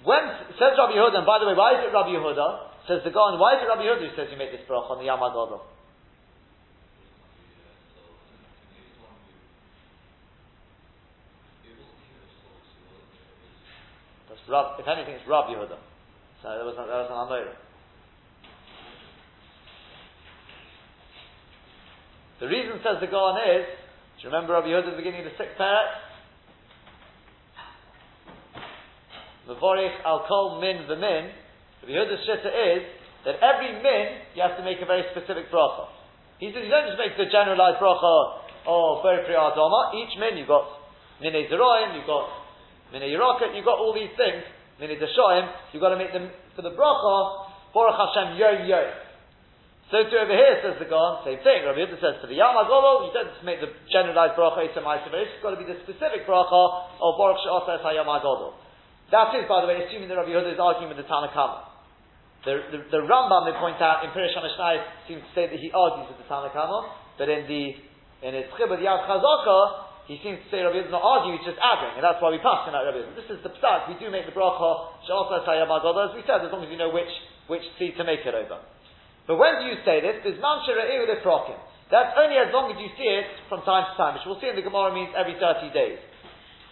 When 0.05 0.21
says 0.61 0.77
Rabbi 0.77 0.93
Yehuda, 0.93 1.25
and 1.25 1.29
by 1.29 1.41
the 1.41 1.49
way, 1.49 1.57
why 1.57 1.81
is 1.81 1.89
it 1.89 1.95
Rabbi 1.95 2.13
Yehuda? 2.13 2.74
Says 2.87 3.01
the 3.05 3.11
Gaon, 3.11 3.41
why 3.41 3.57
is 3.57 3.65
it 3.65 3.69
Rabbi 3.69 3.83
Yehuda 3.83 4.11
who 4.11 4.17
says 4.17 4.29
you 4.31 4.37
make 4.37 4.53
this 4.53 4.61
bracha 4.69 4.91
on 4.91 4.99
the 4.99 5.09
Yom 5.09 5.21
Agodah? 5.21 5.61
Rav, 14.49 14.79
if 14.79 14.87
anything, 14.87 15.15
it's 15.15 15.27
Rav 15.27 15.49
Yehuda. 15.49 15.79
So 16.43 16.49
there 16.53 16.65
was, 16.65 16.77
there 16.77 16.87
was 16.87 17.09
an 17.09 17.17
Amora. 17.17 17.55
The 22.41 22.47
reason, 22.47 22.79
says 22.85 23.01
the 23.01 23.07
Gaon, 23.07 23.41
is, 23.41 23.65
do 24.21 24.29
you 24.29 24.29
remember 24.29 24.53
Rabbi 24.53 24.69
Yehuda 24.69 24.89
at 24.89 24.91
the 24.91 24.97
beginning 24.97 25.25
of 25.25 25.33
the 25.33 25.39
sixth 25.39 25.57
parak? 25.59 25.89
Mavorich 29.49 29.97
al 30.05 30.27
kol 30.29 30.61
min 30.61 30.85
v'min. 30.89 31.44
Yehuda's 31.89 32.25
shitta 32.25 32.51
is 32.51 32.83
that 33.25 33.41
every 33.41 33.73
min 33.81 34.25
you 34.37 34.43
have 34.43 34.57
to 34.57 34.65
make 34.65 34.81
a 34.81 34.87
very 34.87 35.05
specific 35.11 35.51
bracha. 35.51 35.89
He 36.39 36.53
says 36.53 36.65
you 36.65 36.73
don't 36.73 36.89
just 36.89 37.01
make 37.01 37.17
the 37.17 37.31
generalized 37.31 37.81
bracha 37.81 38.45
of 38.67 39.03
very 39.03 39.25
pri 39.25 39.37
Each 39.37 40.15
min 40.19 40.37
you've 40.37 40.49
got 40.49 40.67
min 41.21 41.33
zeroim, 41.33 41.97
you've 41.97 42.09
got 42.09 42.45
Mine 42.95 43.11
Yirakat, 43.11 43.51
you've 43.59 43.67
got 43.67 43.83
all 43.83 43.91
these 43.91 44.15
things. 44.15 44.47
Mine 44.79 44.95
Deshoim, 44.95 45.51
you've 45.75 45.83
got 45.83 45.91
to 45.91 45.99
make 45.99 46.15
them 46.15 46.31
for 46.55 46.63
the 46.63 46.71
bracha, 46.71 47.51
Baruch 47.75 47.99
Hashem 47.99 48.39
Yom 48.39 48.71
Yom. 48.71 48.87
So 49.91 50.07
too 50.07 50.15
over 50.15 50.31
here 50.31 50.63
says 50.63 50.79
the 50.79 50.87
Gaon, 50.87 51.27
same 51.27 51.43
thing. 51.43 51.67
Rabbi 51.67 51.83
Yehuda 51.83 51.99
says 51.99 52.23
for 52.23 52.31
the 52.31 52.39
Yom 52.39 52.55
Agolo, 52.55 53.11
you 53.11 53.13
don't 53.13 53.35
just 53.35 53.43
make 53.43 53.59
the 53.59 53.75
generalized 53.91 54.39
bracha 54.39 54.63
Yisem 54.63 54.87
It's 54.87 55.43
got 55.43 55.53
to 55.55 55.61
be 55.61 55.67
the 55.67 55.75
specific 55.83 56.23
bracha 56.23 56.63
of 57.03 57.11
Baruch 57.19 57.43
She'osas 57.43 57.83
HaYom 57.83 58.07
Agolo. 58.07 58.55
That 59.11 59.35
is, 59.43 59.45
by 59.51 59.61
the 59.61 59.67
way, 59.67 59.83
assuming 59.83 60.07
that 60.07 60.15
Rabbi 60.15 60.31
Yehuda 60.31 60.55
is 60.55 60.63
arguing 60.63 60.95
with 60.95 61.03
the 61.03 61.11
Tanna 61.11 61.35
Kamma. 61.35 61.74
The, 62.45 62.61
the, 62.71 62.79
the 62.93 63.01
Rambam, 63.09 63.49
they 63.49 63.57
point 63.57 63.81
out, 63.81 64.05
in 64.05 64.13
Pirish 64.13 64.37
HaMishnah, 64.37 65.09
seems 65.09 65.25
to 65.25 65.33
say 65.33 65.49
that 65.49 65.57
he 65.57 65.73
argues 65.73 66.13
with 66.13 66.21
the 66.21 66.29
Tanna 66.29 66.53
Kamma, 66.53 66.93
but 67.17 67.29
in 67.33 67.49
the, 67.49 67.65
in 68.21 68.37
his 68.37 68.47
Chibud 68.57 68.85
Yad 68.85 69.09
Chazaka, 69.09 69.85
he 70.05 70.21
seems 70.21 70.37
to 70.45 70.47
say 70.53 70.61
Rabbi 70.61 70.85
Yehuda 70.85 70.93
not 70.93 71.01
arguing, 71.01 71.41
he's 71.41 71.49
just 71.49 71.61
adding, 71.65 71.97
and 71.97 72.05
that's 72.05 72.21
why 72.21 72.29
we 72.29 72.37
pass 72.45 72.69
in 72.69 72.77
that 72.77 72.85
Rabbi. 72.85 73.09
This 73.17 73.33
is 73.33 73.41
the 73.41 73.49
psak. 73.57 73.89
We 73.89 73.97
do 73.97 74.13
make 74.13 74.29
the 74.29 74.37
bracha 74.37 75.01
shalsa 75.09 75.41
as 75.41 76.13
we 76.13 76.21
said, 76.29 76.45
as 76.45 76.53
long 76.53 76.61
as 76.61 76.69
you 76.69 76.77
know 76.77 76.93
which 76.93 77.09
which 77.49 77.65
seed 77.81 77.97
to 77.97 78.05
make 78.05 78.21
it 78.25 78.37
over. 78.37 78.61
But 79.25 79.37
when 79.41 79.61
do 79.61 79.65
you 79.65 79.81
say 79.85 80.05
this? 80.05 80.21
There's 80.21 80.41
mancha 80.41 80.77
prokim. 81.25 81.57
That's 81.89 82.13
only 82.17 82.37
as 82.37 82.53
long 82.53 82.73
as 82.73 82.77
you 82.81 82.89
see 82.97 83.09
it 83.09 83.29
from 83.49 83.65
time 83.65 83.89
to 83.89 83.95
time, 83.97 84.17
which 84.17 84.25
we'll 84.29 84.41
see 84.41 84.49
in 84.49 84.57
the 84.57 84.65
Gemara 84.65 84.93
means 84.93 85.13
every 85.17 85.37
30 85.41 85.73
days. 85.73 86.01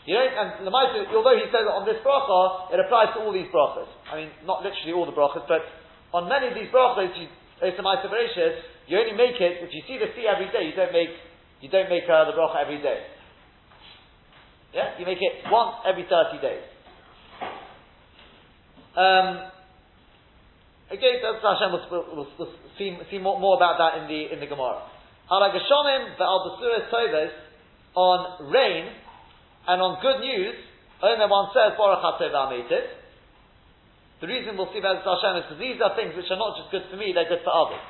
You 0.02 0.18
know, 0.18 0.26
and 0.26 0.66
the 0.66 0.72
although 1.14 1.38
he 1.38 1.46
says 1.54 1.62
on 1.70 1.86
this 1.86 2.02
bracha, 2.02 2.74
it 2.74 2.78
applies 2.82 3.14
to 3.14 3.22
all 3.22 3.30
these 3.30 3.46
brachas. 3.54 3.86
I 4.10 4.18
mean, 4.18 4.30
not 4.42 4.66
literally 4.66 4.90
all 4.90 5.06
the 5.06 5.14
brachas, 5.14 5.46
but 5.46 5.62
on 6.10 6.26
many 6.26 6.50
of 6.50 6.54
these 6.58 6.66
brachas, 6.74 7.14
you, 7.14 7.30
the 7.62 7.82
Mysore 7.82 8.10
Varishes, 8.10 8.66
you 8.90 8.98
only 8.98 9.14
make 9.14 9.38
it, 9.38 9.62
if 9.62 9.70
you 9.70 9.82
see 9.86 10.02
the 10.02 10.10
sea 10.18 10.26
every 10.26 10.50
day, 10.50 10.66
you 10.66 10.74
don't 10.74 10.90
make, 10.90 11.14
you 11.62 11.70
don't 11.70 11.86
make 11.86 12.02
uh, 12.10 12.26
the 12.26 12.34
bracha 12.34 12.66
every 12.66 12.82
day. 12.82 13.06
Yeah, 14.74 14.98
you 14.98 15.06
make 15.06 15.22
it 15.22 15.46
once 15.46 15.86
every 15.86 16.02
30 16.10 16.42
days. 16.42 16.66
Um, 18.98 19.52
again, 20.90 21.22
Hashem 21.22 21.70
will, 21.70 21.86
will, 21.90 22.28
will 22.38 22.52
see, 22.76 22.96
see 23.10 23.18
more, 23.18 23.38
more, 23.38 23.56
about 23.56 23.78
that 23.78 24.02
in 24.02 24.08
the 24.08 24.32
in 24.34 24.40
the 24.40 24.46
Gemara. 24.46 24.82
Halagashonim 25.30 26.18
ve'al 26.18 26.40
basuras 26.44 26.90
tovos 26.90 27.30
on 27.94 28.50
rain 28.52 28.88
and 29.68 29.78
on 29.78 30.02
good 30.02 30.20
news. 30.20 30.56
Omer 31.02 31.26
one 31.26 31.50
says 31.50 31.74
Baruch 31.74 31.98
Hatov 31.98 32.30
The 34.22 34.26
reason 34.26 34.54
we'll 34.54 34.70
see 34.70 34.78
about 34.78 35.02
Hashem 35.02 35.42
is 35.42 35.44
because 35.50 35.62
these 35.62 35.78
are 35.82 35.94
things 35.98 36.14
which 36.14 36.30
are 36.30 36.38
not 36.38 36.54
just 36.58 36.70
good 36.70 36.86
for 36.90 36.98
me; 36.98 37.10
they're 37.10 37.30
good 37.30 37.42
for 37.42 37.54
others. 37.54 37.82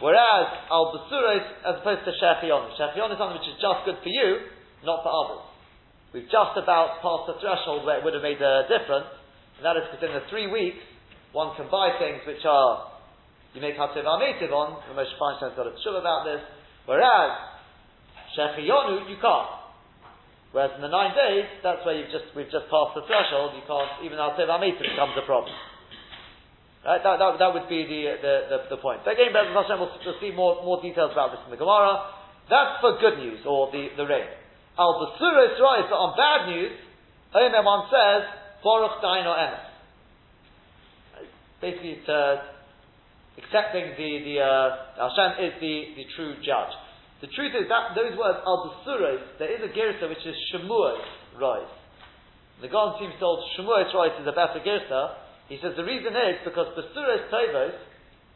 Whereas 0.00 0.48
al 0.72 0.90
basuros 0.90 1.44
as 1.62 1.80
opposed 1.80 2.04
to 2.08 2.12
shechion, 2.18 2.72
shechion 2.74 3.08
is 3.12 3.16
something 3.20 3.38
which 3.38 3.52
is 3.52 3.60
just 3.60 3.84
good 3.84 4.00
for 4.02 4.10
you, 4.10 4.48
not 4.82 5.04
for 5.04 5.12
others. 5.12 5.44
We've 6.12 6.30
just 6.30 6.54
about 6.54 7.02
passed 7.02 7.26
the 7.26 7.36
threshold 7.42 7.86
where 7.86 7.98
it 7.98 8.04
would 8.04 8.14
have 8.14 8.22
made 8.22 8.40
a 8.40 8.66
difference, 8.70 9.10
and 9.58 9.62
that 9.66 9.76
is 9.76 9.86
because 9.90 10.02
in 10.08 10.14
the 10.14 10.26
three 10.30 10.46
weeks, 10.46 10.82
one 11.34 11.54
can 11.58 11.66
buy 11.70 11.94
things 11.98 12.22
which 12.26 12.46
are, 12.46 12.94
you 13.52 13.60
make 13.60 13.74
Hatziv 13.74 14.06
Amitiv 14.06 14.54
on, 14.54 14.78
the 14.86 14.94
Moshe 14.94 15.10
Feinstein's 15.18 15.58
got 15.58 15.66
a 15.66 15.74
about 15.74 16.22
this, 16.22 16.42
whereas, 16.86 17.34
Shechiyonu, 18.38 19.10
you 19.10 19.18
can't. 19.18 19.63
Whereas 20.54 20.70
in 20.78 20.86
the 20.86 20.92
nine 20.92 21.10
days, 21.18 21.50
that's 21.66 21.82
where 21.82 21.98
you've 21.98 22.14
just, 22.14 22.30
we've 22.38 22.46
just 22.46 22.70
passed 22.70 22.94
the 22.94 23.02
threshold, 23.10 23.58
you 23.58 23.66
can't, 23.66 24.06
even 24.06 24.22
Hatziv 24.22 24.46
Amitiv 24.46 24.86
becomes 24.86 25.18
a 25.18 25.26
problem. 25.26 25.50
Right? 26.86 27.02
That, 27.02 27.18
that, 27.18 27.42
that, 27.42 27.50
would 27.50 27.66
be 27.66 27.82
the, 27.82 28.22
the, 28.22 28.34
the, 28.46 28.58
the 28.70 28.78
point. 28.78 29.02
But 29.02 29.18
again, 29.18 29.34
will, 29.34 29.90
will 29.90 30.18
see 30.22 30.30
more, 30.30 30.62
more 30.62 30.78
details 30.78 31.10
about 31.10 31.34
this 31.34 31.42
in 31.42 31.50
the 31.50 31.58
Gemara. 31.58 32.06
That's 32.46 32.78
for 32.78 33.02
good 33.02 33.18
news, 33.18 33.42
or 33.42 33.74
the, 33.74 33.98
the 33.98 34.06
rain. 34.06 34.30
Al 34.78 34.94
Basuris 35.02 35.58
right, 35.58 35.90
but 35.90 35.98
on 35.98 36.14
bad 36.14 36.46
news, 36.46 36.78
Omer 37.34 37.62
one 37.66 37.90
says, 37.90 38.22
Baruch 38.62 39.02
Daino 39.02 39.34
Emes. 39.34 39.66
Basically, 41.58 41.98
it's, 41.98 42.06
uh, 42.06 42.46
accepting 43.42 43.98
the, 43.98 44.10
the 44.22 44.36
uh, 44.38 45.10
Hashem 45.10 45.50
is 45.50 45.52
the, 45.58 45.98
the 45.98 46.06
true 46.14 46.38
judge. 46.46 46.70
The 47.24 47.32
truth 47.32 47.56
is 47.56 47.72
that 47.72 47.96
those 47.96 48.12
words, 48.20 48.36
Al 48.44 48.68
Basuris, 48.68 49.40
there 49.40 49.48
is 49.48 49.64
a 49.64 49.72
Girsa 49.72 50.12
which 50.12 50.20
is 50.28 50.36
Shemuah 50.52 51.40
rice. 51.40 51.72
The 52.60 52.68
Gaon 52.68 53.00
seems 53.00 53.16
to 53.16 53.20
told 53.24 53.40
Shemuah 53.56 53.88
rice 53.96 54.12
is 54.20 54.28
a 54.28 54.36
better 54.36 54.60
Girsa. 54.60 55.16
He 55.48 55.56
says 55.56 55.72
the 55.72 55.88
reason 55.88 56.12
is 56.12 56.44
because 56.44 56.76
Basuris 56.76 57.32
Tovos, 57.32 57.80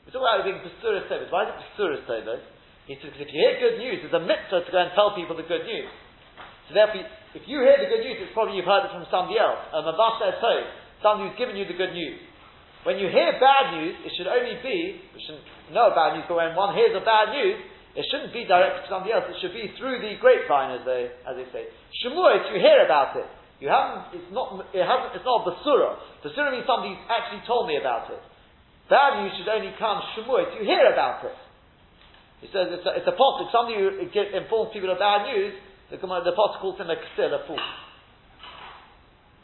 we 0.01 0.09
talk 0.09 0.25
about 0.25 0.41
it 0.41 0.49
being 0.49 0.65
Basuris 0.65 1.05
Tovos. 1.05 1.29
Why 1.29 1.45
is 1.45 1.53
it 1.53 1.61
Basuris 1.61 2.01
Tovos? 2.09 2.41
He 2.89 2.97
says, 2.97 3.13
if 3.13 3.29
you 3.29 3.37
hear 3.37 3.61
good 3.61 3.77
news, 3.77 4.09
there's 4.09 4.17
a 4.17 4.25
mitzvah 4.25 4.65
to 4.65 4.71
go 4.73 4.81
and 4.81 4.89
tell 4.97 5.13
people 5.13 5.37
the 5.37 5.45
good 5.45 5.69
news. 5.69 5.93
So 6.73 6.81
therefore, 6.81 7.05
if 7.37 7.45
you 7.45 7.61
hear 7.61 7.77
the 7.77 7.93
good 7.93 8.01
news, 8.01 8.25
it's 8.25 8.33
probably 8.33 8.57
you've 8.57 8.65
heard 8.65 8.89
it 8.89 8.93
from 8.97 9.05
somebody 9.13 9.37
else. 9.37 9.69
A 9.77 9.85
mavasa 9.85 10.41
told, 10.41 10.65
somebody 11.05 11.29
who's 11.29 11.37
given 11.37 11.61
you 11.61 11.69
the 11.69 11.77
good 11.77 11.93
news. 11.93 12.25
When 12.89 12.97
you 12.97 13.13
hear 13.13 13.37
bad 13.37 13.77
news, 13.77 14.01
it 14.09 14.17
should 14.17 14.33
only 14.33 14.57
be, 14.65 14.97
we 15.13 15.21
shouldn't 15.21 15.45
know 15.77 15.93
bad 15.93 16.17
news, 16.17 16.25
but 16.25 16.41
when 16.41 16.57
one 16.57 16.73
hears 16.73 16.97
of 16.97 17.05
bad 17.05 17.37
news, 17.37 17.77
it 17.97 18.05
shouldn't 18.13 18.33
be 18.37 18.45
directed 18.45 18.85
to 18.85 18.91
somebody 18.93 19.17
else. 19.17 19.25
It 19.29 19.41
should 19.41 19.57
be 19.57 19.73
through 19.81 20.01
the 20.05 20.21
grapevine, 20.21 20.77
as 20.77 20.83
they 20.85 21.09
as 21.25 21.35
they 21.37 21.49
say. 21.55 21.69
Shemuot, 22.05 22.53
you 22.53 22.61
hear 22.61 22.85
about 22.85 23.17
it. 23.17 23.29
You 23.59 23.73
haven't. 23.73 24.15
It's 24.15 24.31
not. 24.31 24.61
It 24.71 24.85
hasn't. 24.85 25.17
It's 25.17 25.27
not 25.27 25.43
basura. 25.49 25.99
Basura 26.23 26.53
means 26.53 26.69
somebody's 26.69 27.01
actually 27.09 27.43
told 27.49 27.67
me 27.67 27.81
about 27.81 28.13
it. 28.13 28.23
Bad 28.89 29.21
news 29.21 29.33
should 29.37 29.49
only 29.49 29.73
come 29.81 29.99
shemuot. 30.15 30.61
You 30.61 30.69
hear 30.69 30.93
about 30.93 31.25
it. 31.25 31.37
He 32.45 32.47
says 32.55 32.71
it's 32.71 32.87
a, 32.87 32.93
it's 33.03 33.09
a. 33.09 33.15
If 33.15 33.49
somebody 33.51 33.83
who 33.83 33.99
informs 33.99 34.71
people 34.71 34.95
of 34.95 35.03
bad 35.03 35.27
news, 35.27 35.59
the, 35.91 35.99
the 35.99 36.35
calls 36.37 36.79
him 36.79 36.87
a 36.87 36.97
ksil, 36.97 37.35
a 37.35 37.43
fool. 37.49 37.59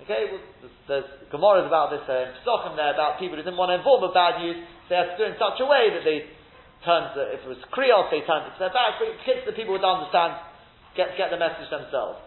Okay, 0.05 0.29
well, 0.29 0.43
there's, 0.85 1.09
there's 1.25 1.67
about 1.67 1.89
this 1.89 2.05
uh, 2.05 2.29
in 2.29 2.37
Pesachim 2.45 2.77
there 2.77 2.93
about 2.93 3.17
people 3.17 3.41
who 3.41 3.43
didn't 3.47 3.57
want 3.57 3.73
to 3.73 3.81
inform 3.81 4.05
of 4.05 4.13
bad 4.13 4.43
news. 4.43 4.61
They 4.91 5.01
had 5.01 5.15
to 5.15 5.17
do 5.17 5.25
it 5.25 5.33
in 5.33 5.41
such 5.41 5.57
a 5.63 5.67
way 5.67 5.89
that 5.97 6.05
they 6.05 6.29
the, 6.85 7.25
if 7.33 7.41
it 7.43 7.51
was 7.51 7.61
Krios, 7.73 8.13
they 8.13 8.21
turned 8.29 8.49
it 8.49 8.55
to 8.57 8.69
their 8.69 8.75
back. 8.75 9.01
But 9.01 9.17
kids, 9.25 9.43
the 9.49 9.57
people 9.57 9.75
would 9.75 9.85
understand, 9.85 10.37
get, 10.95 11.17
get 11.17 11.33
the 11.33 11.41
message 11.41 11.73
themselves. 11.73 12.21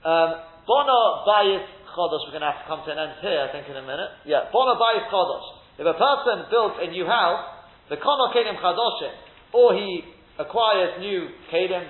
Um, 0.00 0.30
Bono 0.64 1.22
Bayis 1.28 1.64
Chodosh, 1.92 2.24
we're 2.26 2.36
going 2.36 2.46
to 2.46 2.50
have 2.50 2.64
to 2.64 2.68
come 2.68 2.82
to 2.84 2.90
an 2.90 2.98
end 2.98 3.20
here, 3.20 3.44
I 3.44 3.52
think, 3.52 3.68
in 3.68 3.76
a 3.76 3.84
minute. 3.84 4.24
Yeah, 4.24 4.48
Bono 4.48 4.80
Bayis 4.80 5.06
Chodosh. 5.12 5.46
If 5.76 5.84
a 5.84 5.96
person 5.96 6.48
builds 6.48 6.80
a 6.80 6.88
new 6.88 7.04
house, 7.04 7.68
the 7.88 7.96
Kono 8.00 8.32
Kedim 8.32 8.56
Chadoshim, 8.58 9.12
or 9.52 9.76
he 9.76 10.02
acquires 10.38 10.98
new 10.98 11.28
Kedim, 11.52 11.84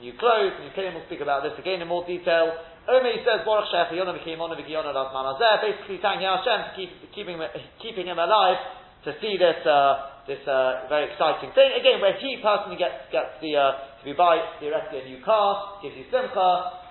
new 0.00 0.14
clothes, 0.14 0.54
new 0.62 0.70
Kedim, 0.78 0.94
we'll 0.94 1.06
speak 1.06 1.20
about 1.20 1.42
this 1.42 1.52
again 1.58 1.82
in 1.82 1.88
more 1.88 2.06
detail. 2.06 2.54
Omer 2.88 3.14
says, 3.22 3.46
Baruch 3.46 3.70
Shech 3.70 3.94
Yonah 3.94 4.14
V'Kiyimona 4.14 4.58
V'Kiyona 4.58 4.94
Rav 4.94 5.14
basically 5.62 5.98
thanking 6.02 6.26
Hashem 6.26 6.58
for 6.66 6.72
keep, 6.74 6.90
keeping, 7.14 7.38
keeping 7.82 8.06
him 8.06 8.18
alive 8.18 8.58
to 9.04 9.14
see 9.20 9.38
this, 9.38 9.58
uh, 9.66 10.11
this 10.26 10.42
uh, 10.46 10.86
very 10.86 11.10
exciting 11.10 11.50
thing. 11.54 11.74
Again, 11.74 11.98
where 11.98 12.14
he 12.18 12.38
personally 12.38 12.78
gets, 12.78 13.10
gets 13.10 13.34
the, 13.42 13.58
uh, 13.58 13.98
to 13.98 14.02
be 14.06 14.14
buy 14.14 14.38
theoretically 14.62 15.02
a 15.02 15.06
new 15.10 15.20
car, 15.24 15.82
gives 15.82 15.98
you 15.98 16.06
simcha. 16.14 16.82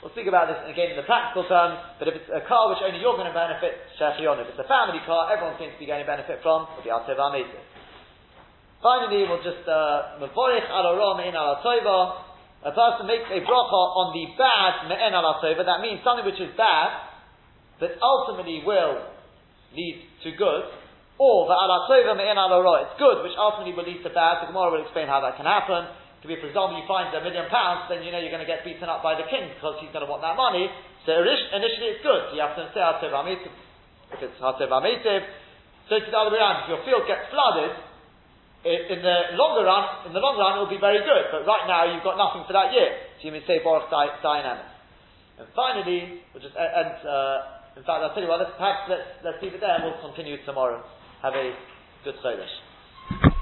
We'll 0.00 0.12
speak 0.16 0.28
about 0.28 0.48
this 0.48 0.60
again 0.64 0.92
in 0.92 0.96
the 0.96 1.04
practical 1.04 1.44
terms, 1.44 1.76
but 2.00 2.08
if 2.08 2.16
it's 2.16 2.32
a 2.32 2.40
car 2.48 2.72
which 2.72 2.80
only 2.80 3.00
you're 3.04 3.16
going 3.16 3.28
to 3.28 3.36
benefit, 3.36 3.84
Shechion. 4.00 4.40
If 4.40 4.52
it's 4.52 4.60
a 4.60 4.68
family 4.68 5.00
car, 5.04 5.28
everyone 5.28 5.60
seems 5.60 5.76
to 5.76 5.80
be 5.80 5.84
going 5.84 6.00
to 6.00 6.08
benefit 6.08 6.40
from, 6.40 6.68
it'll 6.76 6.84
be 6.84 6.92
Atev 6.92 7.20
Finally, 8.80 9.28
we'll 9.28 9.44
just, 9.44 9.60
uh, 9.68 10.16
Mavorich 10.24 10.64
al 10.72 10.96
in 11.20 11.36
al 11.36 11.60
a 12.60 12.72
person 12.72 13.08
makes 13.08 13.28
a 13.28 13.40
bracha 13.44 13.82
on 13.96 14.12
the 14.12 14.24
bad 14.36 14.88
me'en 14.88 15.12
al 15.16 15.36
that 15.40 15.80
means 15.80 16.00
something 16.04 16.24
which 16.24 16.40
is 16.40 16.52
bad, 16.56 17.12
that 17.80 17.96
ultimately 18.00 18.60
will 18.64 19.04
lead 19.76 19.96
to 20.24 20.32
good, 20.32 20.64
or 21.20 21.44
the 21.44 21.52
ala 21.52 21.84
me'en 22.16 22.40
al 22.40 22.48
it's 22.80 22.96
good, 22.96 23.20
which 23.20 23.36
ultimately 23.36 23.76
will 23.76 23.84
lead 23.84 24.00
to 24.00 24.08
bad. 24.08 24.40
The 24.40 24.48
Gemara 24.48 24.72
will 24.72 24.84
explain 24.88 25.04
how 25.04 25.20
that 25.20 25.36
can 25.36 25.44
happen. 25.44 25.84
To 26.24 26.26
be, 26.28 26.40
for 26.40 26.48
example, 26.48 26.80
you 26.80 26.88
find 26.88 27.12
a 27.12 27.20
million 27.20 27.44
pounds, 27.52 27.92
then 27.92 28.00
you 28.00 28.08
know 28.08 28.20
you're 28.20 28.32
going 28.32 28.44
to 28.44 28.48
get 28.48 28.64
beaten 28.64 28.88
up 28.88 29.04
by 29.04 29.20
the 29.20 29.28
king 29.28 29.52
because 29.52 29.76
he's 29.84 29.92
going 29.92 30.04
to 30.04 30.08
want 30.08 30.24
that 30.24 30.36
money. 30.36 30.72
So 31.04 31.20
initially 31.20 31.96
it's 31.96 32.04
good. 32.04 32.32
So 32.32 32.32
you 32.36 32.44
have 32.44 32.56
to 32.56 32.68
say 32.72 32.80
Hatev 32.80 33.12
If 33.12 34.20
it's 34.20 34.36
Hatev 34.40 34.72
so 35.90 35.98
it's 35.98 36.06
the 36.06 36.14
other 36.14 36.30
way 36.30 36.38
around. 36.38 36.64
If 36.64 36.70
your 36.70 36.82
field 36.86 37.02
gets 37.10 37.26
flooded, 37.34 37.74
in 38.62 39.00
the 39.02 39.34
longer 39.34 39.66
run, 39.66 40.06
in 40.06 40.12
the 40.14 40.22
long 40.22 40.38
run, 40.38 40.54
it 40.54 40.60
will 40.62 40.70
be 40.70 40.78
very 40.78 41.02
good. 41.02 41.34
But 41.34 41.42
right 41.48 41.66
now, 41.66 41.90
you've 41.90 42.06
got 42.06 42.14
nothing 42.14 42.46
for 42.46 42.54
that 42.54 42.70
year. 42.70 42.94
So 43.18 43.26
you 43.26 43.32
may 43.34 43.42
say 43.42 43.58
Baruch 43.58 43.90
Dayan 43.90 44.22
HaEmes. 44.22 44.70
And 45.42 45.48
finally, 45.56 46.22
we'll 46.30 46.44
just 46.44 46.54
and 46.54 46.94
uh, 47.02 47.74
in 47.74 47.82
fact, 47.82 48.06
I'll 48.06 48.14
tell 48.14 48.22
you 48.22 48.30
what. 48.30 48.38
Let's 48.38 48.54
perhaps 48.54 48.86
let's 48.86 49.08
let's 49.26 49.40
leave 49.42 49.56
it 49.56 49.64
there, 49.64 49.74
and 49.74 49.88
we'll 49.88 49.98
continue 49.98 50.38
tomorrow. 50.46 50.78
Have 51.22 51.34
a 51.34 51.52
good 52.02 52.14
Chodesh. 52.24 53.39